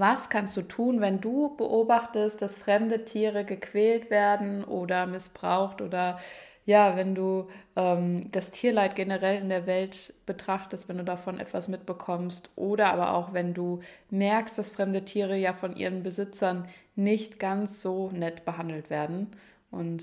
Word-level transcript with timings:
Was 0.00 0.30
kannst 0.30 0.56
du 0.56 0.62
tun, 0.62 1.02
wenn 1.02 1.20
du 1.20 1.54
beobachtest, 1.56 2.40
dass 2.40 2.56
fremde 2.56 3.04
Tiere 3.04 3.44
gequält 3.44 4.08
werden 4.08 4.64
oder 4.64 5.04
missbraucht 5.04 5.82
oder 5.82 6.18
ja, 6.64 6.96
wenn 6.96 7.14
du 7.14 7.50
ähm, 7.76 8.30
das 8.30 8.50
Tierleid 8.50 8.96
generell 8.96 9.42
in 9.42 9.50
der 9.50 9.66
Welt 9.66 10.14
betrachtest, 10.24 10.88
wenn 10.88 10.96
du 10.96 11.04
davon 11.04 11.38
etwas 11.38 11.68
mitbekommst 11.68 12.48
oder 12.56 12.90
aber 12.94 13.12
auch 13.12 13.34
wenn 13.34 13.52
du 13.52 13.80
merkst, 14.08 14.56
dass 14.56 14.70
fremde 14.70 15.04
Tiere 15.04 15.36
ja 15.36 15.52
von 15.52 15.76
ihren 15.76 16.02
Besitzern 16.02 16.66
nicht 16.96 17.38
ganz 17.38 17.82
so 17.82 18.08
nett 18.10 18.46
behandelt 18.46 18.88
werden 18.88 19.26
und 19.70 20.02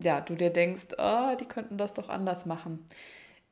ja, 0.00 0.20
du 0.20 0.36
dir 0.36 0.50
denkst, 0.50 0.94
oh, 0.96 1.34
die 1.40 1.46
könnten 1.46 1.76
das 1.76 1.92
doch 1.92 2.08
anders 2.08 2.46
machen. 2.46 2.86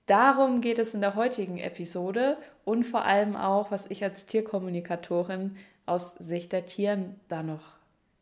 Darum 0.06 0.60
geht 0.60 0.78
es 0.78 0.94
in 0.94 1.00
der 1.00 1.16
heutigen 1.16 1.58
Episode 1.58 2.36
und 2.64 2.84
vor 2.84 3.04
allem 3.04 3.34
auch, 3.34 3.72
was 3.72 3.86
ich 3.90 4.04
als 4.04 4.26
Tierkommunikatorin 4.26 5.56
aus 5.86 6.14
Sicht 6.18 6.52
der 6.52 6.66
Tieren 6.66 7.20
da 7.28 7.42
noch 7.42 7.62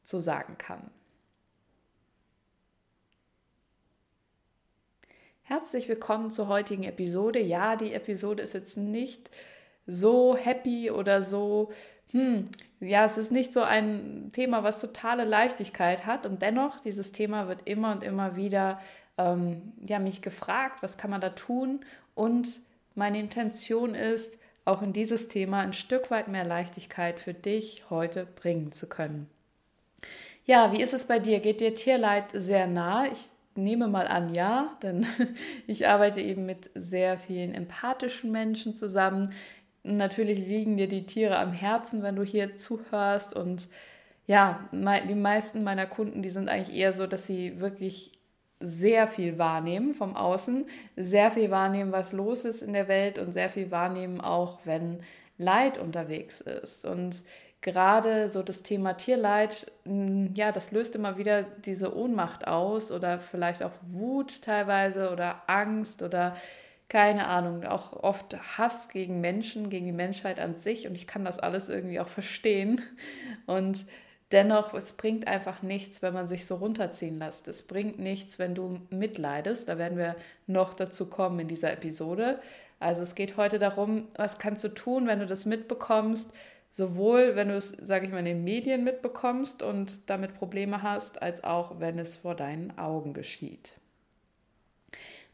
zu 0.02 0.20
sagen 0.20 0.56
kann. 0.58 0.90
Herzlich 5.42 5.88
willkommen 5.88 6.30
zur 6.30 6.48
heutigen 6.48 6.84
Episode. 6.84 7.40
Ja, 7.40 7.74
die 7.76 7.92
Episode 7.92 8.42
ist 8.42 8.54
jetzt 8.54 8.76
nicht 8.76 9.30
so 9.86 10.36
happy 10.36 10.90
oder 10.90 11.22
so, 11.22 11.72
hm, 12.12 12.48
ja, 12.78 13.04
es 13.04 13.18
ist 13.18 13.32
nicht 13.32 13.52
so 13.52 13.62
ein 13.62 14.30
Thema, 14.32 14.62
was 14.62 14.80
totale 14.80 15.24
Leichtigkeit 15.24 16.06
hat 16.06 16.24
und 16.24 16.40
dennoch, 16.42 16.80
dieses 16.80 17.12
Thema 17.12 17.48
wird 17.48 17.62
immer 17.66 17.92
und 17.92 18.02
immer 18.02 18.36
wieder, 18.36 18.80
ähm, 19.18 19.72
ja, 19.82 19.98
mich 19.98 20.22
gefragt, 20.22 20.82
was 20.82 20.96
kann 20.96 21.10
man 21.10 21.20
da 21.20 21.30
tun 21.30 21.80
und 22.14 22.60
meine 22.94 23.18
Intention 23.18 23.94
ist, 23.94 24.38
auch 24.64 24.82
in 24.82 24.92
dieses 24.92 25.28
Thema 25.28 25.60
ein 25.60 25.72
Stück 25.72 26.10
weit 26.10 26.28
mehr 26.28 26.44
Leichtigkeit 26.44 27.20
für 27.20 27.34
dich 27.34 27.84
heute 27.90 28.26
bringen 28.26 28.72
zu 28.72 28.88
können. 28.88 29.28
Ja, 30.44 30.72
wie 30.72 30.82
ist 30.82 30.94
es 30.94 31.06
bei 31.06 31.18
dir? 31.18 31.40
Geht 31.40 31.60
dir 31.60 31.74
Tierleid 31.74 32.26
sehr 32.32 32.66
nah? 32.66 33.06
Ich 33.06 33.28
nehme 33.54 33.88
mal 33.88 34.06
an, 34.06 34.34
ja, 34.34 34.76
denn 34.82 35.06
ich 35.66 35.88
arbeite 35.88 36.20
eben 36.20 36.46
mit 36.46 36.70
sehr 36.74 37.18
vielen 37.18 37.54
empathischen 37.54 38.32
Menschen 38.32 38.74
zusammen. 38.74 39.32
Natürlich 39.82 40.38
liegen 40.38 40.76
dir 40.76 40.88
die 40.88 41.06
Tiere 41.06 41.38
am 41.38 41.52
Herzen, 41.52 42.02
wenn 42.02 42.16
du 42.16 42.22
hier 42.22 42.56
zuhörst. 42.56 43.34
Und 43.34 43.68
ja, 44.26 44.68
die 44.72 45.14
meisten 45.14 45.64
meiner 45.64 45.86
Kunden, 45.86 46.22
die 46.22 46.28
sind 46.28 46.48
eigentlich 46.48 46.76
eher 46.76 46.92
so, 46.92 47.06
dass 47.06 47.26
sie 47.26 47.60
wirklich 47.60 48.12
sehr 48.60 49.08
viel 49.08 49.38
wahrnehmen 49.38 49.94
vom 49.94 50.16
Außen, 50.16 50.66
sehr 50.96 51.30
viel 51.30 51.50
wahrnehmen, 51.50 51.92
was 51.92 52.12
los 52.12 52.44
ist 52.44 52.62
in 52.62 52.74
der 52.74 52.88
Welt 52.88 53.18
und 53.18 53.32
sehr 53.32 53.50
viel 53.50 53.70
wahrnehmen 53.70 54.20
auch, 54.20 54.60
wenn 54.64 55.00
Leid 55.38 55.78
unterwegs 55.78 56.42
ist. 56.42 56.84
Und 56.84 57.24
gerade 57.62 58.28
so 58.28 58.42
das 58.42 58.62
Thema 58.62 58.94
Tierleid, 58.94 59.72
hm, 59.84 60.34
ja, 60.34 60.52
das 60.52 60.70
löst 60.70 60.94
immer 60.94 61.16
wieder 61.16 61.42
diese 61.42 61.96
Ohnmacht 61.96 62.46
aus 62.46 62.92
oder 62.92 63.18
vielleicht 63.18 63.62
auch 63.62 63.72
Wut 63.82 64.42
teilweise 64.42 65.10
oder 65.10 65.42
Angst 65.46 66.02
oder 66.02 66.36
keine 66.88 67.28
Ahnung, 67.28 67.64
auch 67.64 67.92
oft 68.02 68.36
Hass 68.58 68.88
gegen 68.88 69.20
Menschen, 69.20 69.70
gegen 69.70 69.86
die 69.86 69.92
Menschheit 69.92 70.40
an 70.40 70.56
sich 70.56 70.88
und 70.88 70.96
ich 70.96 71.06
kann 71.06 71.24
das 71.24 71.38
alles 71.38 71.68
irgendwie 71.68 72.00
auch 72.00 72.08
verstehen 72.08 72.82
und 73.46 73.86
dennoch, 74.32 74.74
es 74.74 74.92
bringt 74.92 75.26
einfach 75.26 75.62
nichts, 75.62 76.02
wenn 76.02 76.14
man 76.14 76.28
sich 76.28 76.46
so 76.46 76.56
runterziehen 76.56 77.18
lässt. 77.18 77.48
Es 77.48 77.62
bringt 77.62 77.98
nichts, 77.98 78.38
wenn 78.38 78.54
du 78.54 78.80
mitleidest, 78.90 79.68
da 79.68 79.78
werden 79.78 79.98
wir 79.98 80.16
noch 80.46 80.74
dazu 80.74 81.06
kommen 81.06 81.40
in 81.40 81.48
dieser 81.48 81.72
Episode. 81.72 82.40
Also 82.78 83.02
es 83.02 83.14
geht 83.14 83.36
heute 83.36 83.58
darum, 83.58 84.08
was 84.16 84.38
kannst 84.38 84.64
du 84.64 84.68
tun, 84.68 85.06
wenn 85.06 85.18
du 85.18 85.26
das 85.26 85.44
mitbekommst, 85.44 86.30
Sowohl, 86.72 87.34
wenn 87.34 87.48
du 87.48 87.56
es, 87.56 87.70
sage 87.70 88.06
ich 88.06 88.12
mal, 88.12 88.20
in 88.20 88.26
den 88.26 88.44
Medien 88.44 88.84
mitbekommst 88.84 89.62
und 89.62 90.08
damit 90.08 90.34
Probleme 90.34 90.82
hast, 90.82 91.20
als 91.20 91.42
auch, 91.42 91.80
wenn 91.80 91.98
es 91.98 92.18
vor 92.18 92.36
deinen 92.36 92.78
Augen 92.78 93.12
geschieht. 93.12 93.74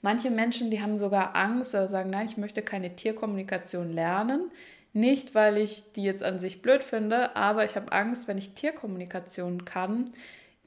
Manche 0.00 0.30
Menschen, 0.30 0.70
die 0.70 0.80
haben 0.80 0.98
sogar 0.98 1.36
Angst 1.36 1.74
oder 1.74 1.88
sagen, 1.88 2.10
nein, 2.10 2.26
ich 2.26 2.36
möchte 2.36 2.62
keine 2.62 2.96
Tierkommunikation 2.96 3.90
lernen. 3.90 4.50
Nicht, 4.96 5.34
weil 5.34 5.58
ich 5.58 5.92
die 5.92 6.04
jetzt 6.04 6.22
an 6.22 6.38
sich 6.38 6.62
blöd 6.62 6.82
finde, 6.82 7.36
aber 7.36 7.66
ich 7.66 7.76
habe 7.76 7.92
Angst, 7.92 8.28
wenn 8.28 8.38
ich 8.38 8.54
Tierkommunikation 8.54 9.66
kann, 9.66 10.14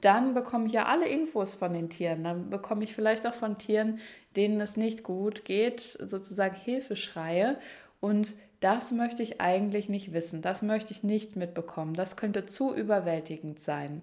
dann 0.00 0.34
bekomme 0.34 0.66
ich 0.68 0.72
ja 0.72 0.86
alle 0.86 1.08
Infos 1.08 1.56
von 1.56 1.72
den 1.72 1.90
Tieren. 1.90 2.22
Dann 2.22 2.48
bekomme 2.48 2.84
ich 2.84 2.94
vielleicht 2.94 3.26
auch 3.26 3.34
von 3.34 3.58
Tieren, 3.58 3.98
denen 4.36 4.60
es 4.60 4.76
nicht 4.76 5.02
gut 5.02 5.44
geht, 5.44 5.80
sozusagen 5.80 6.54
Hilfeschreie. 6.54 7.58
Und 7.98 8.36
das 8.60 8.92
möchte 8.92 9.24
ich 9.24 9.40
eigentlich 9.40 9.88
nicht 9.88 10.12
wissen, 10.12 10.42
das 10.42 10.62
möchte 10.62 10.92
ich 10.92 11.02
nicht 11.02 11.34
mitbekommen, 11.34 11.94
das 11.94 12.14
könnte 12.14 12.46
zu 12.46 12.72
überwältigend 12.72 13.58
sein. 13.58 14.00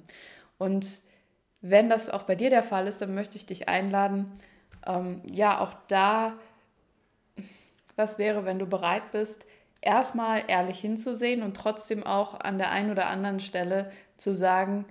Und 0.58 1.00
wenn 1.62 1.90
das 1.90 2.10
auch 2.10 2.24
bei 2.24 2.36
dir 2.36 2.50
der 2.50 2.64
Fall 2.64 2.88
ist, 2.88 3.02
dann 3.02 3.16
möchte 3.16 3.38
ich 3.38 3.46
dich 3.46 3.70
einladen, 3.70 4.34
ähm, 4.86 5.22
ja, 5.32 5.62
auch 5.62 5.74
da, 5.88 6.34
was 7.96 8.20
wäre, 8.20 8.44
wenn 8.44 8.60
du 8.60 8.66
bereit 8.66 9.12
bist, 9.14 9.46
erstmal 9.82 10.44
ehrlich 10.48 10.80
hinzusehen 10.80 11.44
und 11.44 11.56
trotzdem 11.56 12.04
auch 12.04 12.40
an 12.40 12.58
der 12.58 12.72
einen 12.72 12.92
oder 12.92 13.08
anderen 13.08 13.40
Stelle 13.40 13.92
zu 14.18 14.34
sagen, 14.34 14.86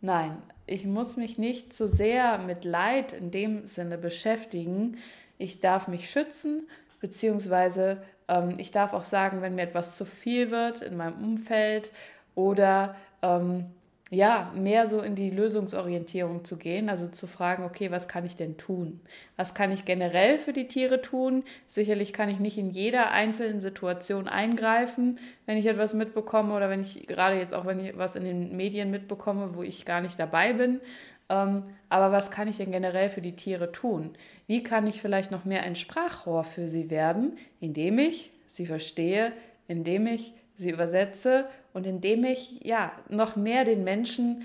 nein, 0.00 0.42
ich 0.66 0.84
muss 0.84 1.16
mich 1.16 1.38
nicht 1.38 1.72
zu 1.72 1.88
sehr 1.88 2.38
mit 2.38 2.64
Leid 2.64 3.12
in 3.12 3.30
dem 3.30 3.66
Sinne 3.66 3.96
beschäftigen. 3.96 4.98
Ich 5.38 5.60
darf 5.60 5.88
mich 5.88 6.10
schützen, 6.10 6.68
beziehungsweise 7.00 8.02
ähm, 8.28 8.56
ich 8.58 8.70
darf 8.70 8.92
auch 8.92 9.04
sagen, 9.04 9.40
wenn 9.40 9.54
mir 9.54 9.62
etwas 9.62 9.96
zu 9.96 10.04
viel 10.04 10.50
wird 10.50 10.82
in 10.82 10.96
meinem 10.96 11.24
Umfeld 11.24 11.90
oder 12.34 12.96
ähm, 13.22 13.66
ja, 14.10 14.52
mehr 14.54 14.88
so 14.88 15.00
in 15.00 15.14
die 15.14 15.28
Lösungsorientierung 15.28 16.44
zu 16.44 16.56
gehen, 16.56 16.88
also 16.88 17.08
zu 17.08 17.26
fragen, 17.26 17.64
okay, 17.64 17.90
was 17.90 18.08
kann 18.08 18.24
ich 18.24 18.36
denn 18.36 18.56
tun? 18.56 19.00
Was 19.36 19.52
kann 19.52 19.70
ich 19.70 19.84
generell 19.84 20.38
für 20.38 20.52
die 20.52 20.66
Tiere 20.66 21.02
tun? 21.02 21.44
Sicherlich 21.66 22.12
kann 22.12 22.30
ich 22.30 22.38
nicht 22.38 22.56
in 22.56 22.70
jeder 22.70 23.10
einzelnen 23.10 23.60
Situation 23.60 24.26
eingreifen, 24.26 25.18
wenn 25.44 25.58
ich 25.58 25.66
etwas 25.66 25.92
mitbekomme 25.92 26.54
oder 26.54 26.70
wenn 26.70 26.80
ich 26.80 27.06
gerade 27.06 27.36
jetzt 27.36 27.52
auch, 27.52 27.66
wenn 27.66 27.84
ich 27.84 27.98
was 27.98 28.16
in 28.16 28.24
den 28.24 28.56
Medien 28.56 28.90
mitbekomme, 28.90 29.54
wo 29.54 29.62
ich 29.62 29.84
gar 29.84 30.00
nicht 30.00 30.18
dabei 30.18 30.54
bin. 30.54 30.80
Ähm, 31.28 31.64
aber 31.90 32.10
was 32.10 32.30
kann 32.30 32.48
ich 32.48 32.56
denn 32.56 32.72
generell 32.72 33.10
für 33.10 33.20
die 33.20 33.36
Tiere 33.36 33.72
tun? 33.72 34.14
Wie 34.46 34.62
kann 34.62 34.86
ich 34.86 35.02
vielleicht 35.02 35.30
noch 35.30 35.44
mehr 35.44 35.62
ein 35.62 35.76
Sprachrohr 35.76 36.44
für 36.44 36.68
sie 36.68 36.88
werden, 36.88 37.36
indem 37.60 37.98
ich 37.98 38.30
sie 38.46 38.64
verstehe, 38.64 39.32
indem 39.66 40.06
ich 40.06 40.32
sie 40.56 40.70
übersetze 40.70 41.44
und 41.78 41.86
indem 41.86 42.24
ich 42.24 42.60
ja 42.64 42.90
noch 43.08 43.36
mehr 43.36 43.64
den 43.64 43.84
Menschen 43.84 44.42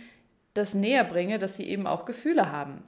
das 0.54 0.76
näher 0.76 1.04
bringe, 1.04 1.40
dass 1.40 1.56
sie 1.56 1.68
eben 1.68 1.88
auch 1.88 2.06
Gefühle 2.06 2.52
haben. 2.52 2.84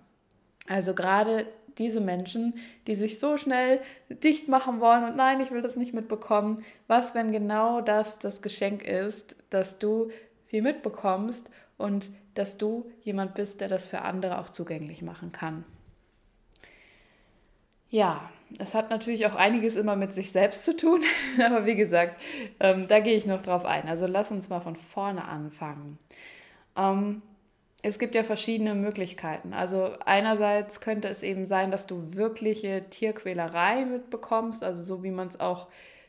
Also 0.67 0.93
gerade 0.93 1.47
diese 1.79 1.99
Menschen, 1.99 2.53
die 2.85 2.93
sich 2.93 3.19
so 3.19 3.37
schnell 3.37 3.81
dicht 4.09 4.47
machen 4.47 4.79
wollen 4.79 5.03
und 5.03 5.15
nein, 5.15 5.41
ich 5.41 5.49
will 5.49 5.63
das 5.63 5.75
nicht 5.75 5.93
mitbekommen. 5.93 6.63
Was, 6.85 7.15
wenn 7.15 7.31
genau 7.31 7.81
das 7.81 8.19
das 8.19 8.43
Geschenk 8.43 8.83
ist, 8.83 9.35
dass 9.49 9.79
du 9.79 10.09
viel 10.45 10.61
mitbekommst 10.61 11.49
und 11.77 12.11
dass 12.35 12.57
du 12.57 12.91
jemand 13.01 13.33
bist, 13.33 13.61
der 13.61 13.67
das 13.67 13.87
für 13.87 14.03
andere 14.03 14.37
auch 14.39 14.51
zugänglich 14.51 15.01
machen 15.01 15.31
kann. 15.31 15.65
Ja, 17.89 18.29
es 18.59 18.75
hat 18.75 18.89
natürlich 18.89 19.25
auch 19.25 19.35
einiges 19.35 19.75
immer 19.75 19.95
mit 19.95 20.13
sich 20.13 20.31
selbst 20.31 20.63
zu 20.65 20.75
tun, 20.75 21.01
aber 21.45 21.65
wie 21.65 21.75
gesagt, 21.75 22.19
ähm, 22.59 22.87
da 22.87 22.99
gehe 22.99 23.15
ich 23.15 23.25
noch 23.25 23.41
drauf 23.41 23.65
ein. 23.65 23.87
Also 23.87 24.07
lass 24.07 24.31
uns 24.31 24.49
mal 24.49 24.61
von 24.61 24.75
vorne 24.75 25.25
anfangen. 25.25 25.97
Ähm, 26.75 27.21
es 27.81 27.99
gibt 27.99 28.15
ja 28.15 28.23
verschiedene 28.23 28.73
Möglichkeiten. 28.73 29.53
Also 29.53 29.91
einerseits 30.05 30.81
könnte 30.81 31.07
es 31.07 31.21
eben 31.21 31.45
sein, 31.45 31.69
dass 31.69 31.85
du 31.85 32.15
wirkliche 32.15 32.89
Tierquälerei 32.89 33.85
mitbekommst, 33.85 34.63
also 34.63 34.81
so 34.81 35.03
wie 35.03 35.11
man 35.11 35.27
es 35.27 35.39
auch 35.39 35.67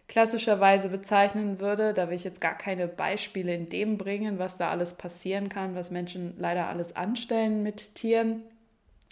klassischerweise 0.08 0.88
bezeichnen 0.88 1.60
würde. 1.60 1.92
Da 1.92 2.08
will 2.08 2.16
ich 2.16 2.24
jetzt 2.24 2.40
gar 2.40 2.56
keine 2.56 2.88
Beispiele 2.88 3.54
in 3.54 3.68
dem 3.68 3.98
bringen, 3.98 4.38
was 4.38 4.56
da 4.56 4.70
alles 4.70 4.94
passieren 4.94 5.50
kann, 5.50 5.74
was 5.74 5.90
Menschen 5.90 6.34
leider 6.38 6.68
alles 6.68 6.96
anstellen 6.96 7.62
mit 7.62 7.94
Tieren. 7.94 8.42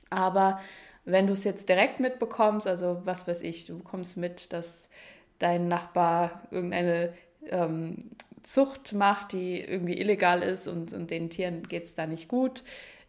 Aber 0.08 0.60
wenn 1.04 1.26
du 1.26 1.32
es 1.32 1.44
jetzt 1.44 1.68
direkt 1.68 2.00
mitbekommst, 2.00 2.66
also 2.66 3.02
was 3.04 3.26
weiß 3.26 3.42
ich, 3.42 3.66
du 3.66 3.78
bekommst 3.78 4.16
mit, 4.16 4.52
dass 4.52 4.88
dein 5.38 5.68
Nachbar 5.68 6.42
irgendeine 6.50 7.12
ähm, 7.48 7.98
Zucht 8.42 8.92
macht, 8.92 9.32
die 9.32 9.60
irgendwie 9.60 9.98
illegal 9.98 10.42
ist 10.42 10.68
und, 10.68 10.92
und 10.92 11.10
den 11.10 11.30
Tieren 11.30 11.62
geht 11.68 11.84
es 11.84 11.94
da 11.94 12.06
nicht 12.06 12.28
gut, 12.28 12.62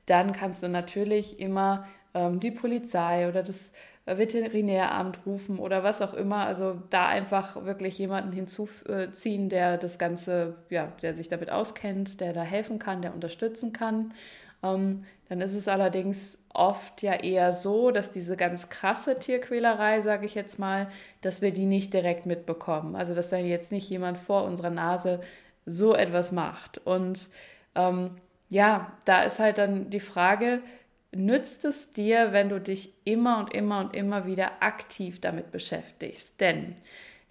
dann 0.05 0.33
kannst 0.33 0.63
du 0.63 0.67
natürlich 0.67 1.39
immer 1.39 1.87
ähm, 2.13 2.39
die 2.39 2.51
Polizei 2.51 3.27
oder 3.27 3.43
das 3.43 3.71
Veterinäramt 4.05 5.25
rufen 5.25 5.57
oder 5.57 5.83
was 5.83 6.01
auch 6.01 6.13
immer. 6.13 6.45
Also 6.45 6.79
da 6.91 7.07
einfach 7.07 7.65
wirklich 7.65 7.97
jemanden 7.97 8.31
hinzuziehen, 8.31 9.49
der 9.49 9.77
das 9.77 9.97
Ganze, 9.97 10.55
ja, 10.69 10.91
der 11.01 11.15
sich 11.15 11.27
damit 11.27 11.49
auskennt, 11.49 12.21
der 12.21 12.33
da 12.33 12.43
helfen 12.43 12.77
kann, 12.77 13.01
der 13.01 13.15
unterstützen 13.15 13.73
kann. 13.73 14.13
Ähm, 14.61 15.05
dann 15.27 15.41
ist 15.41 15.55
es 15.55 15.67
allerdings 15.67 16.37
oft 16.55 17.01
ja 17.01 17.13
eher 17.13 17.53
so, 17.53 17.91
dass 17.91 18.11
diese 18.11 18.35
ganz 18.37 18.69
krasse 18.69 19.15
Tierquälerei, 19.15 20.01
sage 20.01 20.25
ich 20.25 20.35
jetzt 20.35 20.59
mal, 20.59 20.89
dass 21.21 21.41
wir 21.41 21.51
die 21.51 21.65
nicht 21.65 21.93
direkt 21.93 22.25
mitbekommen. 22.25 22.95
Also 22.95 23.13
dass 23.13 23.29
da 23.29 23.37
jetzt 23.37 23.71
nicht 23.71 23.89
jemand 23.89 24.17
vor 24.17 24.43
unserer 24.43 24.69
Nase 24.69 25.19
so 25.65 25.95
etwas 25.95 26.31
macht. 26.31 26.79
Und 26.85 27.29
ähm, 27.75 28.11
ja, 28.49 28.93
da 29.05 29.23
ist 29.23 29.39
halt 29.39 29.57
dann 29.57 29.89
die 29.89 29.99
Frage, 29.99 30.61
nützt 31.15 31.65
es 31.65 31.91
dir, 31.91 32.33
wenn 32.33 32.49
du 32.49 32.59
dich 32.59 32.93
immer 33.03 33.39
und 33.39 33.53
immer 33.53 33.79
und 33.79 33.95
immer 33.95 34.25
wieder 34.25 34.61
aktiv 34.61 35.19
damit 35.21 35.51
beschäftigst? 35.51 36.39
Denn 36.41 36.75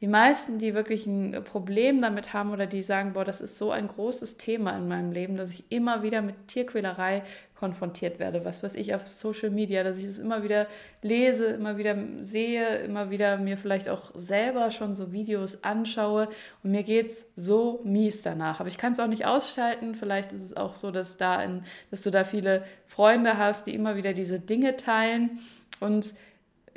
die 0.01 0.09
meisten, 0.09 0.59
die 0.59 0.75
wirklich 0.75 1.07
ein 1.07 1.43
Problem 1.45 2.01
damit 2.01 2.33
haben 2.33 2.51
oder 2.51 2.67
die 2.67 2.83
sagen, 2.83 3.13
boah, 3.13 3.25
das 3.25 3.41
ist 3.41 3.57
so 3.57 3.71
ein 3.71 3.89
großes 3.89 4.37
Thema 4.37 4.77
in 4.77 4.89
meinem 4.89 5.13
Leben, 5.13 5.37
dass 5.37 5.51
ich 5.51 5.65
immer 5.71 6.03
wieder 6.03 6.21
mit 6.21 6.49
Tierquälerei 6.49 7.23
konfrontiert 7.65 8.19
werde, 8.19 8.45
was 8.45 8.63
weiß 8.63 8.75
ich 8.75 8.95
auf 8.95 9.09
Social 9.09 9.49
Media, 9.49 9.83
dass 9.83 9.97
ich 9.97 10.05
es 10.05 10.19
immer 10.19 10.43
wieder 10.43 10.67
lese, 11.01 11.47
immer 11.47 11.79
wieder 11.79 11.97
sehe, 12.19 12.81
immer 12.81 13.09
wieder 13.09 13.39
mir 13.39 13.57
vielleicht 13.57 13.89
auch 13.89 14.11
selber 14.13 14.71
schon 14.71 14.95
so 14.95 15.13
Videos 15.13 15.65
anschaue 15.65 16.29
und 16.63 16.73
mir 16.73 16.83
geht 16.83 17.09
es 17.09 17.27
so 17.37 17.81
mies 17.83 18.21
danach. 18.21 18.61
Aber 18.61 18.69
ich 18.69 18.77
kann 18.77 18.93
es 18.93 19.01
auch 19.01 19.07
nicht 19.07 19.25
ausschalten. 19.25 19.95
Vielleicht 19.95 20.33
ist 20.33 20.43
es 20.43 20.55
auch 20.55 20.75
so, 20.75 20.91
dass, 20.91 21.17
da 21.17 21.43
in, 21.43 21.63
dass 21.91 22.03
du 22.03 22.11
da 22.11 22.25
viele 22.25 22.65
Freunde 22.87 23.39
hast, 23.39 23.67
die 23.67 23.75
immer 23.75 23.97
wieder 23.97 24.13
diese 24.13 24.39
Dinge 24.39 24.77
teilen 24.77 25.39
und 25.81 26.13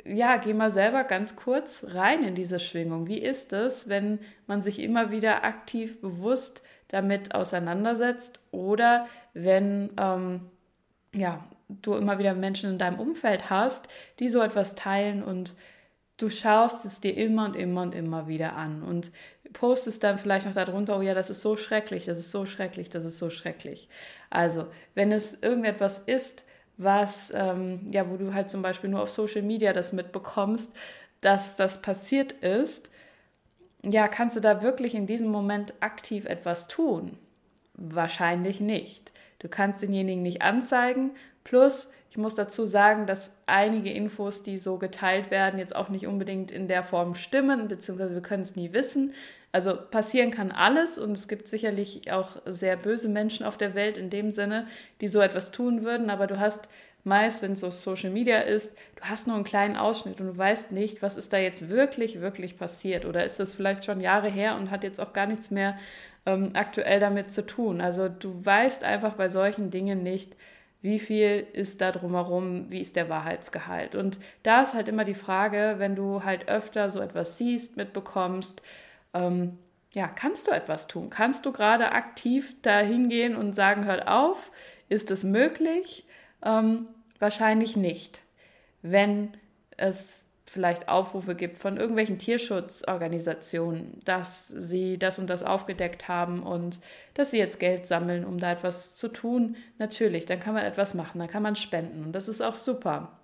ja, 0.06 0.38
geh 0.38 0.54
mal 0.54 0.70
selber 0.70 1.04
ganz 1.04 1.36
kurz 1.36 1.84
rein 1.90 2.24
in 2.24 2.34
diese 2.34 2.60
Schwingung. 2.60 3.08
Wie 3.08 3.18
ist 3.18 3.52
es, 3.52 3.90
wenn 3.90 4.20
man 4.46 4.62
sich 4.62 4.80
immer 4.80 5.10
wieder 5.10 5.44
aktiv 5.44 6.00
bewusst 6.00 6.62
damit 6.88 7.34
auseinandersetzt 7.34 8.40
oder 8.52 9.06
wenn 9.34 9.90
ähm, 10.00 10.40
ja, 11.14 11.44
du 11.68 11.94
immer 11.94 12.18
wieder 12.18 12.34
Menschen 12.34 12.70
in 12.70 12.78
deinem 12.78 12.98
Umfeld 13.00 13.50
hast, 13.50 13.88
die 14.18 14.28
so 14.28 14.40
etwas 14.40 14.74
teilen 14.74 15.22
und 15.22 15.54
du 16.16 16.30
schaust 16.30 16.84
es 16.84 17.00
dir 17.00 17.16
immer 17.16 17.46
und 17.46 17.56
immer 17.56 17.82
und 17.82 17.94
immer 17.94 18.26
wieder 18.28 18.54
an 18.54 18.82
und 18.82 19.12
postest 19.52 20.02
dann 20.02 20.18
vielleicht 20.18 20.46
noch 20.46 20.54
darunter, 20.54 20.98
oh 20.98 21.02
ja, 21.02 21.14
das 21.14 21.30
ist 21.30 21.40
so 21.42 21.56
schrecklich, 21.56 22.06
das 22.06 22.18
ist 22.18 22.30
so 22.30 22.44
schrecklich, 22.44 22.90
das 22.90 23.04
ist 23.04 23.18
so 23.18 23.30
schrecklich. 23.30 23.88
Also, 24.30 24.66
wenn 24.94 25.12
es 25.12 25.34
irgendetwas 25.40 25.98
ist, 26.00 26.44
was, 26.76 27.32
ähm, 27.34 27.86
ja, 27.90 28.08
wo 28.10 28.16
du 28.16 28.34
halt 28.34 28.50
zum 28.50 28.62
Beispiel 28.62 28.90
nur 28.90 29.02
auf 29.02 29.10
Social 29.10 29.42
Media 29.42 29.72
das 29.72 29.92
mitbekommst, 29.92 30.72
dass 31.20 31.56
das 31.56 31.82
passiert 31.82 32.32
ist, 32.32 32.90
ja, 33.82 34.08
kannst 34.08 34.36
du 34.36 34.40
da 34.40 34.62
wirklich 34.62 34.94
in 34.94 35.06
diesem 35.06 35.28
Moment 35.28 35.74
aktiv 35.80 36.24
etwas 36.26 36.68
tun? 36.68 37.16
Wahrscheinlich 37.74 38.60
nicht. 38.60 39.12
Du 39.38 39.48
kannst 39.48 39.82
denjenigen 39.82 40.22
nicht 40.22 40.42
anzeigen. 40.42 41.12
Plus, 41.44 41.90
ich 42.10 42.16
muss 42.16 42.34
dazu 42.34 42.66
sagen, 42.66 43.06
dass 43.06 43.36
einige 43.46 43.90
Infos, 43.90 44.42
die 44.42 44.58
so 44.58 44.78
geteilt 44.78 45.30
werden, 45.30 45.58
jetzt 45.58 45.76
auch 45.76 45.88
nicht 45.88 46.06
unbedingt 46.06 46.50
in 46.50 46.68
der 46.68 46.82
Form 46.82 47.14
stimmen, 47.14 47.68
beziehungsweise 47.68 48.14
wir 48.14 48.22
können 48.22 48.42
es 48.42 48.56
nie 48.56 48.72
wissen. 48.72 49.12
Also 49.52 49.76
passieren 49.76 50.30
kann 50.30 50.50
alles 50.50 50.98
und 50.98 51.12
es 51.12 51.28
gibt 51.28 51.48
sicherlich 51.48 52.10
auch 52.12 52.36
sehr 52.44 52.76
böse 52.76 53.08
Menschen 53.08 53.46
auf 53.46 53.56
der 53.56 53.74
Welt 53.74 53.96
in 53.96 54.10
dem 54.10 54.30
Sinne, 54.30 54.66
die 55.00 55.08
so 55.08 55.20
etwas 55.20 55.52
tun 55.52 55.84
würden, 55.84 56.10
aber 56.10 56.26
du 56.26 56.38
hast 56.38 56.68
meist, 57.04 57.40
wenn 57.40 57.52
es 57.52 57.60
so 57.60 57.70
Social 57.70 58.10
Media 58.10 58.40
ist, 58.40 58.70
du 58.96 59.02
hast 59.02 59.26
nur 59.26 59.36
einen 59.36 59.44
kleinen 59.44 59.76
Ausschnitt 59.76 60.20
und 60.20 60.26
du 60.26 60.36
weißt 60.36 60.72
nicht, 60.72 61.00
was 61.00 61.16
ist 61.16 61.32
da 61.32 61.38
jetzt 61.38 61.70
wirklich, 61.70 62.20
wirklich 62.20 62.58
passiert 62.58 63.06
oder 63.06 63.24
ist 63.24 63.40
das 63.40 63.54
vielleicht 63.54 63.84
schon 63.84 64.00
Jahre 64.00 64.28
her 64.28 64.56
und 64.56 64.70
hat 64.70 64.84
jetzt 64.84 65.00
auch 65.00 65.14
gar 65.14 65.26
nichts 65.26 65.50
mehr 65.50 65.78
ähm, 66.28 66.50
aktuell 66.52 67.00
damit 67.00 67.32
zu 67.32 67.46
tun. 67.46 67.80
Also 67.80 68.08
du 68.08 68.44
weißt 68.44 68.84
einfach 68.84 69.14
bei 69.14 69.30
solchen 69.30 69.70
Dingen 69.70 70.02
nicht, 70.02 70.36
wie 70.82 70.98
viel 70.98 71.46
ist 71.54 71.80
da 71.80 71.90
drumherum, 71.90 72.70
wie 72.70 72.80
ist 72.80 72.96
der 72.96 73.08
Wahrheitsgehalt. 73.08 73.94
Und 73.94 74.20
da 74.42 74.62
ist 74.62 74.74
halt 74.74 74.88
immer 74.88 75.04
die 75.04 75.14
Frage, 75.14 75.76
wenn 75.78 75.96
du 75.96 76.22
halt 76.24 76.48
öfter 76.48 76.90
so 76.90 77.00
etwas 77.00 77.38
siehst, 77.38 77.76
mitbekommst, 77.76 78.62
ähm, 79.14 79.58
ja, 79.94 80.06
kannst 80.06 80.46
du 80.46 80.50
etwas 80.50 80.86
tun? 80.86 81.08
Kannst 81.08 81.46
du 81.46 81.52
gerade 81.52 81.92
aktiv 81.92 82.54
da 82.60 82.80
hingehen 82.80 83.34
und 83.34 83.54
sagen, 83.54 83.86
hört 83.86 84.06
auf? 84.06 84.52
Ist 84.90 85.10
es 85.10 85.24
möglich? 85.24 86.06
Ähm, 86.44 86.88
wahrscheinlich 87.18 87.74
nicht. 87.74 88.22
Wenn 88.82 89.32
es 89.78 90.24
vielleicht 90.48 90.88
Aufrufe 90.88 91.34
gibt 91.34 91.58
von 91.58 91.76
irgendwelchen 91.76 92.18
Tierschutzorganisationen, 92.18 94.00
dass 94.04 94.48
sie 94.48 94.98
das 94.98 95.18
und 95.18 95.28
das 95.28 95.42
aufgedeckt 95.42 96.08
haben 96.08 96.42
und 96.42 96.80
dass 97.14 97.30
sie 97.30 97.38
jetzt 97.38 97.60
Geld 97.60 97.86
sammeln, 97.86 98.24
um 98.24 98.38
da 98.38 98.52
etwas 98.52 98.94
zu 98.94 99.08
tun. 99.08 99.56
Natürlich, 99.78 100.24
dann 100.26 100.40
kann 100.40 100.54
man 100.54 100.64
etwas 100.64 100.94
machen, 100.94 101.18
dann 101.18 101.28
kann 101.28 101.42
man 101.42 101.56
spenden 101.56 102.04
und 102.04 102.12
das 102.12 102.28
ist 102.28 102.40
auch 102.40 102.54
super. 102.54 103.18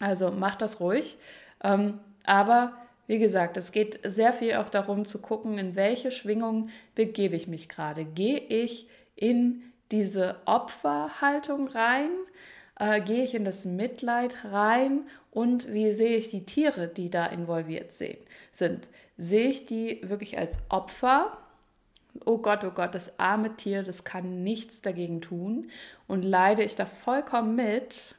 Also 0.00 0.30
macht 0.30 0.62
das 0.62 0.80
ruhig. 0.80 1.18
Ähm, 1.62 2.00
aber 2.24 2.72
wie 3.06 3.18
gesagt, 3.18 3.56
es 3.56 3.72
geht 3.72 4.00
sehr 4.04 4.32
viel 4.32 4.54
auch 4.54 4.68
darum 4.68 5.04
zu 5.04 5.20
gucken, 5.20 5.58
in 5.58 5.76
welche 5.76 6.10
Schwingung 6.10 6.70
begebe 6.94 7.36
ich 7.36 7.48
mich 7.48 7.68
gerade. 7.68 8.04
Gehe 8.04 8.38
ich 8.38 8.88
in 9.16 9.62
diese 9.90 10.36
Opferhaltung 10.46 11.68
rein? 11.68 12.10
Äh, 12.82 13.00
gehe 13.00 13.22
ich 13.22 13.36
in 13.36 13.44
das 13.44 13.64
Mitleid 13.64 14.44
rein 14.44 15.02
und 15.30 15.72
wie 15.72 15.92
sehe 15.92 16.16
ich 16.16 16.30
die 16.30 16.44
Tiere, 16.44 16.88
die 16.88 17.10
da 17.10 17.26
involviert 17.26 17.92
sind? 17.92 18.88
Sehe 19.16 19.46
ich 19.46 19.66
die 19.66 20.00
wirklich 20.02 20.36
als 20.36 20.58
Opfer? 20.68 21.38
Oh 22.26 22.38
Gott, 22.38 22.64
oh 22.64 22.72
Gott, 22.72 22.96
das 22.96 23.20
arme 23.20 23.54
Tier, 23.56 23.84
das 23.84 24.02
kann 24.02 24.42
nichts 24.42 24.80
dagegen 24.80 25.20
tun 25.20 25.70
und 26.08 26.24
leide 26.24 26.64
ich 26.64 26.74
da 26.74 26.84
vollkommen 26.84 27.54
mit. 27.54 28.16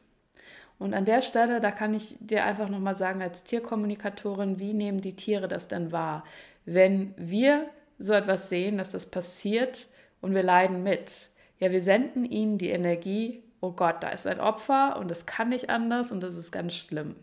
Und 0.79 0.93
an 0.93 1.03
der 1.03 1.21
Stelle, 1.21 1.59
da 1.59 1.71
kann 1.71 1.93
ich 1.93 2.15
dir 2.21 2.45
einfach 2.45 2.69
nochmal 2.69 2.95
sagen, 2.95 3.21
als 3.21 3.43
Tierkommunikatorin, 3.43 4.59
wie 4.59 4.73
nehmen 4.73 5.01
die 5.01 5.17
Tiere 5.17 5.49
das 5.49 5.67
denn 5.67 5.91
wahr? 5.91 6.23
Wenn 6.63 7.13
wir 7.17 7.69
so 7.99 8.13
etwas 8.13 8.47
sehen, 8.47 8.77
dass 8.77 8.91
das 8.91 9.07
passiert 9.07 9.87
und 10.21 10.33
wir 10.33 10.43
leiden 10.43 10.83
mit, 10.83 11.27
ja, 11.59 11.69
wir 11.69 11.81
senden 11.81 12.23
ihnen 12.23 12.57
die 12.57 12.69
Energie 12.69 13.43
oh 13.63 13.71
Gott, 13.71 14.03
da 14.03 14.09
ist 14.09 14.27
ein 14.27 14.41
Opfer 14.41 14.97
und 14.99 15.09
es 15.09 15.25
kann 15.25 15.47
nicht 15.47 15.69
anders 15.69 16.11
und 16.11 16.21
das 16.21 16.35
ist 16.35 16.51
ganz 16.51 16.75
schlimm. 16.75 17.15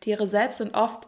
Tiere 0.00 0.26
selbst 0.26 0.58
sind 0.58 0.74
oft 0.74 1.06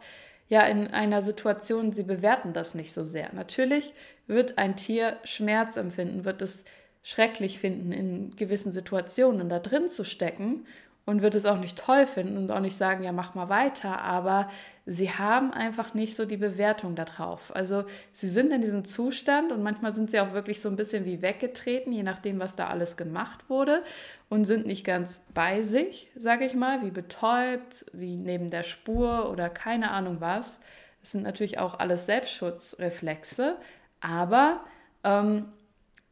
ja 0.49 0.61
in 0.67 0.89
einer 0.89 1.23
Situation, 1.23 1.93
sie 1.93 2.03
bewerten 2.03 2.53
das 2.53 2.75
nicht 2.75 2.93
so 2.93 3.05
sehr. 3.05 3.33
Natürlich 3.33 3.95
wird 4.27 4.59
ein 4.59 4.77
Tier 4.77 5.17
Schmerz 5.25 5.79
empfinden, 5.79 6.27
wird 6.27 6.43
es 6.43 6.67
schrecklich 7.03 7.59
finden, 7.59 7.91
in 7.91 8.37
gewissen 8.37 8.71
Situationen 8.71 9.49
da 9.49 9.61
drin 9.61 9.89
zu 9.89 10.05
stecken 10.05 10.67
und 11.07 11.21
wird 11.21 11.35
es 11.35 11.45
auch 11.45 11.59
nicht 11.59 11.79
toll 11.79 12.07
finden 12.07 12.39
und 12.39 12.51
auch 12.51 12.61
nicht 12.61 12.77
sagen, 12.77 13.05
ja, 13.05 13.13
mach 13.13 13.35
mal 13.35 13.49
weiter, 13.49 14.01
aber 14.01 14.49
sie 14.87 15.11
haben 15.11 15.53
einfach 15.53 15.93
nicht 15.93 16.17
so 16.17 16.25
die 16.25 16.39
Bewertung 16.39 16.95
darauf. 16.95 17.55
Also 17.55 17.85
sie 18.13 18.29
sind 18.29 18.53
in 18.53 18.63
diesem 18.63 18.85
Zustand 18.85 19.53
und 19.53 19.63
manchmal 19.63 19.93
sind 19.93 20.11
sie 20.11 20.21
auch 20.21 20.33
wirklich 20.33 20.61
so 20.63 20.69
ein 20.69 20.77
bisschen 20.77 21.05
wie 21.05 21.21
weggetreten, 21.21 21.93
je 21.93 22.03
nachdem, 22.03 22.39
was 22.39 22.57
da 22.57 22.69
alles 22.69 22.97
gemacht 22.97 23.51
wurde 23.51 23.83
und 24.31 24.45
sind 24.45 24.67
nicht 24.67 24.85
ganz 24.85 25.23
bei 25.35 25.63
sich, 25.63 26.11
sage 26.17 26.47
ich 26.47 26.55
mal, 26.55 26.83
wie 26.83 26.91
betäubt, 26.91 27.85
wie 27.93 28.17
neben 28.17 28.49
der 28.49 28.63
Spur 28.63 29.31
oder 29.31 29.51
keine 29.51 29.91
Ahnung 29.91 30.17
was. 30.21 30.59
Das 31.03 31.13
sind 31.13 31.23
natürlich 31.23 31.59
auch 31.59 31.79
alles 31.79 32.07
Selbstschutzreflexe, 32.07 33.57
aber 34.01 34.61
ähm, 35.05 35.53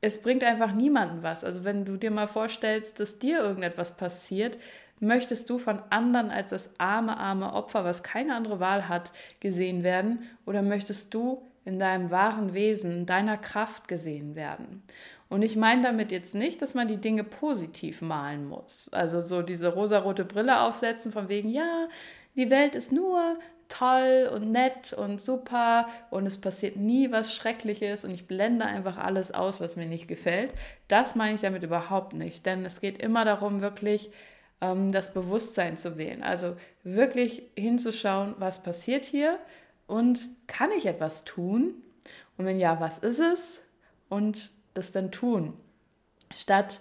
es 0.03 0.21
bringt 0.21 0.45
einfach 0.45 0.73
niemanden 0.73 1.23
was. 1.23 1.45
Also 1.45 1.65
wenn 1.65 1.87
du 1.87 1.97
dir 1.97 2.11
mal 2.11 2.27
vorstellst, 2.27 3.01
dass 3.01 3.19
dir 3.19 3.39
irgendetwas 3.39 3.97
passiert, 3.97 4.59
möchtest 5.01 5.49
du 5.49 5.59
von 5.59 5.81
anderen 5.91 6.31
als 6.31 6.51
das 6.51 6.71
arme, 6.79 7.17
arme 7.17 7.55
Opfer, 7.55 7.85
was 7.85 8.03
keine 8.03 8.35
andere 8.35 8.61
Wahl 8.61 8.89
hat, 8.89 9.13
gesehen 9.41 9.85
werden? 9.85 10.25
Oder 10.45 10.61
möchtest 10.63 11.15
du 11.15 11.43
in 11.65 11.79
deinem 11.79 12.11
wahren 12.11 12.53
Wesen, 12.53 13.07
deiner 13.07 13.39
Kraft 13.39 13.87
gesehen 13.87 14.35
werden? 14.35 14.83
Und 15.29 15.43
ich 15.43 15.57
meine 15.57 15.83
damit 15.83 16.11
jetzt 16.11 16.35
nicht, 16.35 16.61
dass 16.61 16.75
man 16.75 16.89
die 16.89 16.99
Dinge 16.99 17.23
positiv 17.23 18.03
malen 18.03 18.47
muss. 18.47 18.89
Also 18.93 19.21
so 19.21 19.41
diese 19.41 19.69
rosarote 19.69 20.25
Brille 20.25 20.63
aufsetzen 20.63 21.13
von 21.13 21.29
wegen, 21.29 21.49
ja, 21.49 21.89
die 22.37 22.51
Welt 22.51 22.75
ist 22.75 22.91
nur 22.91 23.39
toll 23.73 24.31
und 24.33 24.53
nett 24.53 24.93
und 24.93 25.19
super 25.21 25.89
und 26.11 26.27
es 26.27 26.39
passiert 26.39 26.77
nie 26.77 27.11
was 27.11 27.35
Schreckliches 27.35 28.05
und 28.05 28.11
ich 28.11 28.27
blende 28.27 28.67
einfach 28.67 28.99
alles 28.99 29.33
aus, 29.33 29.61
was 29.61 29.77
mir 29.77 29.87
nicht 29.87 30.09
gefällt. 30.09 30.53
Das 30.89 31.15
meine 31.15 31.35
ich 31.35 31.41
damit 31.41 31.63
überhaupt 31.63 32.13
nicht, 32.13 32.45
denn 32.45 32.67
es 32.67 32.81
geht 32.81 32.99
immer 32.99 33.25
darum, 33.25 33.63
wirklich 33.63 34.11
ähm, 34.61 34.93
das 34.93 35.15
Bewusstsein 35.15 35.79
zu 35.79 35.97
wählen. 35.97 36.23
Also 36.23 36.57
wirklich 36.85 37.45
hinzuschauen, 37.57 38.35
was 38.39 38.63
passiert 38.63 39.07
hier 39.07 39.39
und 39.87 40.29
kann 40.47 40.71
ich 40.73 40.85
etwas 40.85 41.25
tun? 41.25 41.75
Und 42.37 42.45
wenn 42.45 42.61
ja, 42.61 42.79
was 42.79 42.99
ist 42.99 43.21
es? 43.21 43.59
Und 44.11 44.51
das 44.75 44.93
dann 44.93 45.11
tun. 45.13 45.55
Statt 46.35 46.81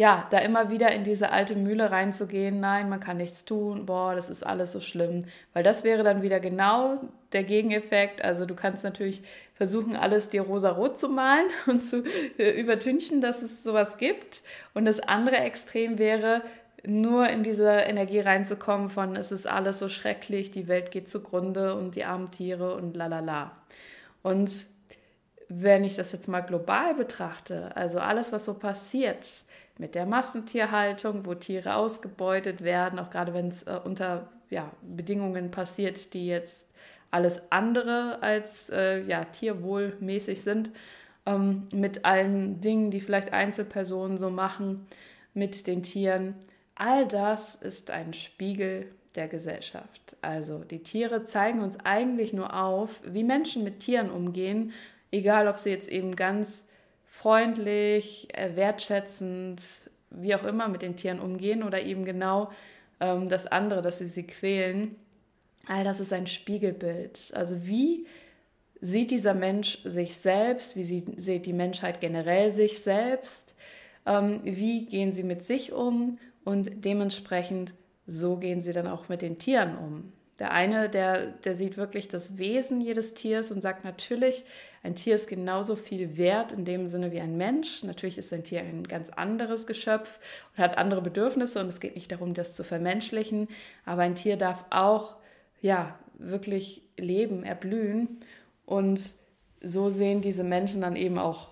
ja, 0.00 0.26
da 0.30 0.38
immer 0.38 0.70
wieder 0.70 0.92
in 0.92 1.04
diese 1.04 1.30
alte 1.30 1.54
Mühle 1.54 1.90
reinzugehen, 1.90 2.58
nein, 2.58 2.88
man 2.88 3.00
kann 3.00 3.18
nichts 3.18 3.44
tun, 3.44 3.84
boah, 3.84 4.14
das 4.14 4.30
ist 4.30 4.42
alles 4.42 4.72
so 4.72 4.80
schlimm, 4.80 5.26
weil 5.52 5.62
das 5.62 5.84
wäre 5.84 6.02
dann 6.02 6.22
wieder 6.22 6.40
genau 6.40 7.02
der 7.32 7.44
Gegeneffekt. 7.44 8.24
Also 8.24 8.46
du 8.46 8.54
kannst 8.54 8.82
natürlich 8.82 9.22
versuchen, 9.52 9.96
alles 9.96 10.30
dir 10.30 10.40
rosa-rot 10.40 10.98
zu 10.98 11.10
malen 11.10 11.44
und 11.66 11.82
zu 11.82 12.02
äh, 12.38 12.58
übertünchen, 12.58 13.20
dass 13.20 13.42
es 13.42 13.62
sowas 13.62 13.98
gibt. 13.98 14.40
Und 14.72 14.86
das 14.86 15.00
andere 15.00 15.36
Extrem 15.36 15.98
wäre, 15.98 16.40
nur 16.82 17.28
in 17.28 17.42
diese 17.42 17.70
Energie 17.70 18.20
reinzukommen 18.20 18.88
von, 18.88 19.16
es 19.16 19.30
ist 19.32 19.46
alles 19.46 19.80
so 19.80 19.90
schrecklich, 19.90 20.50
die 20.50 20.66
Welt 20.66 20.92
geht 20.92 21.10
zugrunde 21.10 21.74
und 21.74 21.94
die 21.94 22.06
armen 22.06 22.30
Tiere 22.30 22.74
und 22.74 22.96
lalala. 22.96 23.50
Und 24.22 24.64
wenn 25.52 25.82
ich 25.82 25.96
das 25.96 26.12
jetzt 26.12 26.28
mal 26.28 26.42
global 26.42 26.94
betrachte, 26.94 27.76
also 27.76 27.98
alles, 27.98 28.30
was 28.30 28.44
so 28.44 28.54
passiert 28.54 29.42
mit 29.78 29.96
der 29.96 30.06
Massentierhaltung, 30.06 31.26
wo 31.26 31.34
Tiere 31.34 31.74
ausgebeutet 31.74 32.62
werden, 32.62 33.00
auch 33.00 33.10
gerade 33.10 33.34
wenn 33.34 33.48
es 33.48 33.64
äh, 33.64 33.80
unter 33.82 34.28
ja, 34.48 34.70
Bedingungen 34.82 35.50
passiert, 35.50 36.14
die 36.14 36.28
jetzt 36.28 36.68
alles 37.10 37.42
andere 37.50 38.22
als 38.22 38.70
äh, 38.70 39.00
ja, 39.02 39.24
tierwohlmäßig 39.24 40.42
sind, 40.42 40.70
ähm, 41.26 41.64
mit 41.74 42.04
allen 42.04 42.60
Dingen, 42.60 42.92
die 42.92 43.00
vielleicht 43.00 43.32
Einzelpersonen 43.32 44.18
so 44.18 44.30
machen, 44.30 44.86
mit 45.34 45.66
den 45.66 45.82
Tieren. 45.82 46.36
All 46.76 47.08
das 47.08 47.56
ist 47.56 47.90
ein 47.90 48.12
Spiegel 48.12 48.88
der 49.16 49.26
Gesellschaft. 49.26 50.16
Also 50.22 50.58
die 50.58 50.84
Tiere 50.84 51.24
zeigen 51.24 51.60
uns 51.60 51.76
eigentlich 51.82 52.32
nur 52.32 52.54
auf, 52.54 53.00
wie 53.04 53.24
Menschen 53.24 53.64
mit 53.64 53.80
Tieren 53.80 54.12
umgehen, 54.12 54.72
egal 55.10 55.48
ob 55.48 55.58
sie 55.58 55.70
jetzt 55.70 55.88
eben 55.88 56.16
ganz 56.16 56.66
freundlich, 57.06 58.28
äh, 58.32 58.56
wertschätzend, 58.56 59.60
wie 60.10 60.34
auch 60.34 60.44
immer 60.44 60.68
mit 60.68 60.82
den 60.82 60.96
Tieren 60.96 61.20
umgehen 61.20 61.62
oder 61.62 61.82
eben 61.82 62.04
genau 62.04 62.50
ähm, 63.00 63.28
das 63.28 63.46
andere, 63.46 63.82
dass 63.82 63.98
sie 63.98 64.06
sie 64.06 64.26
quälen. 64.26 64.96
All 65.66 65.84
das 65.84 66.00
ist 66.00 66.12
ein 66.12 66.26
Spiegelbild. 66.26 67.32
Also 67.34 67.66
wie 67.66 68.06
sieht 68.80 69.10
dieser 69.10 69.34
Mensch 69.34 69.78
sich 69.84 70.16
selbst, 70.16 70.76
wie 70.76 70.84
sieht, 70.84 71.46
die 71.46 71.52
Menschheit 71.52 72.00
generell 72.00 72.50
sich 72.50 72.80
selbst, 72.80 73.54
ähm, 74.06 74.40
wie 74.44 74.86
gehen 74.86 75.12
sie 75.12 75.22
mit 75.22 75.42
sich 75.42 75.72
um 75.72 76.18
und 76.44 76.84
dementsprechend 76.84 77.74
so 78.06 78.36
gehen 78.36 78.60
sie 78.60 78.72
dann 78.72 78.86
auch 78.86 79.08
mit 79.08 79.22
den 79.22 79.38
Tieren 79.38 79.76
um. 79.76 80.12
Der 80.40 80.52
eine, 80.52 80.88
der, 80.88 81.26
der 81.26 81.54
sieht 81.54 81.76
wirklich 81.76 82.08
das 82.08 82.38
Wesen 82.38 82.80
jedes 82.80 83.14
Tiers 83.14 83.52
und 83.52 83.60
sagt 83.60 83.84
natürlich, 83.84 84.44
ein 84.82 84.94
Tier 84.94 85.14
ist 85.14 85.28
genauso 85.28 85.76
viel 85.76 86.16
wert 86.16 86.52
in 86.52 86.64
dem 86.64 86.88
Sinne 86.88 87.12
wie 87.12 87.20
ein 87.20 87.36
Mensch. 87.36 87.82
Natürlich 87.84 88.18
ist 88.18 88.32
ein 88.32 88.42
Tier 88.42 88.60
ein 88.60 88.84
ganz 88.84 89.10
anderes 89.10 89.66
Geschöpf 89.66 90.18
und 90.56 90.62
hat 90.64 90.78
andere 90.78 91.02
Bedürfnisse 91.02 91.60
und 91.60 91.68
es 91.68 91.78
geht 91.78 91.94
nicht 91.94 92.10
darum, 92.10 92.34
das 92.34 92.56
zu 92.56 92.64
vermenschlichen, 92.64 93.48
aber 93.84 94.02
ein 94.02 94.14
Tier 94.14 94.36
darf 94.36 94.64
auch 94.70 95.16
ja 95.60 95.98
wirklich 96.14 96.82
leben, 96.96 97.44
erblühen 97.44 98.18
und 98.64 99.14
so 99.62 99.90
sehen 99.90 100.22
diese 100.22 100.44
Menschen 100.44 100.80
dann 100.80 100.96
eben 100.96 101.18
auch 101.18 101.48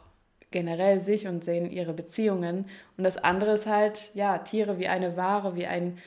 generell 0.50 0.98
sich 1.00 1.26
und 1.26 1.44
sehen 1.44 1.70
ihre 1.70 1.92
Beziehungen. 1.92 2.66
Und 2.96 3.04
das 3.04 3.18
andere 3.18 3.52
ist 3.52 3.66
halt, 3.66 4.10
ja, 4.14 4.38
Tiere 4.38 4.78
wie 4.78 4.88
eine 4.88 5.16
Ware, 5.16 5.56
wie 5.56 5.66
ein, 5.66 5.98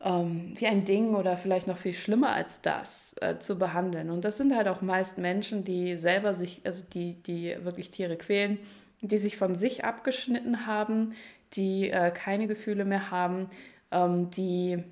ähm, 0.00 0.54
wie 0.56 0.66
ein 0.66 0.84
Ding 0.84 1.14
oder 1.14 1.36
vielleicht 1.36 1.66
noch 1.66 1.78
viel 1.78 1.94
schlimmer 1.94 2.30
als 2.30 2.60
das 2.60 3.14
äh, 3.20 3.38
zu 3.38 3.58
behandeln. 3.58 4.10
Und 4.10 4.24
das 4.24 4.36
sind 4.36 4.54
halt 4.54 4.68
auch 4.68 4.82
meist 4.82 5.18
Menschen, 5.18 5.64
die 5.64 5.96
selber 5.96 6.34
sich, 6.34 6.62
also 6.64 6.84
die, 6.92 7.14
die 7.22 7.56
wirklich 7.64 7.90
Tiere 7.90 8.16
quälen, 8.16 8.58
die 9.00 9.18
sich 9.18 9.36
von 9.36 9.54
sich 9.54 9.84
abgeschnitten 9.84 10.66
haben, 10.66 11.14
die 11.54 11.90
äh, 11.90 12.10
keine 12.10 12.46
Gefühle 12.46 12.84
mehr 12.84 13.10
haben, 13.10 13.48
ähm, 13.90 14.30
die 14.30 14.82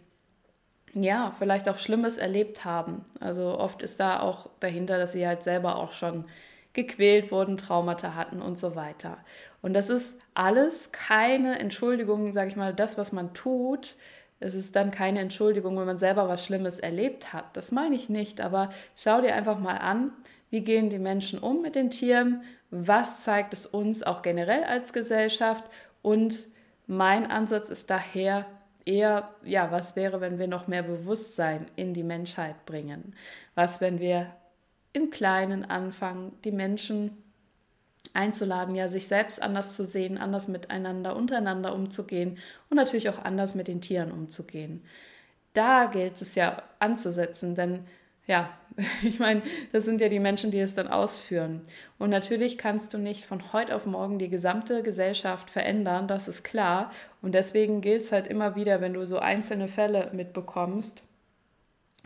ja, 0.94 1.34
vielleicht 1.38 1.68
auch 1.68 1.78
Schlimmes 1.78 2.18
erlebt 2.18 2.64
haben. 2.64 3.04
Also 3.20 3.58
oft 3.58 3.82
ist 3.82 3.98
da 3.98 4.20
auch 4.20 4.48
dahinter, 4.60 4.98
dass 4.98 5.12
sie 5.12 5.26
halt 5.26 5.42
selber 5.42 5.76
auch 5.76 5.92
schon 5.92 6.24
gequält 6.72 7.30
wurden, 7.30 7.56
Traumata 7.56 8.14
hatten 8.14 8.40
und 8.40 8.58
so 8.58 8.76
weiter. 8.76 9.18
Und 9.60 9.74
das 9.74 9.90
ist 9.90 10.16
alles 10.34 10.92
keine 10.92 11.58
Entschuldigung, 11.58 12.32
sage 12.32 12.50
ich 12.50 12.56
mal, 12.56 12.74
das, 12.74 12.98
was 12.98 13.12
man 13.12 13.34
tut. 13.34 13.96
Es 14.40 14.54
ist 14.54 14.76
dann 14.76 14.90
keine 14.90 15.20
Entschuldigung, 15.20 15.78
wenn 15.78 15.86
man 15.86 15.98
selber 15.98 16.28
was 16.28 16.44
Schlimmes 16.44 16.78
erlebt 16.78 17.32
hat. 17.32 17.56
Das 17.56 17.72
meine 17.72 17.94
ich 17.94 18.08
nicht, 18.08 18.40
aber 18.40 18.70
schau 18.96 19.20
dir 19.20 19.34
einfach 19.34 19.58
mal 19.58 19.78
an, 19.78 20.12
wie 20.50 20.60
gehen 20.60 20.90
die 20.90 20.98
Menschen 20.98 21.38
um 21.38 21.62
mit 21.62 21.74
den 21.74 21.90
Tieren, 21.90 22.42
was 22.70 23.24
zeigt 23.24 23.52
es 23.52 23.66
uns 23.66 24.02
auch 24.02 24.22
generell 24.22 24.64
als 24.64 24.92
Gesellschaft 24.92 25.64
und 26.02 26.46
mein 26.86 27.30
Ansatz 27.30 27.70
ist 27.70 27.88
daher, 27.88 28.46
eher, 28.84 29.30
ja, 29.42 29.70
was 29.70 29.96
wäre, 29.96 30.20
wenn 30.20 30.38
wir 30.38 30.48
noch 30.48 30.66
mehr 30.66 30.82
Bewusstsein 30.82 31.66
in 31.76 31.94
die 31.94 32.02
Menschheit 32.02 32.66
bringen? 32.66 33.14
Was, 33.54 33.80
wenn 33.80 34.00
wir 34.00 34.34
im 34.92 35.10
Kleinen 35.10 35.64
anfangen, 35.64 36.32
die 36.44 36.52
Menschen 36.52 37.23
einzuladen, 38.12 38.74
ja, 38.74 38.88
sich 38.88 39.08
selbst 39.08 39.40
anders 39.40 39.74
zu 39.74 39.84
sehen, 39.84 40.18
anders 40.18 40.48
miteinander, 40.48 41.16
untereinander 41.16 41.74
umzugehen 41.74 42.38
und 42.70 42.76
natürlich 42.76 43.08
auch 43.08 43.18
anders 43.18 43.54
mit 43.54 43.68
den 43.68 43.80
Tieren 43.80 44.12
umzugehen. 44.12 44.84
Da 45.52 45.86
gilt 45.86 46.20
es 46.20 46.34
ja 46.34 46.62
anzusetzen, 46.78 47.54
denn 47.54 47.86
ja, 48.26 48.50
ich 49.02 49.18
meine, 49.18 49.42
das 49.72 49.84
sind 49.84 50.00
ja 50.00 50.08
die 50.08 50.20
Menschen, 50.20 50.50
die 50.50 50.60
es 50.60 50.74
dann 50.74 50.88
ausführen. 50.88 51.62
Und 51.98 52.10
natürlich 52.10 52.58
kannst 52.58 52.94
du 52.94 52.98
nicht 52.98 53.24
von 53.24 53.52
heute 53.52 53.74
auf 53.74 53.86
morgen 53.86 54.18
die 54.18 54.30
gesamte 54.30 54.82
Gesellschaft 54.82 55.50
verändern, 55.50 56.08
das 56.08 56.28
ist 56.28 56.44
klar. 56.44 56.90
Und 57.22 57.32
deswegen 57.32 57.80
gilt 57.80 58.02
es 58.02 58.12
halt 58.12 58.26
immer 58.26 58.56
wieder, 58.56 58.80
wenn 58.80 58.94
du 58.94 59.06
so 59.06 59.18
einzelne 59.18 59.68
Fälle 59.68 60.10
mitbekommst, 60.12 61.04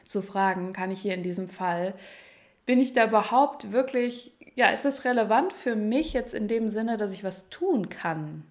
zu 0.05 0.23
fragen, 0.23 0.73
kann 0.73 0.91
ich 0.91 1.03
hier 1.03 1.15
in 1.15 1.23
diesem 1.23 1.51
Fall, 1.51 1.95
bin 2.65 2.81
ich 2.81 2.95
da 2.95 3.07
überhaupt 3.07 3.73
wirklich, 3.73 4.33
ja, 4.59 4.71
ist 4.71 4.85
es 4.85 5.05
relevant 5.05 5.53
für 5.53 5.77
mich 5.77 6.13
jetzt 6.13 6.35
in 6.35 6.49
dem 6.49 6.69
Sinne, 6.69 6.97
dass 6.97 7.13
ich 7.13 7.23
was 7.23 7.49
tun 7.49 7.89
kann? 7.91 8.43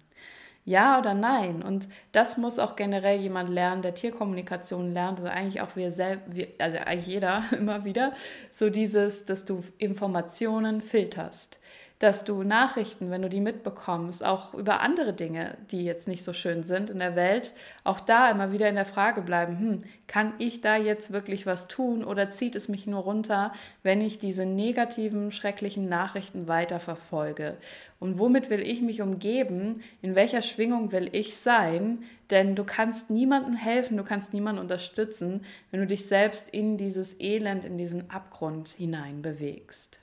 Ja 0.64 0.98
oder 0.98 1.12
nein? 1.12 1.60
Und 1.62 1.86
das 2.12 2.38
muss 2.38 2.58
auch 2.58 2.76
generell 2.76 3.20
jemand 3.20 3.50
lernen, 3.50 3.82
der 3.82 3.94
Tierkommunikation 3.94 4.94
lernt, 4.94 5.20
oder 5.20 5.32
eigentlich 5.32 5.60
auch 5.60 5.76
wir 5.76 5.92
selbst, 5.92 6.24
also 6.58 6.78
eigentlich 6.78 7.08
jeder 7.08 7.44
immer 7.58 7.84
wieder, 7.84 8.14
so 8.50 8.70
dieses, 8.70 9.26
dass 9.26 9.44
du 9.44 9.62
Informationen 9.76 10.80
filterst 10.80 11.60
dass 11.98 12.24
du 12.24 12.44
Nachrichten, 12.44 13.10
wenn 13.10 13.22
du 13.22 13.28
die 13.28 13.40
mitbekommst, 13.40 14.24
auch 14.24 14.54
über 14.54 14.80
andere 14.80 15.12
Dinge, 15.12 15.56
die 15.72 15.84
jetzt 15.84 16.06
nicht 16.06 16.22
so 16.22 16.32
schön 16.32 16.62
sind 16.62 16.90
in 16.90 17.00
der 17.00 17.16
Welt, 17.16 17.54
auch 17.82 17.98
da 17.98 18.30
immer 18.30 18.52
wieder 18.52 18.68
in 18.68 18.76
der 18.76 18.84
Frage 18.84 19.20
bleiben, 19.20 19.58
hm, 19.58 19.78
kann 20.06 20.32
ich 20.38 20.60
da 20.60 20.76
jetzt 20.76 21.12
wirklich 21.12 21.44
was 21.44 21.66
tun 21.66 22.04
oder 22.04 22.30
zieht 22.30 22.54
es 22.54 22.68
mich 22.68 22.86
nur 22.86 23.02
runter, 23.02 23.52
wenn 23.82 24.00
ich 24.00 24.18
diese 24.18 24.46
negativen, 24.46 25.32
schrecklichen 25.32 25.88
Nachrichten 25.88 26.46
weiter 26.46 26.78
verfolge? 26.78 27.56
Und 27.98 28.20
womit 28.20 28.48
will 28.48 28.60
ich 28.60 28.80
mich 28.80 29.02
umgeben? 29.02 29.82
In 30.00 30.14
welcher 30.14 30.42
Schwingung 30.42 30.92
will 30.92 31.08
ich 31.10 31.36
sein? 31.36 32.04
Denn 32.30 32.54
du 32.54 32.62
kannst 32.62 33.10
niemandem 33.10 33.56
helfen, 33.56 33.96
du 33.96 34.04
kannst 34.04 34.32
niemanden 34.32 34.60
unterstützen, 34.60 35.44
wenn 35.72 35.80
du 35.80 35.86
dich 35.86 36.06
selbst 36.06 36.48
in 36.50 36.76
dieses 36.76 37.18
Elend, 37.20 37.64
in 37.64 37.76
diesen 37.76 38.08
Abgrund 38.08 38.68
hinein 38.68 39.20
bewegst. 39.20 39.97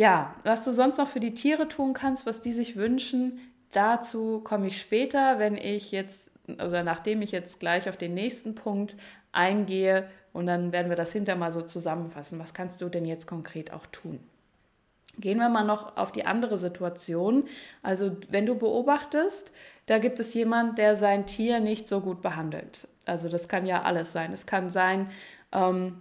Ja, 0.00 0.34
was 0.44 0.64
du 0.64 0.72
sonst 0.72 0.96
noch 0.96 1.08
für 1.08 1.20
die 1.20 1.34
Tiere 1.34 1.68
tun 1.68 1.92
kannst, 1.92 2.24
was 2.24 2.40
die 2.40 2.52
sich 2.52 2.74
wünschen, 2.76 3.38
dazu 3.70 4.40
komme 4.40 4.68
ich 4.68 4.80
später, 4.80 5.38
wenn 5.38 5.58
ich 5.58 5.92
jetzt, 5.92 6.30
also 6.56 6.82
nachdem 6.82 7.20
ich 7.20 7.32
jetzt 7.32 7.60
gleich 7.60 7.86
auf 7.86 7.98
den 7.98 8.14
nächsten 8.14 8.54
Punkt 8.54 8.96
eingehe 9.30 10.08
und 10.32 10.46
dann 10.46 10.72
werden 10.72 10.88
wir 10.88 10.96
das 10.96 11.12
hinter 11.12 11.36
mal 11.36 11.52
so 11.52 11.60
zusammenfassen. 11.60 12.38
Was 12.38 12.54
kannst 12.54 12.80
du 12.80 12.88
denn 12.88 13.04
jetzt 13.04 13.26
konkret 13.26 13.74
auch 13.74 13.84
tun? 13.92 14.20
Gehen 15.18 15.36
wir 15.36 15.50
mal 15.50 15.66
noch 15.66 15.98
auf 15.98 16.12
die 16.12 16.24
andere 16.24 16.56
Situation. 16.56 17.44
Also 17.82 18.16
wenn 18.30 18.46
du 18.46 18.54
beobachtest, 18.54 19.52
da 19.84 19.98
gibt 19.98 20.18
es 20.18 20.32
jemand, 20.32 20.78
der 20.78 20.96
sein 20.96 21.26
Tier 21.26 21.60
nicht 21.60 21.86
so 21.86 22.00
gut 22.00 22.22
behandelt. 22.22 22.88
Also 23.04 23.28
das 23.28 23.48
kann 23.48 23.66
ja 23.66 23.82
alles 23.82 24.12
sein. 24.12 24.32
Es 24.32 24.46
kann 24.46 24.70
sein, 24.70 25.10
ähm, 25.52 25.98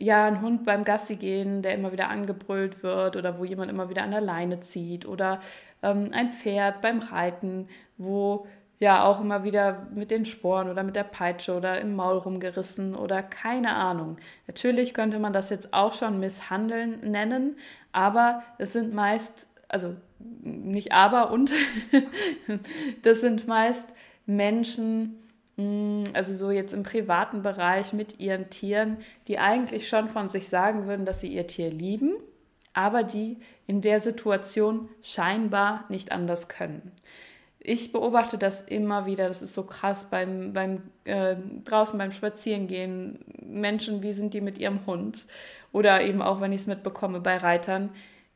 ja, 0.00 0.24
ein 0.24 0.40
Hund 0.40 0.64
beim 0.64 0.84
Gassi 0.84 1.16
gehen, 1.16 1.62
der 1.62 1.74
immer 1.74 1.92
wieder 1.92 2.08
angebrüllt 2.08 2.82
wird 2.82 3.16
oder 3.16 3.38
wo 3.38 3.44
jemand 3.44 3.70
immer 3.70 3.90
wieder 3.90 4.02
an 4.02 4.10
der 4.10 4.22
Leine 4.22 4.60
zieht 4.60 5.06
oder 5.06 5.40
ähm, 5.82 6.08
ein 6.12 6.32
Pferd 6.32 6.80
beim 6.80 7.00
Reiten, 7.00 7.68
wo 7.98 8.46
ja 8.78 9.04
auch 9.04 9.20
immer 9.20 9.44
wieder 9.44 9.86
mit 9.94 10.10
den 10.10 10.24
Sporen 10.24 10.70
oder 10.70 10.82
mit 10.82 10.96
der 10.96 11.04
Peitsche 11.04 11.54
oder 11.54 11.78
im 11.82 11.94
Maul 11.94 12.16
rumgerissen 12.16 12.94
oder 12.94 13.22
keine 13.22 13.74
Ahnung. 13.74 14.16
Natürlich 14.46 14.94
könnte 14.94 15.18
man 15.18 15.34
das 15.34 15.50
jetzt 15.50 15.74
auch 15.74 15.92
schon 15.92 16.18
Misshandeln 16.18 17.00
nennen, 17.10 17.56
aber 17.92 18.42
es 18.56 18.72
sind 18.72 18.94
meist, 18.94 19.48
also 19.68 19.94
nicht 20.18 20.92
aber 20.92 21.30
und, 21.30 21.52
das 23.02 23.20
sind 23.20 23.46
meist 23.46 23.92
Menschen, 24.24 25.29
also 25.56 26.34
so 26.34 26.50
jetzt 26.50 26.72
im 26.72 26.82
privaten 26.82 27.42
Bereich 27.42 27.92
mit 27.92 28.18
ihren 28.18 28.50
Tieren, 28.50 28.98
die 29.28 29.38
eigentlich 29.38 29.88
schon 29.88 30.08
von 30.08 30.28
sich 30.28 30.48
sagen 30.48 30.86
würden, 30.86 31.04
dass 31.04 31.20
sie 31.20 31.28
ihr 31.28 31.46
Tier 31.46 31.70
lieben, 31.70 32.14
aber 32.72 33.02
die 33.02 33.38
in 33.66 33.80
der 33.82 34.00
Situation 34.00 34.88
scheinbar 35.02 35.84
nicht 35.88 36.12
anders 36.12 36.48
können. 36.48 36.92
Ich 37.62 37.92
beobachte 37.92 38.38
das 38.38 38.62
immer 38.62 39.04
wieder, 39.04 39.28
das 39.28 39.42
ist 39.42 39.52
so 39.52 39.64
krass 39.64 40.08
beim, 40.08 40.54
beim 40.54 40.82
äh, 41.04 41.36
draußen 41.64 41.98
beim 41.98 42.10
Spazierengehen. 42.10 43.18
Menschen, 43.42 44.02
wie 44.02 44.12
sind 44.12 44.32
die 44.32 44.40
mit 44.40 44.56
ihrem 44.56 44.86
Hund? 44.86 45.26
Oder 45.72 46.02
eben 46.02 46.22
auch, 46.22 46.40
wenn 46.40 46.52
ich 46.52 46.62
es 46.62 46.66
mitbekomme 46.66 47.20
bei 47.20 47.36
Reitern, 47.36 47.90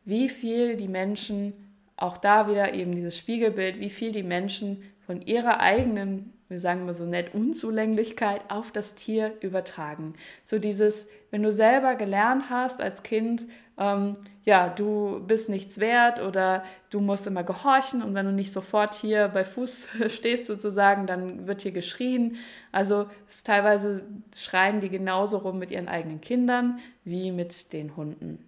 wie 0.05 0.29
viel 0.29 0.77
die 0.77 0.89
Menschen, 0.89 1.55
auch 1.97 2.19
da 2.19 2.49
wieder 2.51 2.75
eben 2.75 2.93
dieses 2.93 3.17
Spiegelbild, 3.17 3.81
wie 3.81 3.89
viel 3.89 4.13
die 4.13 4.23
Menschen 4.23 4.83
von 5.07 5.23
ihrer 5.23 5.61
eigenen, 5.61 6.33
wir 6.49 6.61
sagen 6.61 6.87
mal 6.87 6.95
so 6.95 7.05
nett, 7.05 7.35
Unzulänglichkeit 7.35 8.43
auf 8.49 8.71
das 8.71 8.95
Tier 8.95 9.33
übertragen. 9.41 10.15
So 10.45 10.59
dieses, 10.59 11.07
wenn 11.31 11.43
du 11.43 11.53
selber 11.53 11.95
gelernt 11.95 12.45
hast 12.51 12.81
als 12.81 13.03
Kind, 13.03 13.47
ähm, 13.77 14.15
ja, 14.45 14.69
du 14.69 15.21
bist 15.27 15.49
nichts 15.49 15.79
wert 15.79 16.23
oder 16.23 16.65
du 16.91 17.01
musst 17.01 17.27
immer 17.27 17.43
gehorchen 17.43 18.03
und 18.03 18.15
wenn 18.15 18.27
du 18.27 18.33
nicht 18.33 18.53
sofort 18.53 18.95
hier 18.95 19.29
bei 19.29 19.45
Fuß 19.45 19.89
stehst 20.09 20.47
sozusagen, 20.47 21.07
dann 21.07 21.47
wird 21.47 21.63
hier 21.63 21.73
geschrien. 21.73 22.37
Also 22.73 23.07
teilweise 23.43 24.05
schreien 24.37 24.81
die 24.81 24.91
genauso 24.91 25.39
rum 25.39 25.59
mit 25.59 25.71
ihren 25.71 25.89
eigenen 25.89 26.21
Kindern 26.21 26.79
wie 27.05 27.33
mit 27.33 27.73
den 27.73 27.97
Hunden 27.97 28.39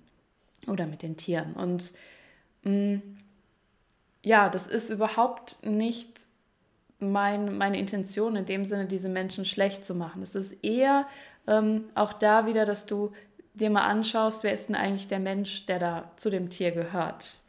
oder 0.67 0.87
mit 0.87 1.03
den 1.03 1.17
Tieren. 1.17 1.55
Und 1.55 1.93
mh, 2.63 2.97
mm, 2.97 3.03
ja, 4.23 4.49
das 4.49 4.67
ist 4.67 4.91
überhaupt 4.91 5.65
nicht 5.65 6.26
mein, 6.99 7.57
meine 7.59 7.79
Intention 7.79 8.37
in 8.37 8.45
dem 8.45 8.65
Sinne, 8.65 8.87
diese 8.87 9.09
Menschen 9.09 9.45
schlecht 9.45 9.85
zu 9.85 9.95
machen. 9.95 10.23
Es 10.23 10.35
ist 10.35 10.65
eher 10.65 11.07
ähm, 11.47 11.85
auch 11.95 12.13
da 12.13 12.47
wieder, 12.47 12.65
dass 12.65 12.87
du 12.87 13.13
dir 13.55 13.71
mal 13.71 13.87
anschaust, 13.87 14.43
wer 14.43 14.53
ist 14.53 14.69
denn 14.69 14.77
eigentlich 14.77 15.09
der 15.09 15.19
Mensch, 15.19 15.67
der 15.67 15.79
da 15.79 16.11
zu 16.17 16.31
dem 16.31 16.51
Tier 16.51 16.73
gehört. 16.73 17.41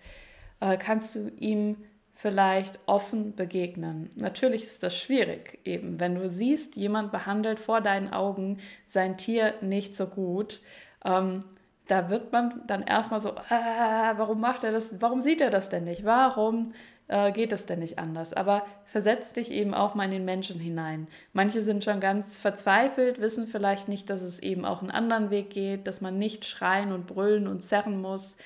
Äh, 0.59 0.77
kannst 0.77 1.15
du 1.15 1.29
ihm 1.37 1.77
vielleicht 2.13 2.79
offen 2.87 3.35
begegnen. 3.35 4.09
Natürlich 4.15 4.65
ist 4.65 4.81
das 4.81 4.97
schwierig, 4.97 5.59
eben, 5.65 5.99
wenn 5.99 6.15
du 6.15 6.29
siehst, 6.29 6.75
jemand 6.75 7.11
behandelt 7.11 7.59
vor 7.59 7.79
deinen 7.79 8.11
Augen 8.11 8.57
sein 8.87 9.17
Tier 9.17 9.53
nicht 9.61 9.95
so 9.95 10.07
gut. 10.07 10.61
Ähm, 11.05 11.41
da 11.87 12.09
wird 12.09 12.31
man 12.31 12.63
dann 12.65 12.81
erstmal 12.81 13.19
so, 13.19 13.35
ah, 13.49 14.13
warum 14.17 14.41
macht 14.41 14.63
er 14.63 14.71
das, 14.71 14.99
warum 14.99 15.21
sieht 15.21 15.41
er 15.41 15.51
das 15.51 15.69
denn 15.69 15.83
nicht? 15.83 16.05
Warum 16.05 16.73
äh, 17.07 17.31
geht 17.31 17.51
es 17.51 17.65
denn 17.65 17.79
nicht 17.79 17.99
anders? 17.99 18.33
Aber 18.33 18.65
versetz 18.85 19.33
dich 19.33 19.51
eben 19.51 19.73
auch 19.73 19.95
mal 19.95 20.05
in 20.05 20.11
den 20.11 20.25
Menschen 20.25 20.59
hinein. 20.59 21.07
Manche 21.33 21.61
sind 21.61 21.83
schon 21.83 21.99
ganz 21.99 22.39
verzweifelt, 22.39 23.19
wissen 23.19 23.47
vielleicht 23.47 23.87
nicht, 23.87 24.09
dass 24.09 24.21
es 24.21 24.39
eben 24.39 24.65
auch 24.65 24.81
einen 24.81 24.91
anderen 24.91 25.29
Weg 25.29 25.49
geht, 25.49 25.87
dass 25.87 26.01
man 26.01 26.17
nicht 26.17 26.45
schreien 26.45 26.91
und 26.91 27.07
brüllen 27.07 27.47
und 27.47 27.61
zerren 27.61 28.01
muss 28.01 28.37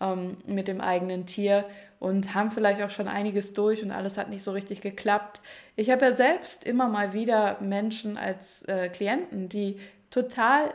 ähm, 0.00 0.36
mit 0.46 0.68
dem 0.68 0.80
eigenen 0.80 1.26
Tier 1.26 1.64
und 2.00 2.34
haben 2.34 2.50
vielleicht 2.50 2.82
auch 2.82 2.90
schon 2.90 3.08
einiges 3.08 3.54
durch 3.54 3.82
und 3.82 3.90
alles 3.90 4.18
hat 4.18 4.30
nicht 4.30 4.42
so 4.42 4.52
richtig 4.52 4.80
geklappt. 4.80 5.40
Ich 5.76 5.90
habe 5.90 6.04
ja 6.04 6.12
selbst 6.12 6.64
immer 6.64 6.88
mal 6.88 7.12
wieder 7.12 7.60
Menschen 7.60 8.16
als 8.16 8.62
äh, 8.62 8.88
Klienten, 8.88 9.48
die 9.48 9.78
total 10.10 10.72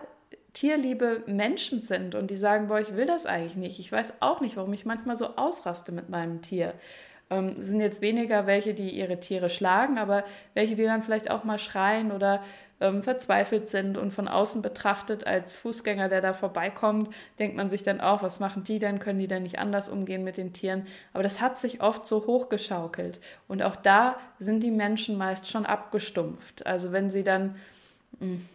tierliebe 0.53 1.23
Menschen 1.25 1.81
sind 1.81 2.13
und 2.13 2.29
die 2.29 2.37
sagen, 2.37 2.67
boah, 2.67 2.79
ich 2.79 2.95
will 2.95 3.05
das 3.05 3.25
eigentlich 3.25 3.55
nicht. 3.55 3.79
Ich 3.79 3.91
weiß 3.91 4.13
auch 4.19 4.39
nicht, 4.39 4.55
warum 4.55 4.73
ich 4.73 4.85
manchmal 4.85 5.15
so 5.15 5.35
ausraste 5.35 5.91
mit 5.91 6.09
meinem 6.09 6.41
Tier. 6.41 6.73
Ähm, 7.33 7.55
es 7.57 7.67
sind 7.67 7.81
jetzt 7.81 8.01
weniger 8.01 8.47
welche, 8.47 8.73
die 8.73 8.89
ihre 8.89 9.19
Tiere 9.19 9.49
schlagen, 9.49 9.97
aber 9.97 10.23
welche, 10.53 10.75
die 10.75 10.83
dann 10.83 11.03
vielleicht 11.03 11.29
auch 11.31 11.43
mal 11.43 11.57
schreien 11.57 12.11
oder 12.11 12.43
ähm, 12.79 13.01
verzweifelt 13.01 13.69
sind 13.69 13.97
und 13.97 14.11
von 14.11 14.27
außen 14.27 14.61
betrachtet 14.61 15.25
als 15.25 15.57
Fußgänger, 15.57 16.09
der 16.09 16.21
da 16.21 16.33
vorbeikommt, 16.33 17.09
denkt 17.39 17.55
man 17.55 17.69
sich 17.69 17.83
dann 17.83 18.01
auch, 18.01 18.21
was 18.21 18.39
machen 18.39 18.63
die 18.63 18.79
denn? 18.79 18.99
Können 18.99 19.19
die 19.19 19.27
denn 19.27 19.43
nicht 19.43 19.59
anders 19.59 19.89
umgehen 19.89 20.23
mit 20.23 20.37
den 20.37 20.53
Tieren? 20.53 20.85
Aber 21.13 21.23
das 21.23 21.39
hat 21.39 21.57
sich 21.57 21.81
oft 21.81 22.05
so 22.05 22.25
hochgeschaukelt. 22.27 23.19
Und 23.47 23.63
auch 23.63 23.75
da 23.75 24.17
sind 24.39 24.61
die 24.61 24.71
Menschen 24.71 25.17
meist 25.17 25.49
schon 25.49 25.65
abgestumpft. 25.65 26.65
Also 26.65 26.91
wenn 26.91 27.09
sie 27.09 27.23
dann 27.23 27.55
mh, 28.19 28.27
hm, 28.27 28.49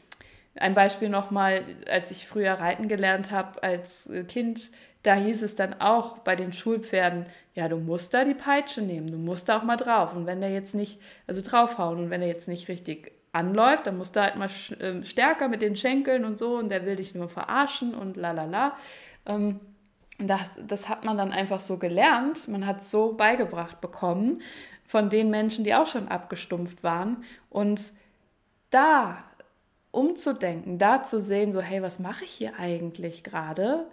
ein 0.61 0.75
Beispiel 0.75 1.09
nochmal, 1.09 1.65
als 1.89 2.11
ich 2.11 2.27
früher 2.27 2.53
reiten 2.53 2.89
gelernt 2.89 3.31
habe 3.31 3.63
als 3.63 4.09
Kind, 4.29 4.71
da 5.03 5.15
hieß 5.15 5.43
es 5.43 5.55
dann 5.55 5.81
auch 5.81 6.19
bei 6.19 6.37
den 6.37 6.53
Schulpferden, 6.53 7.27
ja, 7.55 7.69
du 7.69 7.77
musst 7.77 8.15
da 8.15 8.25
die 8.25 8.35
Peitsche 8.35 8.83
nehmen, 8.83 9.11
du 9.11 9.19
musst 9.19 9.49
da 9.49 9.59
auch 9.59 9.63
mal 9.63 9.77
drauf. 9.77 10.15
Und 10.15 10.27
wenn 10.27 10.41
der 10.41 10.51
jetzt 10.51 10.75
nicht, 10.75 11.01
also 11.27 11.41
draufhauen 11.41 11.99
und 11.99 12.11
wenn 12.11 12.21
der 12.21 12.29
jetzt 12.29 12.49
nicht 12.49 12.69
richtig 12.69 13.13
anläuft, 13.33 13.87
dann 13.87 13.99
musst 13.99 14.17
du 14.17 14.21
halt 14.21 14.37
mal 14.37 14.51
ähm, 14.81 15.05
stärker 15.05 15.49
mit 15.49 15.63
den 15.63 15.77
Schenkeln 15.77 16.25
und 16.25 16.39
so 16.39 16.57
und 16.57 16.69
der 16.71 16.85
will 16.85 16.97
dich 16.97 17.15
nur 17.15 17.29
verarschen 17.29 17.95
und 17.95 18.17
la 18.17 18.33
la 18.33 18.45
la. 18.45 18.77
Ähm, 19.27 19.61
das, 20.19 20.53
das 20.67 20.89
hat 20.89 21.05
man 21.05 21.17
dann 21.17 21.31
einfach 21.31 21.61
so 21.61 21.79
gelernt, 21.79 22.49
man 22.49 22.67
hat 22.67 22.83
so 22.83 23.13
beigebracht 23.13 23.81
bekommen 23.81 24.43
von 24.85 25.11
den 25.11 25.31
Menschen, 25.31 25.65
die 25.65 25.75
auch 25.75 25.87
schon 25.87 26.09
abgestumpft 26.09 26.83
waren. 26.83 27.25
Und 27.51 27.93
da 28.71 29.23
umzudenken, 29.91 30.79
da 30.79 31.03
zu 31.03 31.21
sehen, 31.21 31.53
so, 31.53 31.61
hey, 31.61 31.83
was 31.83 31.99
mache 31.99 32.25
ich 32.25 32.31
hier 32.31 32.59
eigentlich 32.59 33.23
gerade? 33.23 33.87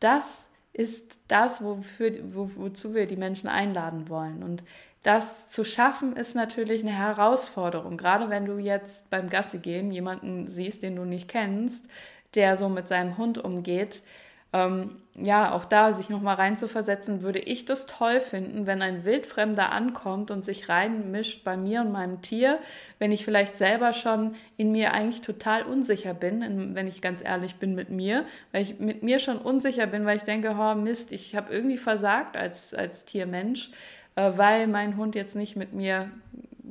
Das 0.00 0.47
ist 0.72 1.18
das, 1.28 1.62
wofür, 1.62 2.12
wo, 2.32 2.50
wozu 2.56 2.94
wir 2.94 3.06
die 3.06 3.16
Menschen 3.16 3.48
einladen 3.48 4.08
wollen. 4.08 4.42
Und 4.42 4.64
das 5.02 5.48
zu 5.48 5.64
schaffen, 5.64 6.16
ist 6.16 6.34
natürlich 6.34 6.82
eine 6.82 6.96
Herausforderung. 6.96 7.96
Gerade 7.96 8.30
wenn 8.30 8.44
du 8.44 8.58
jetzt 8.58 9.08
beim 9.10 9.28
Gassi 9.28 9.58
gehen 9.58 9.90
jemanden 9.90 10.48
siehst, 10.48 10.82
den 10.82 10.96
du 10.96 11.04
nicht 11.04 11.28
kennst, 11.28 11.86
der 12.34 12.56
so 12.56 12.68
mit 12.68 12.88
seinem 12.88 13.16
Hund 13.16 13.38
umgeht, 13.38 14.02
ähm, 14.52 14.96
ja, 15.14 15.52
auch 15.52 15.64
da 15.64 15.92
sich 15.92 16.10
nochmal 16.10 16.36
reinzuversetzen, 16.36 17.22
würde 17.22 17.40
ich 17.40 17.64
das 17.64 17.86
toll 17.86 18.20
finden, 18.20 18.66
wenn 18.66 18.82
ein 18.82 19.04
Wildfremder 19.04 19.72
ankommt 19.72 20.30
und 20.30 20.44
sich 20.44 20.68
reinmischt 20.68 21.44
bei 21.44 21.56
mir 21.56 21.80
und 21.80 21.92
meinem 21.92 22.22
Tier, 22.22 22.58
wenn 22.98 23.10
ich 23.10 23.24
vielleicht 23.24 23.58
selber 23.58 23.92
schon 23.92 24.36
in 24.56 24.70
mir 24.70 24.92
eigentlich 24.92 25.20
total 25.20 25.64
unsicher 25.64 26.14
bin, 26.14 26.74
wenn 26.74 26.86
ich 26.86 27.02
ganz 27.02 27.22
ehrlich 27.22 27.56
bin 27.56 27.74
mit 27.74 27.90
mir, 27.90 28.24
weil 28.52 28.62
ich 28.62 28.78
mit 28.78 29.02
mir 29.02 29.18
schon 29.18 29.38
unsicher 29.38 29.86
bin, 29.86 30.06
weil 30.06 30.16
ich 30.16 30.22
denke, 30.22 30.54
oh 30.58 30.74
Mist, 30.74 31.12
ich 31.12 31.34
habe 31.34 31.52
irgendwie 31.52 31.78
versagt 31.78 32.36
als, 32.36 32.72
als 32.72 33.04
Tiermensch, 33.04 33.70
äh, 34.14 34.32
weil 34.36 34.66
mein 34.68 34.96
Hund 34.96 35.14
jetzt 35.14 35.34
nicht 35.34 35.56
mit 35.56 35.72
mir 35.72 36.10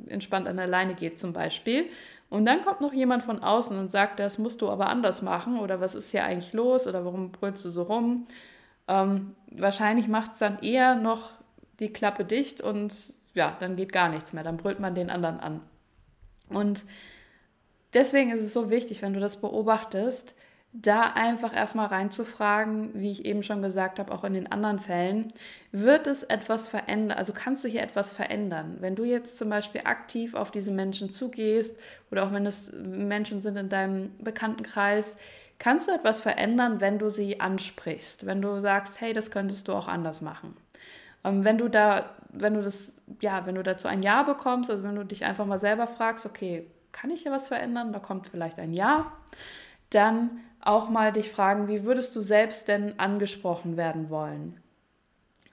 entspannt 0.08 0.48
an 0.48 0.56
der 0.56 0.66
Leine 0.66 0.94
geht 0.94 1.18
zum 1.18 1.32
Beispiel. 1.32 1.84
Und 2.30 2.44
dann 2.44 2.62
kommt 2.62 2.80
noch 2.80 2.92
jemand 2.92 3.22
von 3.22 3.42
außen 3.42 3.78
und 3.78 3.90
sagt, 3.90 4.18
das 4.20 4.38
musst 4.38 4.60
du 4.60 4.68
aber 4.68 4.88
anders 4.88 5.22
machen 5.22 5.58
oder 5.58 5.80
was 5.80 5.94
ist 5.94 6.10
hier 6.10 6.24
eigentlich 6.24 6.52
los 6.52 6.86
oder 6.86 7.04
warum 7.04 7.32
brüllst 7.32 7.64
du 7.64 7.70
so 7.70 7.84
rum? 7.84 8.26
Ähm, 8.86 9.34
wahrscheinlich 9.50 10.08
macht 10.08 10.32
es 10.32 10.38
dann 10.38 10.58
eher 10.60 10.94
noch 10.94 11.32
die 11.80 11.92
Klappe 11.92 12.24
dicht 12.24 12.60
und 12.60 12.94
ja, 13.34 13.56
dann 13.60 13.76
geht 13.76 13.92
gar 13.92 14.08
nichts 14.08 14.32
mehr. 14.32 14.44
Dann 14.44 14.56
brüllt 14.56 14.80
man 14.80 14.94
den 14.94 15.10
anderen 15.10 15.40
an. 15.40 15.60
Und 16.48 16.84
deswegen 17.94 18.30
ist 18.30 18.42
es 18.42 18.52
so 18.52 18.70
wichtig, 18.70 19.00
wenn 19.00 19.14
du 19.14 19.20
das 19.20 19.40
beobachtest, 19.40 20.34
da 20.72 21.12
einfach 21.14 21.54
erstmal 21.54 21.86
reinzufragen, 21.86 22.90
wie 22.94 23.10
ich 23.10 23.24
eben 23.24 23.42
schon 23.42 23.62
gesagt 23.62 23.98
habe, 23.98 24.12
auch 24.12 24.22
in 24.24 24.34
den 24.34 24.52
anderen 24.52 24.78
Fällen, 24.78 25.32
wird 25.72 26.06
es 26.06 26.22
etwas 26.22 26.68
verändern, 26.68 27.16
also 27.16 27.32
kannst 27.32 27.64
du 27.64 27.68
hier 27.68 27.82
etwas 27.82 28.12
verändern? 28.12 28.76
Wenn 28.80 28.94
du 28.94 29.04
jetzt 29.04 29.38
zum 29.38 29.48
Beispiel 29.48 29.82
aktiv 29.84 30.34
auf 30.34 30.50
diese 30.50 30.70
Menschen 30.70 31.10
zugehst 31.10 31.76
oder 32.10 32.24
auch 32.24 32.32
wenn 32.32 32.46
es 32.46 32.70
Menschen 32.72 33.40
sind 33.40 33.56
in 33.56 33.70
deinem 33.70 34.12
Bekanntenkreis, 34.18 35.16
kannst 35.58 35.88
du 35.88 35.92
etwas 35.92 36.20
verändern, 36.20 36.80
wenn 36.80 36.98
du 36.98 37.08
sie 37.08 37.40
ansprichst, 37.40 38.26
wenn 38.26 38.42
du 38.42 38.60
sagst, 38.60 39.00
hey, 39.00 39.12
das 39.12 39.30
könntest 39.30 39.68
du 39.68 39.72
auch 39.72 39.88
anders 39.88 40.20
machen. 40.20 40.54
Ähm, 41.24 41.44
wenn 41.44 41.58
du 41.58 41.68
da, 41.68 42.10
wenn 42.30 42.54
du 42.54 42.62
das, 42.62 42.96
ja, 43.22 43.46
wenn 43.46 43.54
du 43.54 43.62
dazu 43.62 43.88
ein 43.88 44.02
Ja 44.02 44.22
bekommst, 44.22 44.70
also 44.70 44.84
wenn 44.84 44.94
du 44.94 45.04
dich 45.04 45.24
einfach 45.24 45.46
mal 45.46 45.58
selber 45.58 45.86
fragst, 45.86 46.26
okay, 46.26 46.66
kann 46.92 47.10
ich 47.10 47.22
hier 47.22 47.32
was 47.32 47.48
verändern? 47.48 47.92
Da 47.92 47.98
kommt 47.98 48.28
vielleicht 48.28 48.58
ein 48.58 48.72
Ja. 48.72 49.12
Dann 49.90 50.30
auch 50.60 50.88
mal 50.88 51.12
dich 51.12 51.30
fragen, 51.30 51.68
wie 51.68 51.84
würdest 51.84 52.14
du 52.16 52.20
selbst 52.20 52.68
denn 52.68 52.98
angesprochen 52.98 53.76
werden 53.76 54.10
wollen? 54.10 54.60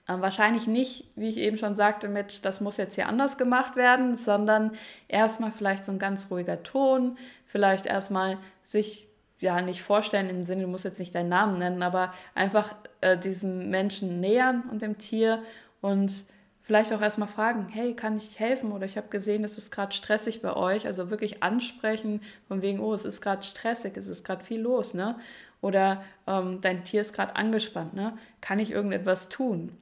Ähm, 0.08 0.20
wahrscheinlich 0.20 0.66
nicht, 0.66 1.08
wie 1.16 1.28
ich 1.28 1.38
eben 1.38 1.56
schon 1.56 1.74
sagte, 1.74 2.08
mit, 2.08 2.44
das 2.44 2.60
muss 2.60 2.76
jetzt 2.76 2.94
hier 2.94 3.08
anders 3.08 3.38
gemacht 3.38 3.76
werden, 3.76 4.14
sondern 4.14 4.72
erstmal 5.08 5.50
vielleicht 5.50 5.84
so 5.84 5.92
ein 5.92 5.98
ganz 5.98 6.30
ruhiger 6.30 6.62
Ton, 6.62 7.18
vielleicht 7.44 7.86
erstmal 7.86 8.38
sich 8.62 9.08
ja 9.38 9.60
nicht 9.60 9.82
vorstellen 9.82 10.30
im 10.30 10.44
Sinne, 10.44 10.62
du 10.62 10.68
musst 10.68 10.84
jetzt 10.84 10.98
nicht 10.98 11.14
deinen 11.14 11.28
Namen 11.28 11.58
nennen, 11.58 11.82
aber 11.82 12.12
einfach 12.34 12.74
äh, 13.00 13.18
diesem 13.18 13.68
Menschen 13.70 14.20
nähern 14.20 14.62
und 14.70 14.80
dem 14.80 14.96
Tier 14.96 15.42
und 15.80 16.24
vielleicht 16.66 16.92
auch 16.92 17.00
erstmal 17.00 17.28
fragen, 17.28 17.68
hey, 17.68 17.94
kann 17.94 18.16
ich 18.16 18.40
helfen? 18.40 18.72
Oder 18.72 18.86
ich 18.86 18.96
habe 18.96 19.08
gesehen, 19.08 19.44
es 19.44 19.56
ist 19.56 19.70
gerade 19.70 19.94
stressig 19.94 20.42
bei 20.42 20.54
euch. 20.54 20.84
Also 20.84 21.10
wirklich 21.10 21.42
ansprechen, 21.42 22.20
von 22.48 22.60
wegen, 22.60 22.80
oh, 22.80 22.92
es 22.92 23.04
ist 23.04 23.20
gerade 23.20 23.44
stressig, 23.44 23.96
es 23.96 24.08
ist 24.08 24.24
gerade 24.24 24.44
viel 24.44 24.60
los, 24.60 24.92
ne? 24.92 25.16
Oder 25.60 26.04
ähm, 26.26 26.60
dein 26.60 26.82
Tier 26.82 27.00
ist 27.00 27.12
gerade 27.12 27.36
angespannt, 27.36 27.94
ne? 27.94 28.18
Kann 28.40 28.58
ich 28.58 28.72
irgendetwas 28.72 29.28
tun? 29.28 29.76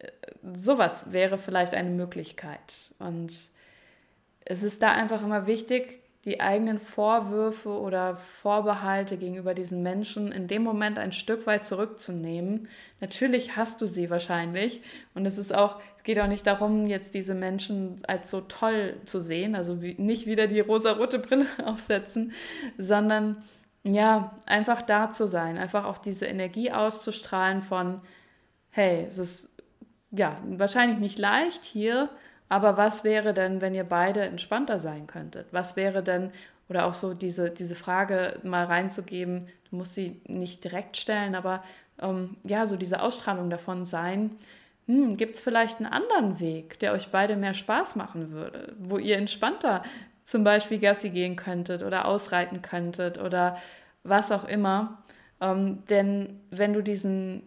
Äh, 0.00 0.10
sowas 0.54 1.12
wäre 1.12 1.38
vielleicht 1.38 1.74
eine 1.74 1.90
Möglichkeit. 1.90 2.92
Und 2.98 3.32
es 4.44 4.62
ist 4.64 4.82
da 4.82 4.90
einfach 4.90 5.22
immer 5.22 5.46
wichtig, 5.46 6.00
die 6.28 6.40
eigenen 6.40 6.78
Vorwürfe 6.78 7.70
oder 7.70 8.16
Vorbehalte 8.16 9.16
gegenüber 9.16 9.54
diesen 9.54 9.82
Menschen 9.82 10.30
in 10.30 10.46
dem 10.46 10.62
Moment 10.62 10.98
ein 10.98 11.12
Stück 11.12 11.46
weit 11.46 11.64
zurückzunehmen. 11.64 12.68
Natürlich 13.00 13.56
hast 13.56 13.80
du 13.80 13.86
sie 13.86 14.10
wahrscheinlich 14.10 14.82
und 15.14 15.24
es 15.24 15.38
ist 15.38 15.54
auch, 15.54 15.80
es 15.96 16.02
geht 16.04 16.20
auch 16.20 16.26
nicht 16.26 16.46
darum, 16.46 16.86
jetzt 16.86 17.14
diese 17.14 17.34
Menschen 17.34 17.96
als 18.06 18.30
so 18.30 18.42
toll 18.42 18.96
zu 19.04 19.20
sehen, 19.20 19.56
also 19.56 19.74
nicht 19.74 20.26
wieder 20.26 20.46
die 20.46 20.60
rosa-rote 20.60 21.18
Brille 21.18 21.46
aufsetzen, 21.64 22.32
sondern 22.76 23.42
ja, 23.84 24.36
einfach 24.44 24.82
da 24.82 25.10
zu 25.10 25.26
sein, 25.26 25.56
einfach 25.56 25.86
auch 25.86 25.96
diese 25.96 26.26
Energie 26.26 26.72
auszustrahlen 26.72 27.62
von, 27.62 28.02
hey, 28.68 29.06
es 29.08 29.16
ist 29.16 29.50
ja 30.10 30.36
wahrscheinlich 30.44 30.98
nicht 30.98 31.18
leicht 31.18 31.64
hier 31.64 32.10
aber 32.48 32.76
was 32.76 33.04
wäre 33.04 33.34
denn, 33.34 33.60
wenn 33.60 33.74
ihr 33.74 33.84
beide 33.84 34.20
entspannter 34.22 34.78
sein 34.78 35.06
könntet? 35.06 35.48
Was 35.52 35.76
wäre 35.76 36.02
denn, 36.02 36.30
oder 36.68 36.86
auch 36.86 36.94
so 36.94 37.14
diese, 37.14 37.50
diese 37.50 37.74
Frage 37.74 38.38
mal 38.42 38.64
reinzugeben, 38.64 39.46
du 39.70 39.76
musst 39.76 39.94
sie 39.94 40.20
nicht 40.26 40.64
direkt 40.64 40.96
stellen, 40.96 41.34
aber 41.34 41.62
ähm, 42.00 42.36
ja, 42.46 42.66
so 42.66 42.76
diese 42.76 43.02
Ausstrahlung 43.02 43.50
davon 43.50 43.84
sein, 43.84 44.36
hm, 44.86 45.16
gibt 45.16 45.36
es 45.36 45.42
vielleicht 45.42 45.78
einen 45.78 45.92
anderen 45.92 46.40
Weg, 46.40 46.78
der 46.78 46.92
euch 46.92 47.08
beide 47.10 47.36
mehr 47.36 47.54
Spaß 47.54 47.96
machen 47.96 48.30
würde, 48.30 48.74
wo 48.78 48.98
ihr 48.98 49.18
entspannter 49.18 49.82
zum 50.24 50.44
Beispiel 50.44 50.78
Gassi 50.78 51.10
gehen 51.10 51.36
könntet 51.36 51.82
oder 51.82 52.06
ausreiten 52.06 52.62
könntet 52.62 53.18
oder 53.18 53.58
was 54.02 54.32
auch 54.32 54.44
immer. 54.44 55.02
Ähm, 55.40 55.84
denn 55.90 56.40
wenn 56.50 56.72
du 56.72 56.82
diesen, 56.82 57.42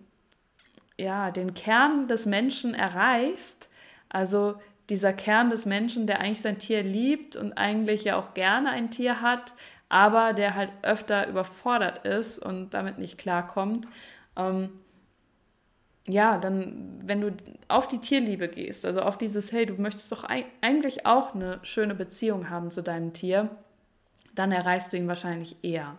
ja, 0.98 1.32
den 1.32 1.54
Kern 1.54 2.08
des 2.08 2.26
Menschen 2.26 2.74
erreichst, 2.74 3.70
also 4.10 4.56
dieser 4.92 5.14
Kern 5.14 5.50
des 5.50 5.66
Menschen, 5.66 6.06
der 6.06 6.20
eigentlich 6.20 6.42
sein 6.42 6.60
Tier 6.60 6.84
liebt 6.84 7.38
und 7.38 7.54
eigentlich 7.54 8.04
ja 8.04 8.18
auch 8.18 8.34
gerne 8.34 8.72
ein 8.72 8.92
Tier 8.92 9.22
hat, 9.22 9.54
aber 9.88 10.34
der 10.34 10.54
halt 10.56 10.70
öfter 10.82 11.30
überfordert 11.30 12.06
ist 12.06 12.40
und 12.40 12.74
damit 12.74 12.98
nicht 12.98 13.18
klarkommt, 13.18 13.88
ähm, 14.36 14.70
ja, 16.08 16.38
dann, 16.38 17.00
wenn 17.06 17.22
du 17.22 17.32
auf 17.70 17.88
die 17.88 18.00
Tierliebe 18.00 18.50
gehst, 18.50 18.86
also 18.86 19.00
auf 19.00 19.18
dieses, 19.18 19.54
hey, 19.54 19.66
du 19.66 19.82
möchtest 19.82 20.12
doch 20.12 20.26
eigentlich 20.26 21.06
auch 21.06 21.36
eine 21.36 21.60
schöne 21.64 21.96
Beziehung 21.96 22.50
haben 22.50 22.70
zu 22.70 22.84
deinem 22.84 23.14
Tier, 23.14 23.50
dann 24.36 24.52
erreichst 24.52 24.92
du 24.92 24.98
ihn 24.98 25.08
wahrscheinlich 25.08 25.56
eher. 25.62 25.98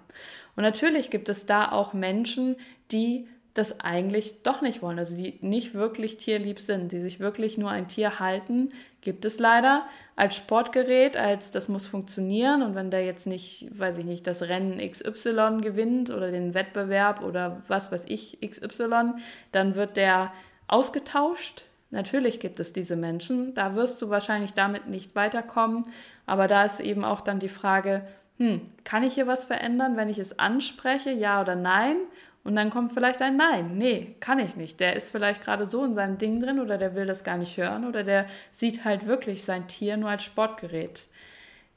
Und 0.55 0.64
natürlich 0.64 1.09
gibt 1.09 1.31
es 1.31 1.46
da 1.46 1.72
auch 1.72 1.94
Menschen, 1.94 2.57
die 2.90 3.26
das 3.54 3.80
eigentlich 3.80 4.42
doch 4.42 4.62
nicht 4.62 4.80
wollen, 4.80 4.98
also 4.98 5.14
die 5.14 5.38
nicht 5.42 5.74
wirklich 5.74 6.16
tierlieb 6.16 6.58
sind, 6.58 6.90
die 6.90 7.00
sich 7.00 7.20
wirklich 7.20 7.58
nur 7.58 7.70
ein 7.70 7.86
Tier 7.86 8.18
halten, 8.18 8.70
gibt 9.02 9.24
es 9.26 9.38
leider 9.38 9.86
als 10.16 10.36
Sportgerät, 10.36 11.16
als 11.18 11.50
das 11.50 11.68
muss 11.68 11.86
funktionieren 11.86 12.62
und 12.62 12.74
wenn 12.74 12.90
der 12.90 13.04
jetzt 13.04 13.26
nicht, 13.26 13.68
weiß 13.78 13.98
ich 13.98 14.04
nicht, 14.06 14.26
das 14.26 14.42
Rennen 14.42 14.78
XY 14.78 15.58
gewinnt 15.60 16.10
oder 16.10 16.30
den 16.30 16.54
Wettbewerb 16.54 17.22
oder 17.22 17.62
was 17.68 17.92
weiß 17.92 18.06
ich 18.08 18.38
XY, 18.40 19.14
dann 19.50 19.74
wird 19.74 19.96
der 19.96 20.32
ausgetauscht. 20.66 21.64
Natürlich 21.90 22.40
gibt 22.40 22.58
es 22.58 22.72
diese 22.72 22.96
Menschen, 22.96 23.52
da 23.52 23.74
wirst 23.74 24.00
du 24.00 24.08
wahrscheinlich 24.08 24.54
damit 24.54 24.88
nicht 24.88 25.14
weiterkommen, 25.14 25.82
aber 26.24 26.48
da 26.48 26.64
ist 26.64 26.80
eben 26.80 27.04
auch 27.04 27.20
dann 27.20 27.38
die 27.38 27.50
Frage, 27.50 28.06
hm, 28.38 28.62
kann 28.84 29.02
ich 29.02 29.12
hier 29.12 29.26
was 29.26 29.44
verändern, 29.44 29.98
wenn 29.98 30.08
ich 30.08 30.18
es 30.18 30.38
anspreche, 30.38 31.10
ja 31.10 31.42
oder 31.42 31.54
nein? 31.54 31.96
Und 32.44 32.57
dann 32.57 32.70
kommt 32.70 32.92
vielleicht 32.92 33.22
ein 33.22 33.37
Nein. 33.37 33.78
Nee, 33.78 34.16
kann 34.18 34.40
ich 34.40 34.57
nicht. 34.57 34.81
Der 34.81 34.96
ist 34.96 35.12
vielleicht 35.12 35.42
gerade 35.44 35.66
so 35.66 35.85
in 35.85 35.94
seinem 35.94 36.18
Ding 36.18 36.40
drin 36.40 36.59
oder 36.59 36.76
der 36.76 36.94
will 36.94 37.07
das 37.07 37.22
gar 37.22 37.37
nicht 37.37 37.57
hören 37.57 37.87
oder 37.87 38.02
der 38.02 38.26
sieht 38.50 38.85
halt 38.85 39.07
wirklich 39.07 39.44
sein 39.44 39.68
Tier 39.68 39.96
nur 39.96 40.11
als 40.11 40.24
Sportgerät. 40.24 41.07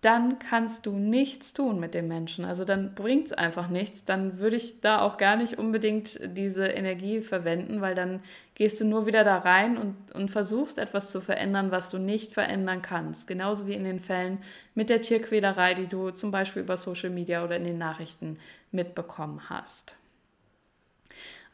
Dann 0.01 0.37
kannst 0.39 0.85
du 0.85 0.91
nichts 0.91 1.53
tun 1.53 1.79
mit 1.79 1.93
dem 1.93 2.07
Menschen. 2.07 2.45
Also 2.45 2.63
dann 2.63 2.93
bringt 2.93 3.27
es 3.27 3.33
einfach 3.33 3.69
nichts. 3.69 4.05
Dann 4.05 4.39
würde 4.39 4.55
ich 4.55 4.81
da 4.81 5.01
auch 5.01 5.17
gar 5.17 5.35
nicht 5.35 5.57
unbedingt 5.57 6.19
diese 6.23 6.65
Energie 6.65 7.21
verwenden, 7.21 7.81
weil 7.81 7.95
dann 7.95 8.21
gehst 8.55 8.79
du 8.79 8.85
nur 8.85 9.05
wieder 9.05 9.23
da 9.23 9.37
rein 9.37 9.77
und, 9.77 9.95
und 10.13 10.29
versuchst 10.29 10.77
etwas 10.77 11.11
zu 11.11 11.21
verändern, 11.21 11.71
was 11.71 11.89
du 11.89 11.97
nicht 11.97 12.33
verändern 12.33 12.81
kannst. 12.81 13.27
Genauso 13.27 13.67
wie 13.67 13.73
in 13.73 13.83
den 13.83 13.99
Fällen 13.99 14.39
mit 14.75 14.89
der 14.89 15.01
Tierquälerei, 15.01 15.73
die 15.73 15.87
du 15.87 16.11
zum 16.11 16.29
Beispiel 16.31 16.63
über 16.63 16.77
Social 16.77 17.09
Media 17.09 17.43
oder 17.43 17.55
in 17.55 17.63
den 17.63 17.77
Nachrichten 17.77 18.37
mitbekommen 18.71 19.49
hast. 19.49 19.95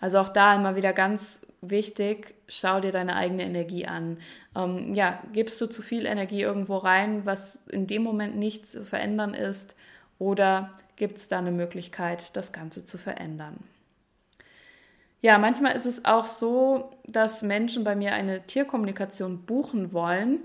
Also 0.01 0.17
auch 0.17 0.29
da 0.29 0.55
immer 0.55 0.75
wieder 0.75 0.91
ganz 0.91 1.41
wichtig, 1.61 2.33
schau 2.47 2.81
dir 2.81 2.91
deine 2.91 3.15
eigene 3.15 3.43
Energie 3.43 3.85
an. 3.85 4.17
Ähm, 4.55 4.93
ja, 4.95 5.21
gibst 5.31 5.61
du 5.61 5.67
zu 5.67 5.81
viel 5.81 6.05
Energie 6.05 6.41
irgendwo 6.41 6.77
rein, 6.77 7.25
was 7.25 7.59
in 7.69 7.87
dem 7.87 8.01
Moment 8.01 8.35
nicht 8.35 8.65
zu 8.65 8.83
verändern 8.83 9.33
ist, 9.33 9.75
oder 10.17 10.71
gibt 10.97 11.17
es 11.17 11.27
da 11.27 11.39
eine 11.39 11.51
Möglichkeit, 11.51 12.35
das 12.35 12.51
Ganze 12.51 12.85
zu 12.85 12.99
verändern? 12.99 13.57
Ja, 15.21 15.37
manchmal 15.37 15.75
ist 15.75 15.85
es 15.85 16.05
auch 16.05 16.25
so, 16.25 16.91
dass 17.05 17.43
Menschen 17.43 17.83
bei 17.83 17.95
mir 17.95 18.13
eine 18.13 18.41
Tierkommunikation 18.45 19.45
buchen 19.45 19.93
wollen, 19.93 20.39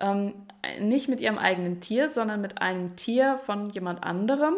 ähm, 0.00 0.34
nicht 0.80 1.08
mit 1.08 1.20
ihrem 1.20 1.38
eigenen 1.38 1.80
Tier, 1.80 2.10
sondern 2.10 2.40
mit 2.40 2.60
einem 2.60 2.96
Tier 2.96 3.38
von 3.38 3.70
jemand 3.70 4.02
anderem 4.04 4.54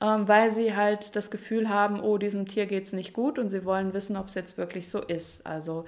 ähm, 0.00 0.28
weil 0.28 0.50
sie 0.50 0.74
halt 0.74 1.16
das 1.16 1.30
Gefühl 1.30 1.68
haben, 1.68 2.00
oh, 2.00 2.18
diesem 2.18 2.46
Tier 2.46 2.66
geht 2.66 2.84
es 2.84 2.92
nicht 2.92 3.12
gut 3.12 3.38
und 3.38 3.48
sie 3.48 3.64
wollen 3.64 3.92
wissen, 3.94 4.16
ob 4.16 4.26
es 4.26 4.34
jetzt 4.34 4.58
wirklich 4.58 4.90
so 4.90 5.00
ist. 5.00 5.46
Also 5.46 5.84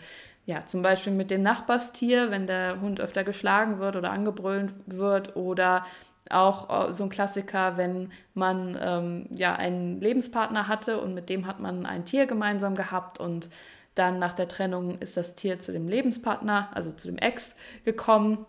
ja, 0.46 0.64
zum 0.64 0.82
Beispiel 0.82 1.12
mit 1.12 1.30
dem 1.30 1.42
Nachbarstier, 1.42 2.30
wenn 2.30 2.46
der 2.46 2.80
Hund 2.80 3.00
öfter 3.00 3.24
geschlagen 3.24 3.80
wird 3.80 3.96
oder 3.96 4.12
angebrüllt 4.12 4.72
wird 4.86 5.36
oder 5.36 5.84
auch 6.30 6.88
äh, 6.88 6.92
so 6.92 7.04
ein 7.04 7.10
Klassiker, 7.10 7.76
wenn 7.76 8.12
man 8.34 8.78
ähm, 8.80 9.26
ja 9.34 9.54
einen 9.56 10.00
Lebenspartner 10.00 10.68
hatte 10.68 11.00
und 11.00 11.14
mit 11.14 11.28
dem 11.28 11.46
hat 11.46 11.60
man 11.60 11.86
ein 11.86 12.04
Tier 12.04 12.26
gemeinsam 12.26 12.74
gehabt 12.74 13.18
und 13.20 13.48
dann 13.94 14.18
nach 14.18 14.34
der 14.34 14.48
Trennung 14.48 14.98
ist 14.98 15.16
das 15.16 15.34
Tier 15.34 15.58
zu 15.58 15.72
dem 15.72 15.88
Lebenspartner, 15.88 16.68
also 16.74 16.92
zu 16.92 17.08
dem 17.08 17.18
Ex 17.18 17.54
gekommen 17.84 18.44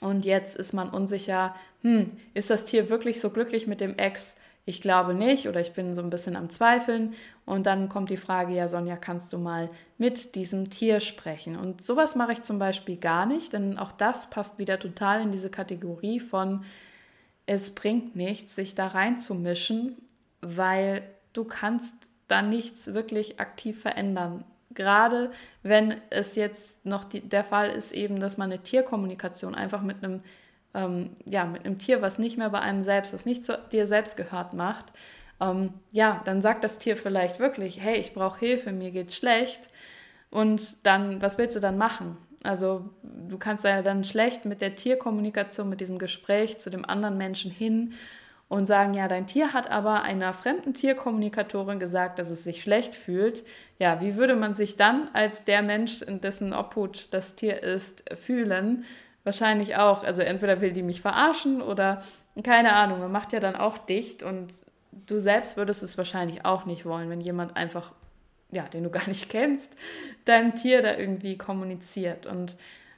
und 0.00 0.24
jetzt 0.24 0.56
ist 0.56 0.72
man 0.72 0.90
unsicher, 0.90 1.54
hm, 1.82 2.08
ist 2.34 2.50
das 2.50 2.64
Tier 2.64 2.90
wirklich 2.90 3.20
so 3.20 3.30
glücklich 3.30 3.66
mit 3.66 3.80
dem 3.80 3.96
Ex? 3.98 4.36
Ich 4.64 4.80
glaube 4.80 5.14
nicht 5.14 5.48
oder 5.48 5.60
ich 5.60 5.72
bin 5.72 5.94
so 5.94 6.02
ein 6.02 6.10
bisschen 6.10 6.36
am 6.36 6.50
Zweifeln. 6.50 7.14
Und 7.44 7.66
dann 7.66 7.88
kommt 7.88 8.10
die 8.10 8.16
Frage, 8.16 8.54
ja 8.54 8.68
Sonja, 8.68 8.96
kannst 8.96 9.32
du 9.32 9.38
mal 9.38 9.70
mit 9.98 10.34
diesem 10.34 10.70
Tier 10.70 11.00
sprechen? 11.00 11.56
Und 11.56 11.82
sowas 11.82 12.14
mache 12.14 12.32
ich 12.32 12.42
zum 12.42 12.58
Beispiel 12.58 12.96
gar 12.96 13.26
nicht, 13.26 13.52
denn 13.52 13.78
auch 13.78 13.92
das 13.92 14.30
passt 14.30 14.58
wieder 14.58 14.78
total 14.78 15.22
in 15.22 15.32
diese 15.32 15.50
Kategorie 15.50 16.20
von, 16.20 16.64
es 17.46 17.74
bringt 17.74 18.14
nichts, 18.14 18.54
sich 18.54 18.76
da 18.76 18.86
reinzumischen, 18.86 19.96
weil 20.40 21.02
du 21.32 21.44
kannst 21.44 21.94
da 22.28 22.42
nichts 22.42 22.94
wirklich 22.94 23.40
aktiv 23.40 23.80
verändern. 23.80 24.44
Gerade 24.72 25.32
wenn 25.64 26.00
es 26.10 26.36
jetzt 26.36 26.86
noch 26.86 27.02
die, 27.02 27.20
der 27.22 27.42
Fall 27.42 27.70
ist, 27.70 27.90
eben, 27.90 28.20
dass 28.20 28.38
man 28.38 28.52
eine 28.52 28.62
Tierkommunikation 28.62 29.56
einfach 29.56 29.82
mit 29.82 30.04
einem 30.04 30.20
ähm, 30.74 31.10
ja, 31.24 31.44
mit 31.44 31.64
einem 31.64 31.78
Tier, 31.78 32.02
was 32.02 32.18
nicht 32.18 32.38
mehr 32.38 32.50
bei 32.50 32.60
einem 32.60 32.82
selbst, 32.82 33.12
was 33.12 33.26
nicht 33.26 33.44
zu 33.44 33.58
dir 33.72 33.86
selbst 33.86 34.16
gehört, 34.16 34.52
macht, 34.54 34.92
ähm, 35.40 35.72
ja, 35.90 36.20
dann 36.24 36.42
sagt 36.42 36.64
das 36.64 36.78
Tier 36.78 36.96
vielleicht 36.96 37.38
wirklich, 37.40 37.80
hey, 37.80 37.96
ich 37.96 38.12
brauche 38.12 38.38
Hilfe, 38.38 38.72
mir 38.72 38.90
geht's 38.90 39.16
schlecht. 39.16 39.68
Und 40.30 40.86
dann, 40.86 41.20
was 41.22 41.38
willst 41.38 41.56
du 41.56 41.60
dann 41.60 41.78
machen? 41.78 42.16
Also 42.42 42.88
du 43.02 43.36
kannst 43.38 43.64
ja 43.64 43.82
dann 43.82 44.04
schlecht 44.04 44.44
mit 44.44 44.60
der 44.60 44.74
Tierkommunikation, 44.74 45.68
mit 45.68 45.80
diesem 45.80 45.98
Gespräch 45.98 46.58
zu 46.58 46.70
dem 46.70 46.84
anderen 46.84 47.18
Menschen 47.18 47.50
hin 47.50 47.94
und 48.48 48.66
sagen, 48.66 48.94
ja, 48.94 49.08
dein 49.08 49.26
Tier 49.26 49.52
hat 49.52 49.70
aber 49.70 50.02
einer 50.02 50.32
fremden 50.32 50.74
Tierkommunikatorin 50.74 51.78
gesagt, 51.78 52.18
dass 52.18 52.30
es 52.30 52.44
sich 52.44 52.62
schlecht 52.62 52.94
fühlt. 52.94 53.44
Ja, 53.78 54.00
wie 54.00 54.16
würde 54.16 54.36
man 54.36 54.54
sich 54.54 54.76
dann 54.76 55.08
als 55.12 55.44
der 55.44 55.62
Mensch, 55.62 56.02
in 56.02 56.20
dessen 56.20 56.52
Obhut 56.52 57.12
das 57.12 57.36
Tier 57.36 57.62
ist, 57.62 58.04
fühlen? 58.18 58.84
Wahrscheinlich 59.24 59.76
auch. 59.76 60.04
Also 60.04 60.22
entweder 60.22 60.60
will 60.60 60.72
die 60.72 60.82
mich 60.82 61.00
verarschen 61.00 61.62
oder 61.62 62.02
keine 62.42 62.74
Ahnung, 62.74 63.00
man 63.00 63.12
macht 63.12 63.32
ja 63.32 63.40
dann 63.40 63.56
auch 63.56 63.78
dicht 63.78 64.22
und 64.22 64.52
du 65.06 65.18
selbst 65.18 65.56
würdest 65.56 65.82
es 65.82 65.98
wahrscheinlich 65.98 66.44
auch 66.44 66.64
nicht 66.64 66.84
wollen, 66.84 67.10
wenn 67.10 67.20
jemand 67.20 67.56
einfach, 67.56 67.92
ja, 68.50 68.64
den 68.64 68.84
du 68.84 68.90
gar 68.90 69.08
nicht 69.08 69.28
kennst, 69.30 69.76
deinem 70.24 70.54
Tier 70.54 70.82
da 70.82 70.96
irgendwie 70.96 71.36
kommuniziert. 71.36 72.26
Und 72.26 72.56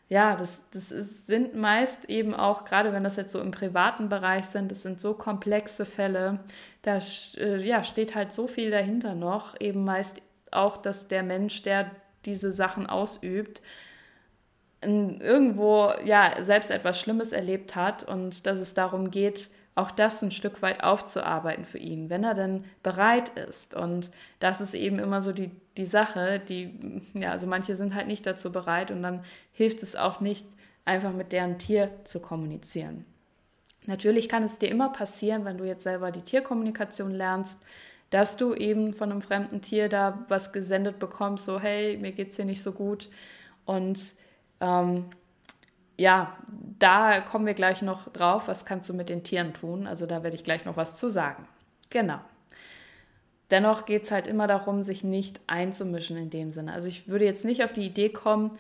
ja, 0.08 0.36
das, 0.36 0.62
das 0.72 0.92
ist, 0.92 1.26
sind 1.26 1.56
meist 1.56 2.04
eben 2.10 2.34
auch, 2.34 2.64
gerade 2.66 2.92
wenn 2.92 3.04
das 3.04 3.16
jetzt 3.16 3.32
so 3.32 3.40
im 3.40 3.50
privaten 3.50 4.08
Bereich 4.10 4.44
sind, 4.44 4.70
das 4.70 4.82
sind 4.82 5.00
so 5.00 5.14
komplexe 5.14 5.86
Fälle, 5.86 6.40
da 6.82 6.98
äh, 7.38 7.56
ja, 7.66 7.82
steht 7.82 8.14
halt 8.14 8.32
so 8.32 8.46
viel 8.46 8.70
dahinter 8.70 9.14
noch, 9.14 9.58
eben 9.58 9.84
meist 9.84 10.20
auch, 10.50 10.76
dass 10.76 11.08
der 11.08 11.22
Mensch, 11.22 11.62
der 11.62 11.90
diese 12.26 12.52
Sachen 12.52 12.86
ausübt, 12.86 13.62
irgendwo 14.82 15.92
ja 16.04 16.42
selbst 16.42 16.70
etwas 16.70 16.98
Schlimmes 16.98 17.32
erlebt 17.32 17.76
hat 17.76 18.04
und 18.04 18.46
dass 18.46 18.58
es 18.58 18.74
darum 18.74 19.10
geht, 19.10 19.50
auch 19.74 19.90
das 19.90 20.22
ein 20.22 20.30
Stück 20.30 20.60
weit 20.60 20.84
aufzuarbeiten 20.84 21.64
für 21.64 21.78
ihn, 21.78 22.10
wenn 22.10 22.24
er 22.24 22.34
denn 22.34 22.64
bereit 22.82 23.30
ist. 23.30 23.74
Und 23.74 24.10
das 24.38 24.60
ist 24.60 24.74
eben 24.74 24.98
immer 24.98 25.20
so 25.20 25.32
die, 25.32 25.50
die 25.76 25.86
Sache, 25.86 26.40
die, 26.40 27.00
ja, 27.14 27.30
also 27.30 27.46
manche 27.46 27.74
sind 27.74 27.94
halt 27.94 28.06
nicht 28.06 28.26
dazu 28.26 28.52
bereit 28.52 28.90
und 28.90 29.02
dann 29.02 29.24
hilft 29.52 29.82
es 29.82 29.96
auch 29.96 30.20
nicht, 30.20 30.46
einfach 30.84 31.12
mit 31.12 31.32
deren 31.32 31.58
Tier 31.58 31.90
zu 32.04 32.20
kommunizieren. 32.20 33.04
Natürlich 33.86 34.28
kann 34.28 34.42
es 34.42 34.58
dir 34.58 34.68
immer 34.68 34.90
passieren, 34.90 35.44
wenn 35.44 35.58
du 35.58 35.64
jetzt 35.64 35.84
selber 35.84 36.10
die 36.10 36.22
Tierkommunikation 36.22 37.12
lernst, 37.12 37.58
dass 38.10 38.36
du 38.36 38.54
eben 38.54 38.92
von 38.92 39.10
einem 39.10 39.22
fremden 39.22 39.62
Tier 39.62 39.88
da 39.88 40.24
was 40.28 40.52
gesendet 40.52 40.98
bekommst, 40.98 41.46
so 41.46 41.58
hey, 41.58 41.96
mir 41.96 42.12
geht's 42.12 42.36
hier 42.36 42.44
nicht 42.44 42.62
so 42.62 42.72
gut. 42.72 43.08
Und 43.64 44.14
ähm, 44.62 45.10
ja, 45.98 46.36
da 46.78 47.20
kommen 47.20 47.44
wir 47.44 47.54
gleich 47.54 47.82
noch 47.82 48.08
drauf. 48.08 48.48
Was 48.48 48.64
kannst 48.64 48.88
du 48.88 48.94
mit 48.94 49.08
den 49.08 49.24
Tieren 49.24 49.52
tun? 49.52 49.86
Also 49.86 50.06
da 50.06 50.22
werde 50.22 50.36
ich 50.36 50.44
gleich 50.44 50.64
noch 50.64 50.76
was 50.76 50.96
zu 50.96 51.10
sagen. 51.10 51.46
Genau. 51.90 52.18
Dennoch 53.50 53.84
geht 53.84 54.04
es 54.04 54.10
halt 54.10 54.26
immer 54.26 54.46
darum, 54.46 54.82
sich 54.82 55.04
nicht 55.04 55.40
einzumischen 55.46 56.16
in 56.16 56.30
dem 56.30 56.52
Sinne. 56.52 56.72
Also 56.72 56.88
ich 56.88 57.08
würde 57.08 57.26
jetzt 57.26 57.44
nicht 57.44 57.62
auf 57.62 57.72
die 57.72 57.84
Idee 57.84 58.08
kommen, 58.08 58.52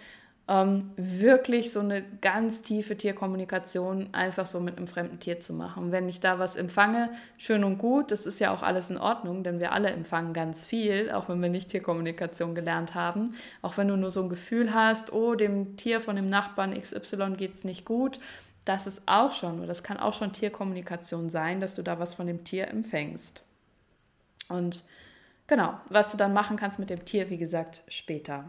ähm, 0.48 0.90
wirklich 0.96 1.70
so 1.70 1.80
eine 1.80 2.02
ganz 2.20 2.62
tiefe 2.62 2.96
Tierkommunikation 2.96 4.08
einfach 4.12 4.46
so 4.46 4.58
mit 4.58 4.76
einem 4.76 4.88
fremden 4.88 5.20
Tier 5.20 5.38
zu 5.38 5.52
machen. 5.52 5.92
Wenn 5.92 6.08
ich 6.08 6.18
da 6.18 6.38
was 6.38 6.56
empfange, 6.56 7.10
schön 7.38 7.62
und 7.62 7.78
gut, 7.78 8.10
das 8.10 8.26
ist 8.26 8.40
ja 8.40 8.52
auch 8.52 8.62
alles 8.62 8.90
in 8.90 8.98
Ordnung, 8.98 9.44
denn 9.44 9.60
wir 9.60 9.72
alle 9.72 9.90
empfangen 9.90 10.32
ganz 10.32 10.66
viel, 10.66 11.12
auch 11.12 11.28
wenn 11.28 11.40
wir 11.40 11.48
nicht 11.48 11.68
Tierkommunikation 11.68 12.54
gelernt 12.54 12.94
haben. 12.94 13.34
Auch 13.62 13.76
wenn 13.76 13.88
du 13.88 13.96
nur 13.96 14.10
so 14.10 14.22
ein 14.22 14.28
Gefühl 14.28 14.74
hast, 14.74 15.12
oh, 15.12 15.36
dem 15.36 15.76
Tier 15.76 16.00
von 16.00 16.16
dem 16.16 16.28
Nachbarn 16.28 16.80
XY 16.80 17.34
geht 17.36 17.54
es 17.54 17.64
nicht 17.64 17.84
gut, 17.84 18.18
das 18.64 18.86
ist 18.86 19.02
auch 19.06 19.32
schon, 19.32 19.58
oder 19.58 19.68
das 19.68 19.82
kann 19.82 19.96
auch 19.96 20.14
schon 20.14 20.32
Tierkommunikation 20.32 21.28
sein, 21.28 21.60
dass 21.60 21.74
du 21.74 21.82
da 21.82 21.98
was 21.98 22.14
von 22.14 22.26
dem 22.26 22.44
Tier 22.44 22.68
empfängst. 22.68 23.42
Und 24.48 24.84
genau, 25.46 25.74
was 25.88 26.10
du 26.10 26.16
dann 26.16 26.32
machen 26.32 26.56
kannst 26.56 26.78
mit 26.78 26.90
dem 26.90 27.04
Tier, 27.04 27.30
wie 27.30 27.38
gesagt, 27.38 27.82
später. 27.88 28.44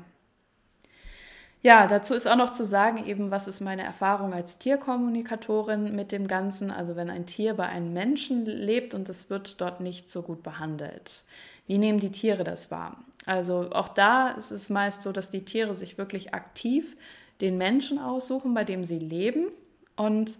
Ja, 1.65 1.88
dazu 1.88 2.13
ist 2.13 2.28
auch 2.28 2.36
noch 2.36 2.52
zu 2.52 2.65
sagen, 2.65 3.06
eben, 3.06 3.32
was 3.32 3.47
ist 3.47 3.62
meine 3.62 3.84
Erfahrung 3.84 4.34
als 4.34 4.58
Tierkommunikatorin 4.58 5.95
mit 5.95 6.12
dem 6.12 6.28
Ganzen, 6.28 6.71
also 6.71 6.97
wenn 6.97 7.10
ein 7.10 7.26
Tier 7.26 7.54
bei 7.54 7.65
einem 7.67 7.93
Menschen 7.93 8.45
lebt 8.45 8.93
und 8.93 9.08
es 9.08 9.30
wird 9.30 9.62
dort 9.62 9.80
nicht 9.80 10.10
so 10.10 10.23
gut 10.23 10.43
behandelt. 10.43 11.23
Wie 11.65 11.78
nehmen 11.78 11.99
die 11.99 12.12
Tiere 12.12 12.43
das 12.43 12.69
wahr? 12.69 12.97
Also 13.26 13.69
auch 13.71 13.88
da 13.88 14.32
ist 14.32 14.52
es 14.52 14.69
meist 14.69 15.04
so, 15.04 15.13
dass 15.13 15.30
die 15.30 15.45
Tiere 15.45 15.73
sich 15.73 15.97
wirklich 15.97 16.34
aktiv 16.34 16.97
den 17.39 17.58
Menschen 17.58 17.97
aussuchen, 17.97 18.54
bei 18.54 18.65
dem 18.65 18.84
sie 18.84 18.99
leben 18.99 19.47
und 19.95 20.38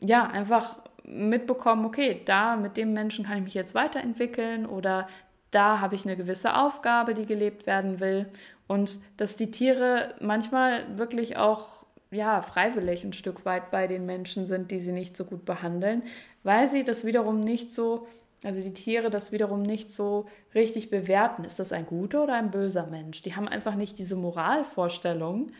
ja, 0.00 0.26
einfach 0.26 0.78
mitbekommen, 1.04 1.84
okay, 1.84 2.22
da 2.24 2.56
mit 2.56 2.76
dem 2.76 2.92
Menschen 2.92 3.24
kann 3.24 3.38
ich 3.38 3.44
mich 3.44 3.54
jetzt 3.54 3.76
weiterentwickeln 3.76 4.66
oder 4.66 5.06
da 5.52 5.80
habe 5.80 5.94
ich 5.94 6.04
eine 6.04 6.16
gewisse 6.16 6.56
Aufgabe, 6.56 7.14
die 7.14 7.26
gelebt 7.26 7.66
werden 7.66 8.00
will 8.00 8.26
und 8.66 8.98
dass 9.16 9.36
die 9.36 9.50
Tiere 9.50 10.14
manchmal 10.20 10.98
wirklich 10.98 11.36
auch 11.36 11.84
ja, 12.10 12.42
freiwillig 12.42 13.04
ein 13.04 13.12
Stück 13.12 13.44
weit 13.44 13.70
bei 13.70 13.86
den 13.86 14.06
Menschen 14.06 14.46
sind, 14.46 14.70
die 14.70 14.80
sie 14.80 14.92
nicht 14.92 15.16
so 15.16 15.24
gut 15.24 15.44
behandeln, 15.44 16.02
weil 16.42 16.68
sie 16.68 16.84
das 16.84 17.04
wiederum 17.04 17.40
nicht 17.40 17.72
so, 17.72 18.06
also 18.44 18.62
die 18.62 18.74
Tiere 18.74 19.10
das 19.10 19.32
wiederum 19.32 19.62
nicht 19.62 19.92
so 19.92 20.26
richtig 20.54 20.90
bewerten. 20.90 21.44
Ist 21.44 21.58
das 21.58 21.72
ein 21.72 21.86
guter 21.86 22.24
oder 22.24 22.34
ein 22.34 22.50
böser 22.50 22.86
Mensch? 22.86 23.22
Die 23.22 23.34
haben 23.34 23.48
einfach 23.48 23.74
nicht 23.74 23.98
diese 23.98 24.16
Moralvorstellung. 24.16 25.50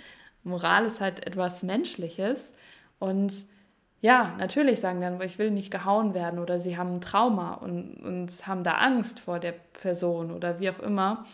Moral 0.45 0.87
ist 0.87 1.01
halt 1.01 1.27
etwas 1.27 1.63
Menschliches. 1.63 2.53
Und 2.99 3.47
ja, 4.01 4.35
natürlich 4.39 4.81
sagen 4.81 5.01
dann, 5.01 5.21
ich 5.23 5.39
will 5.39 5.51
nicht 5.51 5.71
gehauen 5.71 6.15
werden 6.15 6.39
oder 6.39 6.59
sie 6.59 6.77
haben 6.77 6.97
ein 6.97 7.01
Trauma 7.01 7.55
und, 7.55 7.97
und 8.05 8.47
haben 8.47 8.63
da 8.63 8.73
Angst 8.75 9.19
vor 9.19 9.39
der 9.39 9.53
Person 9.53 10.31
oder 10.31 10.61
wie 10.61 10.71
auch 10.71 10.81
immer. 10.81 11.25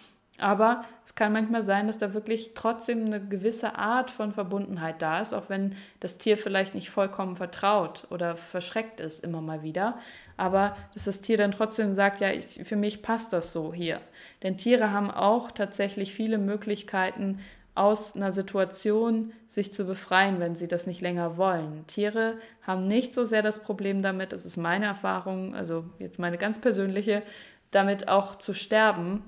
Aber 0.41 0.83
es 1.05 1.15
kann 1.15 1.33
manchmal 1.33 1.63
sein, 1.63 1.87
dass 1.87 1.99
da 1.99 2.15
wirklich 2.15 2.53
trotzdem 2.55 3.05
eine 3.05 3.21
gewisse 3.21 3.77
Art 3.77 4.11
von 4.11 4.33
Verbundenheit 4.33 5.03
da 5.03 5.21
ist, 5.21 5.35
auch 5.35 5.49
wenn 5.49 5.75
das 6.01 6.19
Tier 6.19 6.39
vielleicht 6.39 6.75
nicht 6.75 6.91
vollkommen 6.91 7.37
vertraut 7.37 8.07
oder 8.11 8.37
verschreckt 8.37 9.01
ist 9.01 9.23
immer 9.23 9.41
mal 9.41 9.63
wieder. 9.63 9.99
Aber 10.37 10.77
dass 10.95 11.05
das 11.05 11.21
Tier 11.21 11.37
dann 11.37 11.53
trotzdem 11.53 11.95
sagt, 11.95 12.21
ja, 12.21 12.31
ich, 12.31 12.61
für 12.65 12.77
mich 12.77 13.03
passt 13.03 13.33
das 13.33 13.53
so 13.53 13.75
hier. 13.75 14.01
Denn 14.43 14.57
Tiere 14.57 14.93
haben 14.93 15.11
auch 15.11 15.51
tatsächlich 15.51 16.15
viele 16.15 16.39
Möglichkeiten, 16.39 17.39
aus 17.75 18.17
einer 18.17 18.33
Situation 18.33 19.33
sich 19.49 19.73
zu 19.73 19.85
befreien, 19.85 20.41
wenn 20.41 20.55
sie 20.55 20.69
das 20.69 20.87
nicht 20.87 21.01
länger 21.01 21.37
wollen. 21.37 21.87
Tiere 21.87 22.37
haben 22.67 22.87
nicht 22.87 23.15
so 23.15 23.25
sehr 23.25 23.43
das 23.43 23.61
Problem 23.61 24.03
damit, 24.03 24.33
das 24.33 24.45
ist 24.45 24.57
meine 24.57 24.87
Erfahrung, 24.87 25.55
also 25.55 25.85
jetzt 25.99 26.19
meine 26.19 26.37
ganz 26.37 26.61
persönliche, 26.61 27.23
damit 27.71 28.09
auch 28.09 28.37
zu 28.37 28.55
sterben 28.55 29.23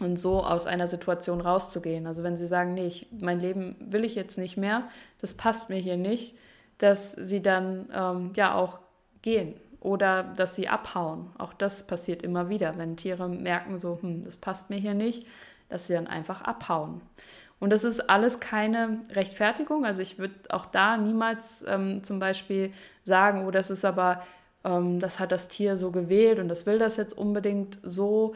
und 0.00 0.18
so 0.18 0.42
aus 0.42 0.66
einer 0.66 0.88
Situation 0.88 1.40
rauszugehen. 1.40 2.06
Also 2.06 2.22
wenn 2.22 2.36
sie 2.36 2.46
sagen, 2.46 2.74
nee, 2.74 2.86
ich, 2.86 3.06
mein 3.12 3.38
Leben 3.38 3.76
will 3.80 4.04
ich 4.04 4.14
jetzt 4.14 4.38
nicht 4.38 4.56
mehr, 4.56 4.88
das 5.20 5.34
passt 5.34 5.68
mir 5.68 5.78
hier 5.78 5.96
nicht, 5.96 6.36
dass 6.78 7.12
sie 7.12 7.42
dann 7.42 7.88
ähm, 7.94 8.32
ja 8.34 8.54
auch 8.54 8.80
gehen 9.22 9.54
oder 9.80 10.22
dass 10.22 10.56
sie 10.56 10.68
abhauen. 10.68 11.30
Auch 11.38 11.52
das 11.52 11.82
passiert 11.82 12.22
immer 12.22 12.48
wieder, 12.48 12.76
wenn 12.78 12.96
Tiere 12.96 13.28
merken, 13.28 13.78
so, 13.78 13.98
hm, 14.00 14.24
das 14.24 14.38
passt 14.38 14.70
mir 14.70 14.76
hier 14.78 14.94
nicht, 14.94 15.26
dass 15.68 15.86
sie 15.86 15.94
dann 15.94 16.06
einfach 16.06 16.42
abhauen. 16.42 17.02
Und 17.58 17.70
das 17.70 17.84
ist 17.84 18.08
alles 18.08 18.40
keine 18.40 19.00
Rechtfertigung. 19.12 19.84
Also 19.84 20.00
ich 20.00 20.18
würde 20.18 20.34
auch 20.48 20.64
da 20.64 20.96
niemals 20.96 21.62
ähm, 21.68 22.02
zum 22.02 22.18
Beispiel 22.18 22.72
sagen, 23.04 23.46
oh, 23.46 23.50
das 23.50 23.70
ist 23.70 23.84
aber, 23.84 24.22
ähm, 24.64 24.98
das 24.98 25.20
hat 25.20 25.30
das 25.30 25.48
Tier 25.48 25.76
so 25.76 25.90
gewählt 25.90 26.38
und 26.38 26.48
das 26.48 26.64
will 26.64 26.78
das 26.78 26.96
jetzt 26.96 27.16
unbedingt 27.16 27.78
so. 27.82 28.34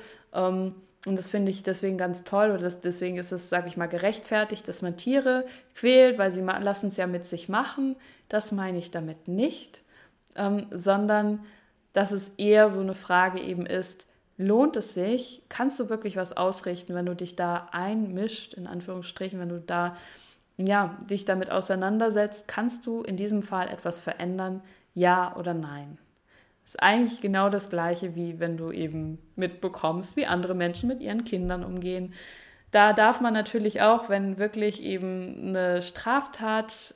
Und 1.07 1.19
das 1.19 1.29
finde 1.29 1.51
ich 1.51 1.63
deswegen 1.63 1.99
ganz 1.99 2.25
toll 2.25 2.51
oder 2.51 2.63
das, 2.63 2.81
deswegen 2.81 3.19
ist 3.19 3.31
es, 3.31 3.51
sage 3.51 3.69
ich 3.69 3.77
mal, 3.77 3.87
gerechtfertigt, 3.87 4.67
dass 4.69 4.81
man 4.81 4.97
Tiere 4.97 5.45
quält, 5.75 6.19
weil 6.19 6.33
sie 6.33 6.41
lassen 6.41 6.89
es 6.89 6.97
ja 6.97 7.07
mit 7.07 7.27
sich 7.27 7.49
machen. 7.49 7.97
Das 8.29 8.53
meine 8.53 8.79
ich 8.79 8.91
damit 8.91 9.29
nicht, 9.29 9.83
ähm, 10.35 10.67
sondern 10.71 11.45
dass 11.93 12.11
es 12.11 12.31
eher 12.39 12.71
so 12.71 12.81
eine 12.81 12.95
Frage 12.95 13.41
eben 13.41 13.67
ist, 13.67 14.07
lohnt 14.37 14.77
es 14.77 14.95
sich, 14.95 15.43
kannst 15.49 15.79
du 15.79 15.89
wirklich 15.89 16.17
was 16.17 16.37
ausrichten, 16.37 16.95
wenn 16.95 17.07
du 17.07 17.15
dich 17.15 17.37
da 17.37 17.69
einmischt, 17.71 18.55
in 18.55 18.67
Anführungsstrichen, 18.67 19.39
wenn 19.39 19.51
du 19.51 19.61
da 19.61 19.97
ja, 20.57 20.97
dich 21.11 21.25
damit 21.25 21.51
auseinandersetzt, 21.51 22.47
kannst 22.49 22.87
du 22.87 23.03
in 23.03 23.17
diesem 23.17 23.43
Fall 23.43 23.69
etwas 23.69 24.01
verändern, 24.01 24.63
ja 24.95 25.37
oder 25.37 25.53
nein? 25.53 25.99
Ist 26.65 26.83
eigentlich 26.83 27.21
genau 27.21 27.51
das 27.51 27.71
gleiche, 27.71 28.15
wie 28.15 28.41
wenn 28.41 28.57
du 28.57 28.73
eben 28.73 29.19
mitbekommst, 29.37 30.17
wie 30.17 30.27
andere 30.27 30.55
Menschen 30.55 30.89
mit 30.89 31.01
ihren 31.01 31.25
Kindern 31.25 31.65
umgehen. 31.65 32.15
Da 32.71 32.93
darf 32.93 33.21
man 33.21 33.35
natürlich 33.35 33.83
auch, 33.83 34.09
wenn 34.09 34.39
wirklich 34.39 34.83
eben 34.83 35.49
eine 35.49 35.83
Straftat 35.83 36.95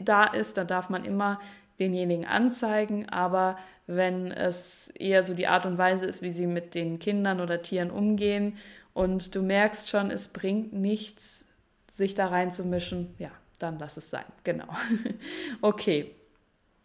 da 0.00 0.24
ist, 0.24 0.56
dann 0.56 0.66
darf 0.66 0.90
man 0.90 1.04
immer 1.04 1.40
denjenigen 1.78 2.26
anzeigen, 2.26 3.08
aber 3.08 3.58
wenn 3.86 4.30
es 4.30 4.88
eher 4.94 5.22
so 5.22 5.34
die 5.34 5.46
Art 5.46 5.64
und 5.64 5.78
Weise 5.78 6.06
ist, 6.06 6.22
wie 6.22 6.30
sie 6.30 6.46
mit 6.46 6.74
den 6.74 6.98
Kindern 6.98 7.40
oder 7.40 7.62
Tieren 7.62 7.90
umgehen 7.90 8.56
und 8.94 9.34
du 9.34 9.42
merkst 9.42 9.88
schon, 9.88 10.10
es 10.10 10.28
bringt 10.28 10.72
nichts, 10.72 11.44
sich 11.90 12.14
da 12.14 12.26
reinzumischen, 12.26 13.14
ja, 13.18 13.30
dann 13.58 13.78
lass 13.78 13.96
es 13.96 14.10
sein. 14.10 14.24
Genau. 14.44 14.66
okay 15.62 16.14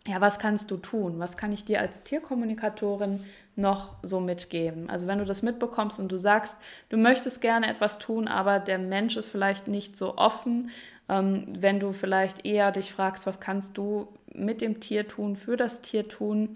ja, 0.05 0.19
was 0.19 0.37
kannst 0.37 0.69
du 0.69 0.77
tun? 0.77 1.19
Was 1.19 1.37
kann 1.37 1.53
ich 1.53 1.63
dir 1.63 1.79
als 1.79 2.03
Tierkommunikatorin 2.03 3.23
noch 3.55 3.95
so 4.01 4.19
mitgeben? 4.19 4.89
Also 4.89 5.07
wenn 5.07 5.19
du 5.19 5.25
das 5.25 5.41
mitbekommst 5.41 5.99
und 5.99 6.11
du 6.11 6.17
sagst, 6.17 6.57
du 6.89 6.97
möchtest 6.97 7.39
gerne 7.39 7.67
etwas 7.69 7.99
tun, 7.99 8.27
aber 8.27 8.59
der 8.59 8.79
Mensch 8.79 9.15
ist 9.15 9.29
vielleicht 9.29 9.67
nicht 9.69 9.97
so 9.97 10.17
offen, 10.17 10.71
ähm, 11.07 11.45
wenn 11.57 11.79
du 11.79 11.93
vielleicht 11.93 12.45
eher 12.45 12.71
dich 12.71 12.91
fragst, 12.91 13.25
was 13.25 13.39
kannst 13.39 13.77
du 13.77 14.09
mit 14.33 14.59
dem 14.59 14.81
Tier 14.81 15.07
tun, 15.07 15.37
für 15.37 15.55
das 15.55 15.81
Tier 15.81 16.07
tun, 16.07 16.49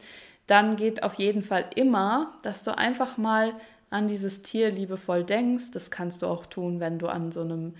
dann 0.45 0.75
geht 0.75 1.03
auf 1.03 1.13
jeden 1.15 1.43
Fall 1.43 1.65
immer, 1.75 2.33
dass 2.43 2.63
du 2.63 2.77
einfach 2.77 3.17
mal 3.17 3.53
an 3.89 4.09
dieses 4.09 4.41
Tier 4.41 4.71
liebevoll 4.71 5.23
denkst. 5.23 5.71
Das 5.71 5.91
kannst 5.91 6.21
du 6.21 6.27
auch 6.27 6.45
tun, 6.45 6.79
wenn 6.81 6.99
du 6.99 7.07
an 7.07 7.31
so 7.31 7.41
einem 7.41 7.75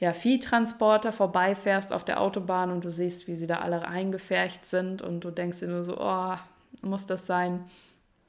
ja, 0.00 0.12
Viehtransporter 0.12 1.12
vorbeifährst 1.12 1.92
auf 1.92 2.04
der 2.04 2.20
Autobahn 2.20 2.70
und 2.70 2.84
du 2.84 2.92
siehst, 2.92 3.26
wie 3.26 3.34
sie 3.34 3.46
da 3.46 3.56
alle 3.56 3.86
eingefärcht 3.86 4.66
sind 4.66 5.02
und 5.02 5.20
du 5.20 5.30
denkst 5.30 5.60
dir 5.60 5.68
nur 5.68 5.84
so, 5.84 5.98
oh, 5.98 6.36
muss 6.82 7.06
das 7.06 7.26
sein? 7.26 7.64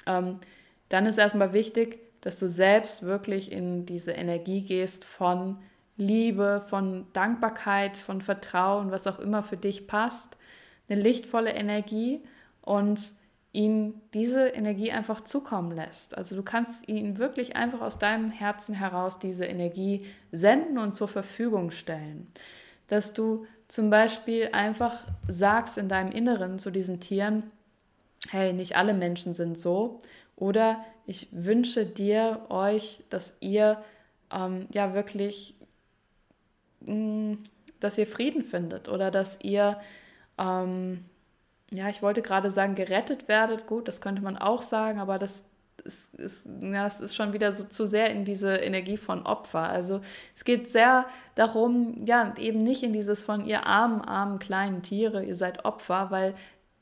Ähm, 0.08 0.40
dann 0.90 1.06
ist 1.06 1.18
erstmal 1.18 1.54
wichtig, 1.54 2.00
dass 2.22 2.40
du 2.40 2.50
selbst 2.50 3.04
wirklich 3.04 3.52
in 3.52 3.86
diese 3.86 4.12
Energie 4.12 4.62
gehst 4.62 5.06
von 5.06 5.58
Liebe, 5.96 6.64
von 6.66 7.06
Dankbarkeit, 7.14 7.98
von 7.98 8.22
Vertrauen, 8.22 8.92
was 8.92 9.06
auch 9.06 9.20
immer 9.20 9.44
für 9.44 9.58
dich 9.58 9.86
passt. 9.86 10.38
Eine 10.90 11.02
lichtvolle 11.02 11.52
Energie 11.52 12.22
und 12.62 13.14
ihn 13.52 14.00
diese 14.14 14.50
Energie 14.50 14.92
einfach 14.92 15.22
zukommen 15.22 15.72
lässt. 15.72 16.16
Also 16.16 16.36
du 16.36 16.44
kannst 16.44 16.88
ihn 16.88 17.18
wirklich 17.18 17.56
einfach 17.56 17.82
aus 17.82 17.98
deinem 17.98 18.30
Herzen 18.30 18.76
heraus 18.76 19.18
diese 19.18 19.46
Energie 19.46 20.06
senden 20.32 20.78
und 20.78 20.94
zur 20.94 21.08
Verfügung 21.08 21.72
stellen. 21.72 22.28
Dass 22.88 23.14
du 23.14 23.48
zum 23.68 23.90
Beispiel 23.90 24.50
einfach 24.52 25.06
sagst 25.28 25.78
in 25.78 25.90
deinem 25.90 26.12
Inneren 26.12 26.60
zu 26.60 26.70
diesen 26.70 27.00
Tieren, 27.00 27.44
hey, 28.30 28.54
nicht 28.54 28.76
alle 28.76 28.94
Menschen 28.94 29.34
sind 29.34 29.58
so. 29.58 30.00
Oder 30.36 30.84
ich 31.06 31.28
wünsche 31.32 31.86
dir, 31.86 32.46
euch, 32.50 33.04
dass 33.10 33.36
ihr 33.40 33.84
ähm, 34.32 34.68
ja 34.72 34.94
wirklich, 34.94 35.56
mh, 36.82 36.94
mm, 36.94 37.44
dass 37.80 37.98
ihr 37.98 38.08
Frieden 38.08 38.44
findet 38.44 38.90
oder 38.90 39.10
dass 39.10 39.40
ihr 39.42 39.80
ähm, 40.38 41.06
ja, 41.72 41.90
ich 41.90 42.02
wollte 42.02 42.22
gerade 42.22 42.50
sagen, 42.50 42.76
gerettet 42.76 43.28
werdet. 43.28 43.68
Gut, 43.68 43.88
das 43.88 44.02
könnte 44.02 44.22
man 44.22 44.38
auch 44.38 44.62
sagen, 44.62 45.00
aber 45.00 45.20
das 45.20 45.44
ist, 45.84 46.14
ist, 46.16 46.46
ja, 46.62 46.86
es 46.86 47.00
ist 47.00 47.16
schon 47.16 47.34
wieder 47.34 47.52
so 47.54 47.64
zu 47.64 47.88
sehr 47.88 48.10
in 48.12 48.26
diese 48.26 48.56
Energie 48.56 48.98
von 48.98 49.26
Opfer. 49.26 49.70
Also 49.70 50.02
es 50.36 50.44
geht 50.44 50.68
sehr 50.68 51.06
darum, 51.36 51.96
ja, 52.04 52.34
eben 52.38 52.64
nicht 52.64 52.84
in 52.84 52.94
dieses 52.94 53.24
von 53.24 53.46
ihr 53.46 53.66
armen, 53.66 54.02
armen 54.02 54.40
kleinen 54.40 54.82
Tiere, 54.82 55.24
ihr 55.24 55.36
seid 55.36 55.66
Opfer, 55.66 56.12
weil 56.12 56.36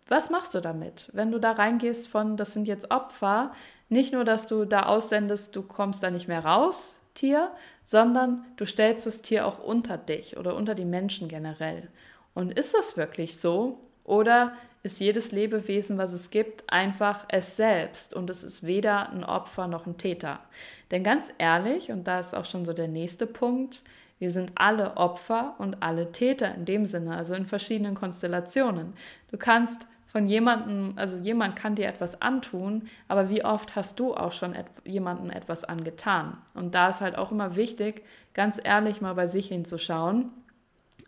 was 0.08 0.30
machst 0.30 0.56
du 0.56 0.62
damit? 0.62 1.10
Wenn 1.14 1.32
du 1.32 1.40
da 1.40 1.52
reingehst 1.52 2.08
von, 2.08 2.38
das 2.38 2.54
sind 2.54 2.68
jetzt 2.68 2.92
Opfer, 2.92 3.52
nicht 3.90 4.14
nur, 4.14 4.24
dass 4.24 4.48
du 4.48 4.66
da 4.66 4.84
aussendest, 4.84 5.56
du 5.56 5.62
kommst 5.64 6.02
da 6.02 6.12
nicht 6.12 6.28
mehr 6.28 6.46
raus, 6.46 7.00
Tier, 7.14 7.52
sondern 7.84 8.46
du 8.58 8.66
stellst 8.66 9.08
das 9.08 9.24
Tier 9.24 9.48
auch 9.48 9.60
unter 9.60 9.98
dich 9.98 10.38
oder 10.38 10.56
unter 10.56 10.76
die 10.76 10.86
Menschen 10.86 11.28
generell. 11.28 11.90
Und 12.36 12.54
ist 12.54 12.76
das 12.76 12.96
wirklich 12.96 13.40
so? 13.40 13.82
Oder 14.04 14.54
ist 14.88 15.00
jedes 15.00 15.32
Lebewesen, 15.32 15.98
was 15.98 16.14
es 16.14 16.32
gibt, 16.32 16.64
einfach 16.72 17.26
es 17.30 17.56
selbst 17.56 18.14
und 18.14 18.30
es 18.30 18.44
ist 18.44 18.66
weder 18.66 19.10
ein 19.10 19.24
Opfer 19.24 19.68
noch 19.68 19.86
ein 19.86 19.98
Täter? 19.98 20.40
Denn 20.90 21.04
ganz 21.04 21.26
ehrlich, 21.38 21.92
und 21.92 22.08
da 22.08 22.20
ist 22.20 22.34
auch 22.34 22.46
schon 22.46 22.66
so 22.66 22.74
der 22.74 22.88
nächste 22.88 23.28
Punkt, 23.28 23.84
wir 24.18 24.32
sind 24.32 24.54
alle 24.56 24.98
Opfer 24.98 25.56
und 25.60 25.84
alle 25.84 26.12
Täter 26.12 26.56
in 26.56 26.66
dem 26.66 26.86
Sinne, 26.86 27.16
also 27.16 27.36
in 27.36 27.46
verschiedenen 27.46 27.94
Konstellationen. 27.94 28.94
Du 29.30 29.38
kannst 29.38 29.86
von 30.08 30.26
jemandem, 30.26 30.94
also 30.96 31.18
jemand 31.18 31.56
kann 31.56 31.76
dir 31.76 31.88
etwas 31.88 32.22
antun, 32.22 32.88
aber 33.08 33.30
wie 33.30 33.44
oft 33.44 33.76
hast 33.76 34.00
du 34.00 34.16
auch 34.16 34.32
schon 34.32 34.56
et 34.56 34.66
jemandem 34.86 35.30
etwas 35.30 35.64
angetan? 35.64 36.38
Und 36.56 36.74
da 36.74 36.90
ist 36.90 37.02
halt 37.02 37.18
auch 37.18 37.32
immer 37.32 37.56
wichtig, 37.56 38.04
ganz 38.34 38.60
ehrlich 38.64 39.02
mal 39.02 39.14
bei 39.14 39.28
sich 39.28 39.50
hinzuschauen 39.50 40.32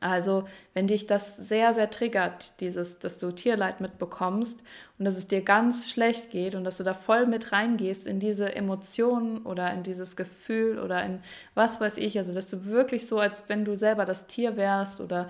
also, 0.02 0.46
wenn 0.74 0.88
dich 0.88 1.08
das 1.08 1.36
sehr, 1.36 1.74
sehr 1.74 1.90
triggert, 1.90 2.54
dieses, 2.62 3.00
dass 3.00 3.18
du 3.18 3.32
Tierleid 3.32 3.82
mitbekommst 3.82 4.64
und 4.98 5.06
dass 5.06 5.18
es 5.18 5.28
dir 5.28 5.42
ganz 5.42 5.90
schlecht 5.92 6.32
geht 6.32 6.56
und 6.56 6.64
dass 6.64 6.78
du 6.78 6.84
da 6.84 6.94
voll 6.94 7.26
mit 7.26 7.52
reingehst 7.52 8.08
in 8.08 8.20
diese 8.20 8.56
Emotionen 8.56 9.46
oder 9.46 9.74
in 9.74 9.84
dieses 9.84 10.16
Gefühl 10.16 10.80
oder 10.80 11.04
in 11.04 11.22
was 11.54 11.82
weiß 11.82 11.98
ich, 11.98 12.18
also 12.18 12.34
dass 12.34 12.50
du 12.50 12.66
wirklich 12.66 13.08
so, 13.08 13.20
als 13.20 13.50
wenn 13.50 13.66
du 13.66 13.76
selber 13.76 14.06
das 14.06 14.28
Tier 14.28 14.56
wärst 14.56 15.02
oder 15.02 15.30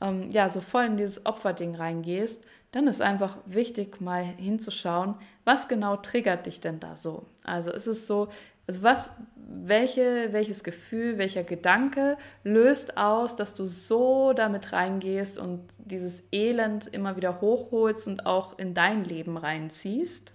ähm, 0.00 0.30
ja, 0.30 0.48
so 0.48 0.60
voll 0.60 0.86
in 0.86 0.96
dieses 0.96 1.24
Opferding 1.24 1.76
reingehst, 1.76 2.44
dann 2.72 2.86
ist 2.86 3.00
einfach 3.00 3.38
wichtig, 3.46 4.00
mal 4.00 4.24
hinzuschauen, 4.24 5.14
was 5.44 5.68
genau 5.68 5.96
triggert 5.96 6.46
dich 6.46 6.60
denn 6.60 6.80
da 6.80 6.96
so? 6.96 7.26
Also 7.44 7.72
ist 7.72 7.86
es 7.86 8.06
so, 8.06 8.28
also 8.66 8.82
was, 8.82 9.10
welche, 9.48 10.28
welches 10.32 10.62
Gefühl, 10.62 11.16
welcher 11.16 11.42
Gedanke 11.42 12.18
löst 12.44 12.98
aus, 12.98 13.34
dass 13.34 13.54
du 13.54 13.64
so 13.64 14.34
damit 14.34 14.72
reingehst 14.72 15.38
und 15.38 15.64
dieses 15.78 16.28
Elend 16.32 16.86
immer 16.86 17.16
wieder 17.16 17.40
hochholst 17.40 18.06
und 18.06 18.26
auch 18.26 18.58
in 18.58 18.74
dein 18.74 19.04
Leben 19.04 19.38
reinziehst? 19.38 20.34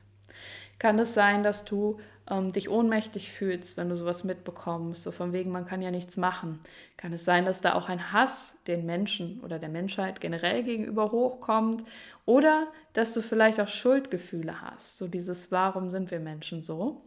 Kann 0.79 0.97
es 0.97 1.13
sein, 1.13 1.43
dass 1.43 1.63
du 1.63 1.99
ähm, 2.29 2.51
dich 2.51 2.69
ohnmächtig 2.69 3.31
fühlst, 3.31 3.77
wenn 3.77 3.87
du 3.87 3.95
sowas 3.95 4.23
mitbekommst, 4.23 5.03
so 5.03 5.11
von 5.11 5.31
wegen, 5.31 5.51
man 5.51 5.65
kann 5.65 5.83
ja 5.83 5.91
nichts 5.91 6.17
machen? 6.17 6.59
Kann 6.97 7.13
es 7.13 7.23
sein, 7.23 7.45
dass 7.45 7.61
da 7.61 7.75
auch 7.75 7.89
ein 7.89 8.11
Hass 8.11 8.55
den 8.65 8.85
Menschen 8.85 9.41
oder 9.41 9.59
der 9.59 9.69
Menschheit 9.69 10.21
generell 10.21 10.63
gegenüber 10.63 11.11
hochkommt? 11.11 11.83
Oder 12.25 12.67
dass 12.93 13.13
du 13.13 13.21
vielleicht 13.21 13.61
auch 13.61 13.67
Schuldgefühle 13.67 14.61
hast, 14.61 14.97
so 14.97 15.07
dieses, 15.07 15.51
warum 15.51 15.91
sind 15.91 16.09
wir 16.09 16.19
Menschen 16.19 16.63
so? 16.63 17.03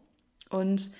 Und 0.51 0.92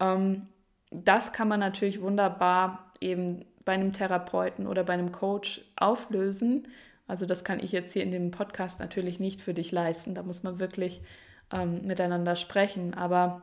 ähm, 0.00 0.48
das 0.90 1.32
kann 1.32 1.48
man 1.48 1.60
natürlich 1.60 2.00
wunderbar 2.00 2.92
eben 3.00 3.44
bei 3.64 3.72
einem 3.72 3.92
Therapeuten 3.92 4.66
oder 4.66 4.84
bei 4.84 4.94
einem 4.94 5.12
Coach 5.12 5.62
auflösen. 5.76 6.68
Also 7.08 7.26
das 7.26 7.44
kann 7.44 7.60
ich 7.60 7.72
jetzt 7.72 7.92
hier 7.92 8.02
in 8.02 8.10
dem 8.10 8.30
Podcast 8.30 8.80
natürlich 8.80 9.20
nicht 9.20 9.40
für 9.40 9.54
dich 9.54 9.72
leisten. 9.72 10.14
Da 10.14 10.22
muss 10.22 10.42
man 10.42 10.58
wirklich 10.58 11.02
ähm, 11.52 11.86
miteinander 11.86 12.36
sprechen. 12.36 12.94
Aber 12.94 13.42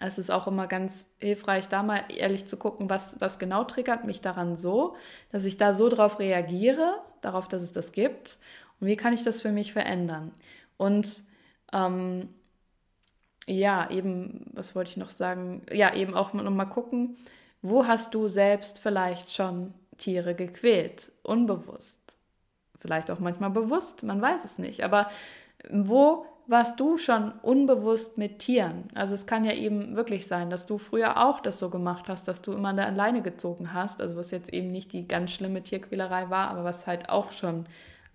es 0.00 0.18
ist 0.18 0.30
auch 0.30 0.46
immer 0.46 0.66
ganz 0.66 1.06
hilfreich, 1.18 1.68
da 1.68 1.82
mal 1.82 2.04
ehrlich 2.08 2.46
zu 2.46 2.56
gucken, 2.56 2.88
was, 2.88 3.20
was 3.20 3.38
genau 3.38 3.64
triggert 3.64 4.04
mich 4.04 4.20
daran 4.20 4.56
so, 4.56 4.96
dass 5.32 5.44
ich 5.44 5.56
da 5.56 5.74
so 5.74 5.88
drauf 5.88 6.18
reagiere, 6.18 7.02
darauf, 7.20 7.48
dass 7.48 7.62
es 7.62 7.72
das 7.72 7.92
gibt. 7.92 8.38
Und 8.80 8.86
wie 8.86 8.96
kann 8.96 9.12
ich 9.12 9.24
das 9.24 9.42
für 9.42 9.50
mich 9.50 9.72
verändern? 9.72 10.32
Und 10.76 11.22
ähm, 11.72 12.28
ja, 13.48 13.90
eben, 13.90 14.46
was 14.52 14.74
wollte 14.74 14.90
ich 14.90 14.96
noch 14.96 15.10
sagen? 15.10 15.62
Ja, 15.72 15.94
eben 15.94 16.14
auch 16.14 16.32
noch 16.32 16.50
mal 16.50 16.66
gucken, 16.66 17.16
wo 17.62 17.86
hast 17.86 18.14
du 18.14 18.28
selbst 18.28 18.78
vielleicht 18.78 19.32
schon 19.32 19.74
Tiere 19.96 20.34
gequält? 20.34 21.10
Unbewusst. 21.22 21.98
Vielleicht 22.78 23.10
auch 23.10 23.18
manchmal 23.18 23.50
bewusst, 23.50 24.02
man 24.04 24.22
weiß 24.22 24.44
es 24.44 24.58
nicht. 24.58 24.84
Aber 24.84 25.08
wo 25.70 26.26
warst 26.46 26.80
du 26.80 26.96
schon 26.96 27.32
unbewusst 27.42 28.16
mit 28.16 28.38
Tieren? 28.38 28.84
Also 28.94 29.14
es 29.14 29.26
kann 29.26 29.44
ja 29.44 29.52
eben 29.52 29.96
wirklich 29.96 30.26
sein, 30.26 30.48
dass 30.48 30.66
du 30.66 30.78
früher 30.78 31.22
auch 31.22 31.40
das 31.40 31.58
so 31.58 31.68
gemacht 31.68 32.08
hast, 32.08 32.28
dass 32.28 32.40
du 32.40 32.52
immer 32.52 32.68
alleine 32.68 33.22
gezogen 33.22 33.74
hast. 33.74 34.00
Also 34.00 34.16
was 34.16 34.30
jetzt 34.30 34.52
eben 34.52 34.70
nicht 34.70 34.92
die 34.92 35.06
ganz 35.06 35.32
schlimme 35.32 35.62
Tierquälerei 35.62 36.30
war, 36.30 36.48
aber 36.50 36.64
was 36.64 36.86
halt 36.86 37.10
auch 37.10 37.32
schon 37.32 37.66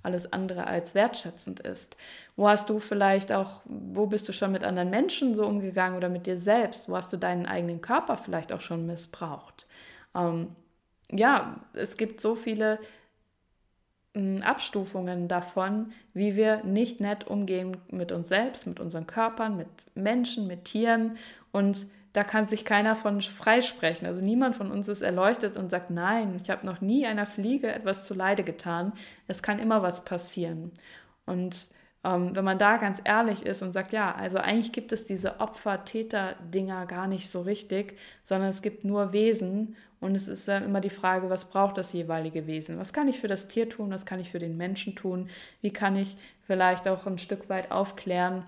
alles 0.03 0.31
andere 0.31 0.67
als 0.67 0.93
wertschätzend 0.93 1.61
ist. 1.61 1.97
Wo 2.35 2.47
hast 2.47 2.69
du 2.69 2.79
vielleicht 2.79 3.31
auch, 3.31 3.61
wo 3.65 4.05
bist 4.05 4.27
du 4.27 4.33
schon 4.33 4.51
mit 4.51 4.63
anderen 4.63 4.89
Menschen 4.89 5.33
so 5.33 5.45
umgegangen 5.45 5.97
oder 5.97 6.09
mit 6.09 6.27
dir 6.27 6.37
selbst? 6.37 6.89
Wo 6.89 6.95
hast 6.95 7.11
du 7.13 7.17
deinen 7.17 7.45
eigenen 7.45 7.81
Körper 7.81 8.17
vielleicht 8.17 8.51
auch 8.51 8.61
schon 8.61 8.85
missbraucht? 8.85 9.65
Ähm, 10.13 10.49
ja, 11.11 11.59
es 11.73 11.97
gibt 11.97 12.21
so 12.21 12.35
viele 12.35 12.79
hm, 14.13 14.41
Abstufungen 14.41 15.27
davon, 15.27 15.93
wie 16.13 16.35
wir 16.35 16.63
nicht 16.63 16.99
nett 16.99 17.27
umgehen 17.27 17.77
mit 17.89 18.11
uns 18.11 18.29
selbst, 18.29 18.67
mit 18.67 18.79
unseren 18.79 19.07
Körpern, 19.07 19.57
mit 19.57 19.67
Menschen, 19.95 20.47
mit 20.47 20.65
Tieren 20.65 21.17
und 21.51 21.87
da 22.13 22.23
kann 22.23 22.45
sich 22.45 22.63
keiner 22.63 22.95
von 22.95 23.21
freisprechen. 23.21 24.07
Also 24.07 24.23
niemand 24.23 24.55
von 24.55 24.71
uns 24.71 24.87
ist 24.87 25.01
erleuchtet 25.01 25.57
und 25.57 25.69
sagt, 25.69 25.89
nein, 25.89 26.39
ich 26.41 26.49
habe 26.49 26.65
noch 26.65 26.79
nie 26.79 27.05
einer 27.05 27.25
Fliege 27.25 27.71
etwas 27.71 28.05
zu 28.05 28.13
Leide 28.13 28.43
getan. 28.43 28.93
Es 29.27 29.41
kann 29.41 29.59
immer 29.59 29.81
was 29.81 30.05
passieren. 30.05 30.71
Und 31.25 31.67
ähm, 32.03 32.35
wenn 32.35 32.45
man 32.45 32.59
da 32.59 32.77
ganz 32.77 33.01
ehrlich 33.03 33.45
ist 33.45 33.61
und 33.63 33.73
sagt, 33.73 33.93
ja, 33.93 34.13
also 34.13 34.37
eigentlich 34.37 34.71
gibt 34.71 34.91
es 34.91 35.05
diese 35.05 35.39
Opfer-Täter-Dinger 35.39 36.85
gar 36.85 37.07
nicht 37.07 37.29
so 37.29 37.41
richtig, 37.41 37.97
sondern 38.23 38.49
es 38.49 38.61
gibt 38.61 38.83
nur 38.83 39.11
Wesen 39.13 39.75
und 39.99 40.15
es 40.15 40.27
ist 40.27 40.47
dann 40.47 40.65
immer 40.65 40.81
die 40.81 40.89
Frage, 40.89 41.29
was 41.29 41.45
braucht 41.45 41.77
das 41.77 41.93
jeweilige 41.93 42.45
Wesen? 42.45 42.77
Was 42.77 42.91
kann 42.91 43.07
ich 43.07 43.19
für 43.19 43.29
das 43.29 43.47
Tier 43.47 43.69
tun? 43.69 43.89
Was 43.89 44.05
kann 44.05 44.19
ich 44.19 44.31
für 44.31 44.39
den 44.39 44.57
Menschen 44.57 44.95
tun? 44.95 45.29
Wie 45.61 45.71
kann 45.71 45.95
ich 45.95 46.17
vielleicht 46.45 46.87
auch 46.89 47.07
ein 47.07 47.17
Stück 47.17 47.49
weit 47.49 47.71
aufklären? 47.71 48.45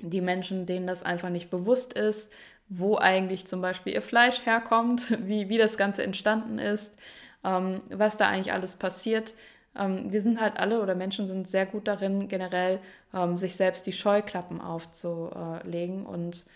Die 0.00 0.22
Menschen, 0.22 0.64
denen 0.64 0.86
das 0.86 1.02
einfach 1.02 1.28
nicht 1.28 1.50
bewusst 1.50 1.92
ist, 1.92 2.32
wo 2.68 2.96
eigentlich 2.98 3.46
zum 3.46 3.60
Beispiel 3.60 3.94
ihr 3.94 4.02
Fleisch 4.02 4.44
herkommt, 4.44 5.18
wie, 5.26 5.48
wie 5.48 5.58
das 5.58 5.76
Ganze 5.76 6.02
entstanden 6.02 6.58
ist, 6.58 6.94
ähm, 7.44 7.80
was 7.90 8.16
da 8.16 8.28
eigentlich 8.28 8.52
alles 8.52 8.76
passiert. 8.76 9.34
Ähm, 9.76 10.12
wir 10.12 10.20
sind 10.20 10.40
halt 10.40 10.58
alle 10.58 10.82
oder 10.82 10.94
Menschen 10.94 11.26
sind 11.26 11.48
sehr 11.48 11.66
gut 11.66 11.88
darin, 11.88 12.28
generell 12.28 12.80
ähm, 13.14 13.38
sich 13.38 13.56
selbst 13.56 13.86
die 13.86 13.92
Scheuklappen 13.92 14.60
aufzulegen. 14.60 16.04
Und 16.04 16.46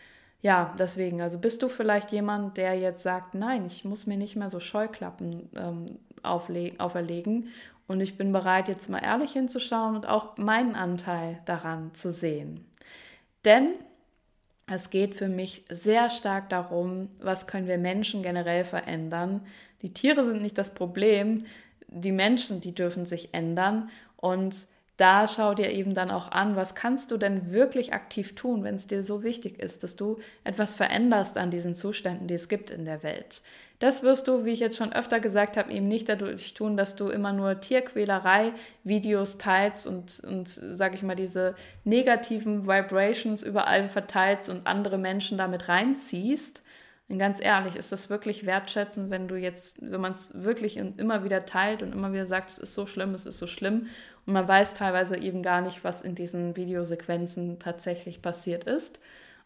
ja, 0.41 0.75
deswegen, 0.79 1.23
also 1.23 1.39
bist 1.39 1.63
du 1.63 1.69
vielleicht 1.69 2.11
jemand, 2.11 2.57
der 2.57 2.75
jetzt 2.75 3.03
sagt, 3.03 3.35
nein, 3.35 3.67
ich 3.67 3.85
muss 3.85 4.07
mir 4.07 4.17
nicht 4.17 4.37
mehr 4.37 4.51
so 4.51 4.61
Scheuklappen 4.61 5.49
ähm, 5.57 5.99
auferlegen 6.23 7.49
und 7.87 8.01
ich 8.01 8.17
bin 8.17 8.33
bereit, 8.33 8.69
jetzt 8.69 8.89
mal 8.89 9.03
ehrlich 9.03 9.33
hinzuschauen 9.33 9.97
und 9.97 10.07
auch 10.07 10.37
meinen 10.39 10.75
Anteil 10.75 11.39
daran 11.45 11.95
zu 11.95 12.11
sehen. 12.11 12.65
Denn 13.45 13.71
es 14.75 14.91
geht 14.91 15.15
für 15.15 15.29
mich 15.29 15.65
sehr 15.69 16.09
stark 16.11 16.49
darum, 16.49 17.09
was 17.21 17.47
können 17.47 17.67
wir 17.67 17.79
Menschen 17.79 18.23
generell 18.23 18.65
verändern. 18.65 19.45
Die 19.83 19.93
Tiere 19.93 20.25
sind 20.25 20.43
nicht 20.43 20.57
das 20.57 20.73
Problem, 20.73 21.39
die 21.89 22.13
Menschen, 22.13 22.61
die 22.61 22.75
dürfen 22.75 23.05
sich 23.05 23.35
ändern. 23.35 23.91
Und 24.17 24.67
da 24.97 25.27
schau 25.27 25.55
dir 25.55 25.71
eben 25.71 25.95
dann 25.95 26.11
auch 26.11 26.31
an, 26.31 26.57
was 26.57 26.75
kannst 26.75 27.11
du 27.11 27.17
denn 27.17 27.53
wirklich 27.53 27.93
aktiv 27.93 28.35
tun, 28.35 28.63
wenn 28.65 28.77
es 28.77 28.87
dir 28.87 29.03
so 29.03 29.23
wichtig 29.23 29.59
ist, 29.59 29.83
dass 29.83 29.97
du 29.97 30.19
etwas 30.45 30.75
veränderst 30.75 31.37
an 31.37 31.51
diesen 31.51 31.75
Zuständen, 31.75 32.29
die 32.29 32.35
es 32.35 32.49
gibt 32.49 32.71
in 32.71 32.85
der 32.85 33.03
Welt. 33.03 33.43
Das 33.83 34.05
wirst 34.05 34.29
du, 34.29 34.45
wie 34.45 34.53
ich 34.53 34.61
jetzt 34.61 34.77
schon 34.77 34.93
öfter 34.93 35.19
gesagt 35.19 35.57
habe, 35.57 35.73
eben 35.73 35.89
nicht 35.89 36.09
dadurch 36.09 36.55
tun, 36.55 36.77
dass 36.77 36.95
du 36.95 37.09
immer 37.09 37.33
nur 37.33 37.61
Tierquälerei-Videos 37.61 39.39
teilst 39.39 39.89
und, 39.89 40.21
und 40.21 40.49
sag 40.49 40.95
ich 40.95 41.03
mal, 41.03 41.17
diese 41.17 41.57
negativen 41.83 42.69
Vibrations 42.69 43.43
überall 43.43 43.89
verteilst 43.89 44.49
und 44.49 44.69
andere 44.69 44.99
Menschen 44.99 45.37
damit 45.37 45.69
reinziehst. 45.69 46.63
Und 47.09 47.19
ganz 47.19 47.43
ehrlich, 47.43 47.75
ist 47.75 47.91
das 47.91 48.09
wirklich 48.09 48.47
wertschätzend, 48.47 49.11
wenn 49.11 49.27
du 49.27 49.35
jetzt, 49.35 49.79
wenn 49.83 50.01
man 50.01 50.13
es 50.13 50.31
wirklich 50.33 50.77
immer 50.77 51.25
wieder 51.25 51.45
teilt 51.45 51.83
und 51.83 51.93
immer 51.93 52.13
wieder 52.13 52.27
sagt, 52.27 52.51
es 52.51 52.59
ist 52.59 52.77
so 52.77 52.87
schlimm, 52.87 53.15
es 53.15 53.27
ist 53.27 53.39
so 53.39 53.49
schlimm 53.49 53.89
und 54.27 54.33
man 54.33 54.47
weiß 54.47 54.75
teilweise 54.75 55.17
eben 55.17 55.43
gar 55.43 55.61
nicht, 55.61 55.83
was 55.83 56.03
in 56.03 56.15
diesen 56.15 56.55
Videosequenzen 56.55 57.59
tatsächlich 57.59 58.23
passiert 58.23 58.63
ist. 58.63 59.01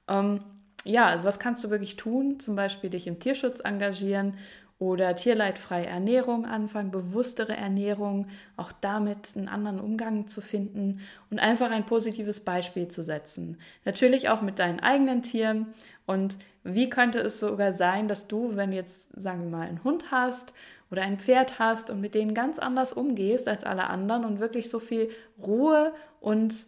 Ähm, 0.08 0.40
ja, 0.86 1.06
also 1.06 1.24
was 1.24 1.38
kannst 1.38 1.62
du 1.64 1.70
wirklich 1.70 1.96
tun? 1.96 2.40
Zum 2.40 2.56
Beispiel 2.56 2.90
dich 2.90 3.06
im 3.06 3.18
Tierschutz 3.18 3.60
engagieren 3.60 4.34
oder 4.78 5.16
tierleidfreie 5.16 5.86
Ernährung 5.86 6.44
anfangen, 6.44 6.90
bewusstere 6.90 7.56
Ernährung, 7.56 8.26
auch 8.56 8.72
damit 8.72 9.34
einen 9.34 9.48
anderen 9.48 9.80
Umgang 9.80 10.26
zu 10.26 10.42
finden 10.42 11.00
und 11.30 11.38
einfach 11.38 11.70
ein 11.70 11.86
positives 11.86 12.40
Beispiel 12.40 12.88
zu 12.88 13.02
setzen. 13.02 13.58
Natürlich 13.84 14.28
auch 14.28 14.42
mit 14.42 14.58
deinen 14.58 14.80
eigenen 14.80 15.22
Tieren 15.22 15.68
und 16.04 16.36
wie 16.62 16.90
könnte 16.90 17.20
es 17.20 17.40
sogar 17.40 17.72
sein, 17.72 18.06
dass 18.06 18.28
du, 18.28 18.54
wenn 18.54 18.70
du 18.70 18.76
jetzt, 18.76 19.10
sagen 19.18 19.44
wir 19.44 19.58
mal, 19.58 19.66
einen 19.66 19.84
Hund 19.84 20.10
hast 20.10 20.52
oder 20.90 21.02
ein 21.02 21.18
Pferd 21.18 21.58
hast 21.58 21.88
und 21.88 22.00
mit 22.00 22.14
denen 22.14 22.34
ganz 22.34 22.58
anders 22.58 22.92
umgehst 22.92 23.48
als 23.48 23.64
alle 23.64 23.88
anderen 23.88 24.24
und 24.24 24.40
wirklich 24.40 24.68
so 24.68 24.78
viel 24.78 25.10
Ruhe 25.40 25.94
und 26.20 26.66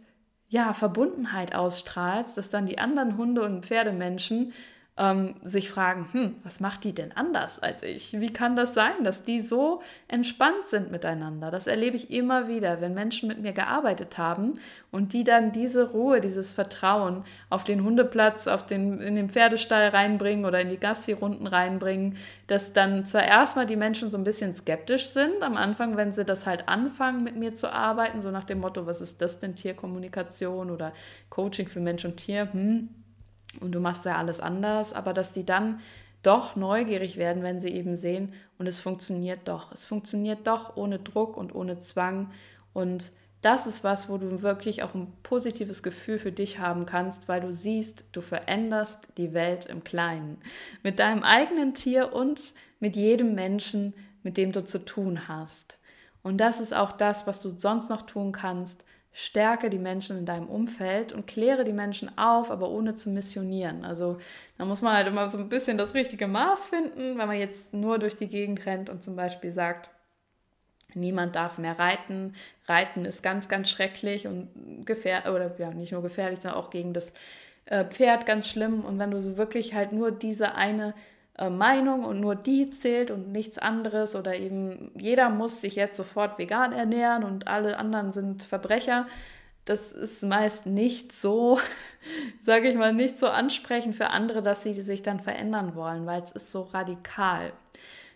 ja, 0.48 0.72
Verbundenheit 0.72 1.54
ausstrahlst, 1.54 2.36
dass 2.36 2.50
dann 2.50 2.66
die 2.66 2.78
anderen 2.78 3.16
Hunde- 3.16 3.42
und 3.42 3.66
Pferdemenschen 3.66 4.52
ähm, 4.98 5.36
sich 5.44 5.70
fragen, 5.70 6.08
hm, 6.12 6.34
was 6.42 6.58
macht 6.60 6.82
die 6.84 6.92
denn 6.92 7.12
anders 7.12 7.60
als 7.60 7.82
ich? 7.82 8.18
Wie 8.20 8.32
kann 8.32 8.56
das 8.56 8.74
sein, 8.74 9.04
dass 9.04 9.22
die 9.22 9.38
so 9.38 9.80
entspannt 10.08 10.68
sind 10.68 10.90
miteinander? 10.90 11.50
Das 11.50 11.68
erlebe 11.68 11.96
ich 11.96 12.10
immer 12.10 12.48
wieder, 12.48 12.80
wenn 12.80 12.94
Menschen 12.94 13.28
mit 13.28 13.40
mir 13.40 13.52
gearbeitet 13.52 14.18
haben 14.18 14.54
und 14.90 15.12
die 15.12 15.22
dann 15.22 15.52
diese 15.52 15.92
Ruhe, 15.92 16.20
dieses 16.20 16.52
Vertrauen 16.52 17.24
auf 17.48 17.62
den 17.62 17.84
Hundeplatz, 17.84 18.48
auf 18.48 18.66
den, 18.66 19.00
in 19.00 19.14
den 19.14 19.28
Pferdestall 19.28 19.88
reinbringen 19.88 20.44
oder 20.44 20.60
in 20.60 20.68
die 20.68 20.80
Gassi-Runden 20.80 21.46
reinbringen, 21.46 22.16
dass 22.48 22.72
dann 22.72 23.04
zwar 23.04 23.24
erstmal 23.24 23.66
die 23.66 23.76
Menschen 23.76 24.10
so 24.10 24.18
ein 24.18 24.24
bisschen 24.24 24.52
skeptisch 24.52 25.06
sind 25.08 25.42
am 25.42 25.56
Anfang, 25.56 25.96
wenn 25.96 26.12
sie 26.12 26.24
das 26.24 26.44
halt 26.44 26.68
anfangen, 26.68 27.22
mit 27.22 27.36
mir 27.36 27.54
zu 27.54 27.72
arbeiten, 27.72 28.20
so 28.20 28.30
nach 28.32 28.44
dem 28.44 28.58
Motto, 28.60 28.86
was 28.86 29.00
ist 29.00 29.22
das 29.22 29.38
denn 29.38 29.54
Tierkommunikation 29.54 30.70
oder 30.70 30.92
Coaching 31.30 31.68
für 31.68 31.80
Mensch 31.80 32.04
und 32.04 32.16
Tier? 32.16 32.52
Hm, 32.52 32.88
und 33.60 33.72
du 33.72 33.80
machst 33.80 34.04
ja 34.04 34.16
alles 34.16 34.40
anders, 34.40 34.92
aber 34.92 35.12
dass 35.12 35.32
die 35.32 35.44
dann 35.44 35.80
doch 36.22 36.56
neugierig 36.56 37.16
werden, 37.16 37.42
wenn 37.42 37.60
sie 37.60 37.68
eben 37.68 37.96
sehen, 37.96 38.32
und 38.58 38.66
es 38.66 38.80
funktioniert 38.80 39.40
doch. 39.46 39.72
Es 39.72 39.84
funktioniert 39.84 40.46
doch 40.46 40.76
ohne 40.76 40.98
Druck 40.98 41.36
und 41.36 41.54
ohne 41.54 41.78
Zwang. 41.78 42.32
Und 42.72 43.12
das 43.40 43.66
ist 43.68 43.84
was, 43.84 44.08
wo 44.08 44.18
du 44.18 44.42
wirklich 44.42 44.82
auch 44.82 44.94
ein 44.94 45.12
positives 45.22 45.84
Gefühl 45.84 46.18
für 46.18 46.32
dich 46.32 46.58
haben 46.58 46.86
kannst, 46.86 47.28
weil 47.28 47.40
du 47.40 47.52
siehst, 47.52 48.04
du 48.10 48.20
veränderst 48.20 49.06
die 49.16 49.32
Welt 49.32 49.66
im 49.66 49.84
Kleinen. 49.84 50.38
Mit 50.82 50.98
deinem 50.98 51.22
eigenen 51.22 51.72
Tier 51.72 52.12
und 52.12 52.52
mit 52.80 52.96
jedem 52.96 53.34
Menschen, 53.34 53.94
mit 54.24 54.36
dem 54.36 54.50
du 54.50 54.64
zu 54.64 54.84
tun 54.84 55.28
hast. 55.28 55.78
Und 56.22 56.38
das 56.38 56.58
ist 56.58 56.74
auch 56.74 56.90
das, 56.90 57.28
was 57.28 57.40
du 57.40 57.50
sonst 57.50 57.90
noch 57.90 58.02
tun 58.02 58.32
kannst, 58.32 58.84
stärke 59.12 59.70
die 59.70 59.78
Menschen 59.78 60.16
in 60.18 60.26
deinem 60.26 60.48
Umfeld 60.48 61.12
und 61.12 61.26
kläre 61.26 61.64
die 61.64 61.72
Menschen 61.72 62.16
auf, 62.18 62.50
aber 62.50 62.70
ohne 62.70 62.94
zu 62.94 63.10
missionieren. 63.10 63.84
Also 63.84 64.18
da 64.58 64.64
muss 64.64 64.82
man 64.82 64.94
halt 64.94 65.08
immer 65.08 65.28
so 65.28 65.38
ein 65.38 65.48
bisschen 65.48 65.78
das 65.78 65.94
richtige 65.94 66.28
Maß 66.28 66.68
finden, 66.68 67.18
wenn 67.18 67.26
man 67.28 67.38
jetzt 67.38 67.74
nur 67.74 67.98
durch 67.98 68.16
die 68.16 68.28
Gegend 68.28 68.64
rennt 68.66 68.88
und 68.88 69.02
zum 69.02 69.16
Beispiel 69.16 69.50
sagt, 69.50 69.90
niemand 70.94 71.36
darf 71.36 71.58
mehr 71.58 71.78
reiten. 71.78 72.34
Reiten 72.66 73.04
ist 73.04 73.22
ganz, 73.22 73.48
ganz 73.48 73.70
schrecklich 73.70 74.26
und 74.26 74.86
gefährlich, 74.86 75.30
oder 75.30 75.54
ja, 75.58 75.70
nicht 75.70 75.92
nur 75.92 76.02
gefährlich, 76.02 76.40
sondern 76.40 76.60
auch 76.60 76.70
gegen 76.70 76.92
das 76.92 77.12
äh, 77.66 77.84
Pferd 77.84 78.26
ganz 78.26 78.48
schlimm. 78.48 78.84
Und 78.84 78.98
wenn 78.98 79.10
du 79.10 79.20
so 79.20 79.36
wirklich 79.36 79.74
halt 79.74 79.92
nur 79.92 80.10
diese 80.10 80.54
eine 80.54 80.94
äh, 81.38 81.50
Meinung 81.50 82.04
und 82.04 82.20
nur 82.20 82.34
die 82.34 82.68
zählt 82.70 83.10
und 83.10 83.30
nichts 83.32 83.58
anderes 83.58 84.16
oder 84.16 84.34
eben 84.34 84.90
jeder 84.98 85.30
muss 85.30 85.60
sich 85.60 85.76
jetzt 85.76 85.96
sofort 85.96 86.38
vegan 86.38 86.72
ernähren 86.72 87.22
und 87.24 87.46
alle 87.46 87.78
anderen 87.78 88.12
sind 88.12 88.42
Verbrecher. 88.44 89.06
Das 89.64 89.92
ist 89.92 90.22
meist 90.22 90.66
nicht 90.66 91.12
so, 91.12 91.60
sage 92.42 92.68
ich 92.68 92.76
mal, 92.76 92.92
nicht 92.92 93.18
so 93.18 93.28
ansprechend 93.28 93.94
für 93.94 94.10
andere, 94.10 94.42
dass 94.42 94.62
sie 94.62 94.80
sich 94.80 95.02
dann 95.02 95.20
verändern 95.20 95.74
wollen, 95.76 96.06
weil 96.06 96.22
es 96.22 96.32
ist 96.32 96.50
so 96.50 96.62
radikal. 96.62 97.52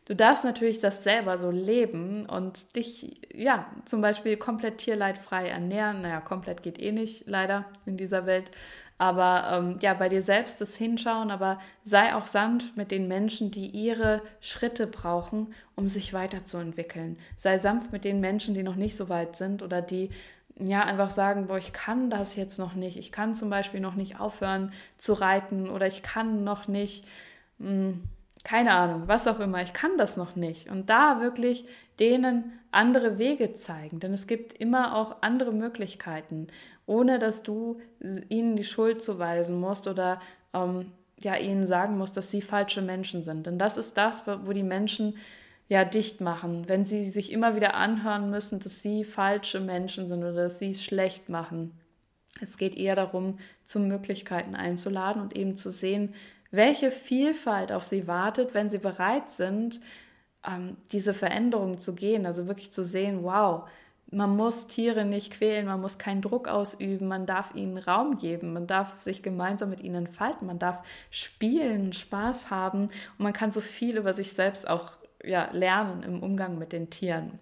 Du 0.05 0.17
darfst 0.17 0.45
natürlich 0.45 0.81
das 0.81 1.05
selber 1.05 1.37
so 1.37 1.51
leben 1.51 2.27
und 2.27 2.75
dich, 2.75 3.21
ja, 3.33 3.67
zum 3.85 4.01
Beispiel 4.01 4.37
komplett 4.37 4.79
tierleidfrei 4.79 5.49
ernähren. 5.49 6.03
Naja, 6.03 6.21
komplett 6.21 6.65
geht 6.65 6.81
eh 6.81 6.91
nicht, 6.91 7.29
leider, 7.29 7.67
in 7.87 7.97
dieser 7.97 8.27
Welt. 8.27 8.51
Aber 8.99 9.49
ähm, 9.53 9.79
ja, 9.81 9.95
bei 9.95 10.09
dir 10.09 10.23
selbst 10.23 10.61
das 10.61 10.77
Hinschauen, 10.77 11.31
aber 11.31 11.59
sei 11.83 12.15
auch 12.15 12.27
sanft 12.27 12.77
mit 12.77 12.91
den 12.91 13.09
Menschen, 13.09 13.51
die 13.51 13.67
ihre 13.67 14.23
Schritte 14.41 14.87
brauchen, 14.87 15.55
um 15.75 15.89
sich 15.89 16.13
weiterzuentwickeln. 16.13 17.19
Sei 17.37 17.59
sanft 17.59 17.93
mit 17.93 18.05
den 18.05 18.21
Menschen, 18.21 18.55
die 18.55 18.63
noch 18.63 18.77
nicht 18.77 18.97
so 18.97 19.09
weit 19.09 19.37
sind 19.37 19.63
oder 19.63 19.83
die 19.83 20.11
ja 20.59 20.85
einfach 20.85 21.11
sagen, 21.11 21.47
boah, 21.47 21.59
ich 21.59 21.73
kann 21.73 22.11
das 22.11 22.37
jetzt 22.37 22.59
noch 22.59 22.75
nicht. 22.75 22.97
Ich 22.97 23.11
kann 23.11 23.35
zum 23.35 23.51
Beispiel 23.51 23.81
noch 23.81 23.95
nicht 23.95 24.21
aufhören 24.21 24.73
zu 24.97 25.15
reiten 25.15 25.69
oder 25.69 25.87
ich 25.87 26.03
kann 26.03 26.45
noch 26.45 26.69
nicht. 26.69 27.05
Mh, 27.59 27.69
hm, 27.69 28.03
keine 28.45 28.73
Ahnung, 28.73 29.05
was 29.07 29.29
auch 29.29 29.39
immer, 29.39 29.63
ich 29.63 29.73
kann 29.73 29.97
das 29.99 30.17
noch 30.17 30.35
nicht. 30.35 30.69
Und 30.69 30.91
da 30.91 31.21
wirklich 31.21 31.65
denen 32.01 32.59
andere 32.73 33.19
Wege 33.19 33.55
zeigen, 33.55 34.01
denn 34.01 34.13
es 34.13 34.27
gibt 34.27 34.53
immer 34.55 34.97
auch 34.97 35.19
andere 35.21 35.53
Möglichkeiten, 35.53 36.49
ohne 36.87 37.19
dass 37.19 37.43
du 37.43 37.81
ihnen 38.29 38.57
die 38.57 38.65
Schuld 38.65 39.03
zuweisen 39.03 39.61
musst 39.61 39.87
oder 39.87 40.21
ähm, 40.53 40.93
ja, 41.21 41.37
ihnen 41.37 41.67
sagen 41.67 41.99
musst, 41.99 42.17
dass 42.17 42.31
sie 42.31 42.43
falsche 42.43 42.83
Menschen 42.83 43.23
sind. 43.23 43.47
Denn 43.47 43.59
das 43.59 43.77
ist 43.77 43.97
das, 43.97 44.27
wo 44.27 44.53
die 44.53 44.63
Menschen 44.63 45.17
ja 45.69 45.85
dicht 45.85 46.21
machen, 46.21 46.69
wenn 46.69 46.85
sie 46.85 47.09
sich 47.09 47.33
immer 47.33 47.55
wieder 47.57 47.75
anhören 47.75 48.31
müssen, 48.31 48.59
dass 48.59 48.83
sie 48.83 49.05
falsche 49.05 49.61
Menschen 49.61 50.09
sind 50.09 50.19
oder 50.19 50.35
dass 50.35 50.59
sie 50.59 50.71
es 50.71 50.85
schlecht 50.85 51.29
machen. 51.29 51.73
Es 52.41 52.57
geht 52.57 52.77
eher 52.77 52.97
darum, 52.97 53.39
zu 53.63 53.79
Möglichkeiten 53.79 54.55
einzuladen 54.55 55.23
und 55.23 55.37
eben 55.37 55.55
zu 55.55 55.71
sehen, 55.71 56.15
welche 56.51 56.91
Vielfalt 56.91 57.73
auf 57.73 57.85
sie 57.85 58.07
wartet, 58.07 58.55
wenn 58.55 58.69
sie 58.69 58.79
bereit 58.79 59.31
sind, 59.31 59.81
ähm, 60.47 60.77
diese 60.93 61.15
Veränderung 61.15 61.79
zu 61.79 61.95
gehen. 61.95 62.27
Also 62.27 62.47
wirklich 62.47 62.73
zu 62.73 62.85
sehen, 62.85 63.23
wow, 63.23 63.69
man 64.11 64.37
muss 64.37 64.67
Tiere 64.67 65.05
nicht 65.05 65.33
quälen, 65.33 65.67
man 65.67 65.81
muss 65.81 65.99
keinen 65.99 66.21
Druck 66.21 66.47
ausüben, 66.47 67.09
man 67.09 67.25
darf 67.25 67.55
ihnen 67.55 67.79
Raum 67.79 68.19
geben, 68.19 68.53
man 68.53 68.67
darf 68.67 68.95
sich 68.95 69.23
gemeinsam 69.23 69.71
mit 69.71 69.81
ihnen 69.81 70.07
entfalten, 70.07 70.47
man 70.47 70.59
darf 70.59 70.83
spielen, 71.11 71.93
Spaß 71.95 72.51
haben 72.51 72.83
und 72.83 73.21
man 73.21 73.33
kann 73.33 73.53
so 73.53 73.63
viel 73.63 73.97
über 73.97 74.13
sich 74.13 74.33
selbst 74.33 74.69
auch 74.69 74.99
ja, 75.25 75.49
lernen 75.53 76.03
im 76.03 76.23
Umgang 76.23 76.59
mit 76.59 76.73
den 76.73 76.91
Tieren. 76.91 77.39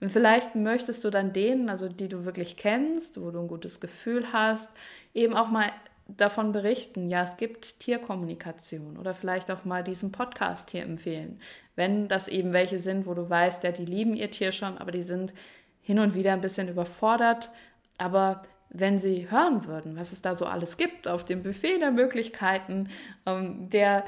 Und 0.00 0.10
vielleicht 0.10 0.54
möchtest 0.54 1.04
du 1.04 1.10
dann 1.10 1.32
denen, 1.32 1.70
also 1.70 1.88
die 1.88 2.08
du 2.08 2.24
wirklich 2.24 2.56
kennst, 2.56 3.20
wo 3.20 3.30
du 3.30 3.40
ein 3.40 3.48
gutes 3.48 3.80
Gefühl 3.80 4.32
hast, 4.32 4.70
eben 5.14 5.34
auch 5.34 5.48
mal 5.48 5.70
davon 6.16 6.52
berichten, 6.52 7.08
ja, 7.08 7.22
es 7.22 7.36
gibt 7.36 7.80
Tierkommunikation 7.80 8.96
oder 8.98 9.14
vielleicht 9.14 9.50
auch 9.50 9.64
mal 9.64 9.82
diesen 9.82 10.12
Podcast 10.12 10.70
hier 10.70 10.82
empfehlen. 10.82 11.40
Wenn 11.76 12.08
das 12.08 12.28
eben 12.28 12.52
welche 12.52 12.78
sind, 12.78 13.06
wo 13.06 13.14
du 13.14 13.28
weißt, 13.28 13.64
ja, 13.64 13.72
die 13.72 13.84
lieben 13.84 14.14
ihr 14.14 14.30
Tier 14.30 14.52
schon, 14.52 14.78
aber 14.78 14.90
die 14.90 15.02
sind 15.02 15.32
hin 15.80 15.98
und 15.98 16.14
wieder 16.14 16.32
ein 16.32 16.40
bisschen 16.40 16.68
überfordert. 16.68 17.50
Aber 17.98 18.42
wenn 18.70 18.98
sie 18.98 19.30
hören 19.30 19.66
würden, 19.66 19.96
was 19.96 20.12
es 20.12 20.22
da 20.22 20.34
so 20.34 20.46
alles 20.46 20.76
gibt 20.76 21.08
auf 21.08 21.24
dem 21.24 21.42
Buffet 21.42 21.78
der 21.78 21.90
Möglichkeiten, 21.90 22.88
ähm, 23.26 23.68
der 23.68 24.04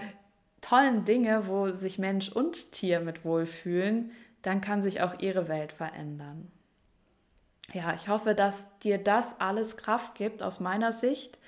tollen 0.60 1.04
Dinge, 1.04 1.46
wo 1.48 1.70
sich 1.70 1.98
Mensch 1.98 2.30
und 2.30 2.72
Tier 2.72 3.00
mit 3.00 3.24
wohlfühlen, 3.24 4.12
dann 4.42 4.60
kann 4.60 4.82
sich 4.82 5.02
auch 5.02 5.18
ihre 5.20 5.48
Welt 5.48 5.72
verändern. 5.72 6.50
Ja, 7.72 7.94
ich 7.94 8.08
hoffe, 8.08 8.34
dass 8.34 8.66
dir 8.80 8.98
das 8.98 9.40
alles 9.40 9.76
Kraft 9.76 10.14
gibt 10.14 10.42
aus 10.42 10.60
meiner 10.60 10.92
Sicht 10.92 11.38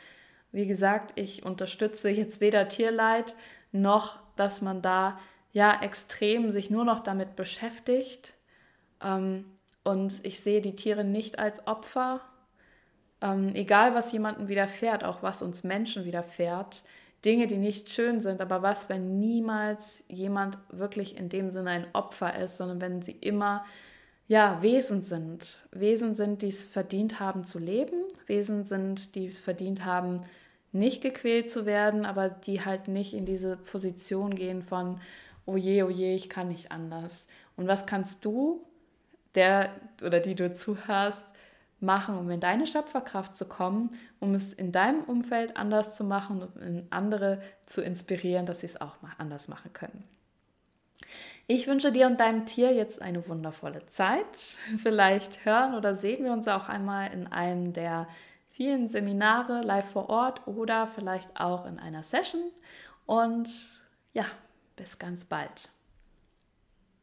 wie 0.56 0.66
gesagt, 0.66 1.12
ich 1.16 1.44
unterstütze 1.44 2.08
jetzt 2.08 2.40
weder 2.40 2.66
Tierleid 2.66 3.36
noch, 3.72 4.18
dass 4.36 4.62
man 4.62 4.80
da 4.80 5.18
ja 5.52 5.82
extrem 5.82 6.50
sich 6.50 6.70
nur 6.70 6.86
noch 6.86 7.00
damit 7.00 7.36
beschäftigt. 7.36 8.32
Ähm, 9.02 9.44
und 9.84 10.24
ich 10.24 10.40
sehe 10.40 10.62
die 10.62 10.74
Tiere 10.74 11.04
nicht 11.04 11.38
als 11.38 11.66
Opfer. 11.66 12.22
Ähm, 13.20 13.50
egal, 13.52 13.94
was 13.94 14.12
jemandem 14.12 14.48
widerfährt, 14.48 15.04
auch 15.04 15.22
was 15.22 15.42
uns 15.42 15.62
Menschen 15.62 16.06
widerfährt, 16.06 16.84
Dinge, 17.22 17.48
die 17.48 17.58
nicht 17.58 17.90
schön 17.90 18.22
sind, 18.22 18.40
aber 18.40 18.62
was, 18.62 18.88
wenn 18.88 19.18
niemals 19.18 20.04
jemand 20.08 20.56
wirklich 20.70 21.18
in 21.18 21.28
dem 21.28 21.50
Sinne 21.50 21.68
ein 21.68 21.86
Opfer 21.92 22.34
ist, 22.38 22.56
sondern 22.56 22.80
wenn 22.80 23.02
sie 23.02 23.12
immer 23.12 23.66
ja, 24.26 24.62
Wesen 24.62 25.02
sind. 25.02 25.58
Wesen 25.70 26.14
sind, 26.14 26.40
die 26.40 26.48
es 26.48 26.64
verdient 26.64 27.20
haben 27.20 27.44
zu 27.44 27.58
leben, 27.58 28.04
Wesen 28.26 28.64
sind, 28.64 29.14
die 29.14 29.26
es 29.26 29.38
verdient 29.38 29.84
haben, 29.84 30.22
nicht 30.72 31.02
gequält 31.02 31.50
zu 31.50 31.66
werden, 31.66 32.04
aber 32.04 32.28
die 32.28 32.64
halt 32.64 32.88
nicht 32.88 33.14
in 33.14 33.24
diese 33.24 33.56
Position 33.56 34.34
gehen 34.34 34.62
von, 34.62 35.00
oh 35.46 35.56
je, 35.56 35.82
oh 35.82 35.90
je, 35.90 36.14
ich 36.14 36.28
kann 36.28 36.48
nicht 36.48 36.72
anders. 36.72 37.26
Und 37.56 37.68
was 37.68 37.86
kannst 37.86 38.24
du, 38.24 38.64
der 39.34 39.70
oder 40.04 40.20
die 40.20 40.34
du 40.34 40.52
zuhörst, 40.52 41.24
machen, 41.80 42.18
um 42.18 42.30
in 42.30 42.40
deine 42.40 42.66
Schöpferkraft 42.66 43.36
zu 43.36 43.44
kommen, 43.44 43.90
um 44.18 44.34
es 44.34 44.52
in 44.52 44.72
deinem 44.72 45.02
Umfeld 45.04 45.56
anders 45.56 45.94
zu 45.94 46.04
machen 46.04 46.42
und 46.42 46.86
andere 46.90 47.42
zu 47.66 47.82
inspirieren, 47.82 48.46
dass 48.46 48.60
sie 48.60 48.66
es 48.66 48.80
auch 48.80 49.02
mal 49.02 49.12
anders 49.18 49.48
machen 49.48 49.72
können. 49.72 50.04
Ich 51.46 51.66
wünsche 51.68 51.92
dir 51.92 52.06
und 52.06 52.18
deinem 52.18 52.46
Tier 52.46 52.74
jetzt 52.74 53.00
eine 53.02 53.28
wundervolle 53.28 53.86
Zeit. 53.86 54.24
Vielleicht 54.78 55.44
hören 55.44 55.74
oder 55.74 55.94
sehen 55.94 56.24
wir 56.24 56.32
uns 56.32 56.48
auch 56.48 56.68
einmal 56.68 57.12
in 57.12 57.26
einem 57.26 57.72
der 57.72 58.08
vielen 58.56 58.88
Seminare 58.88 59.60
live 59.60 59.90
vor 59.92 60.08
Ort 60.08 60.46
oder 60.46 60.86
vielleicht 60.86 61.38
auch 61.38 61.66
in 61.66 61.78
einer 61.78 62.02
Session. 62.02 62.40
Und 63.04 63.48
ja, 64.14 64.24
bis 64.76 64.98
ganz 64.98 65.26
bald. 65.26 65.68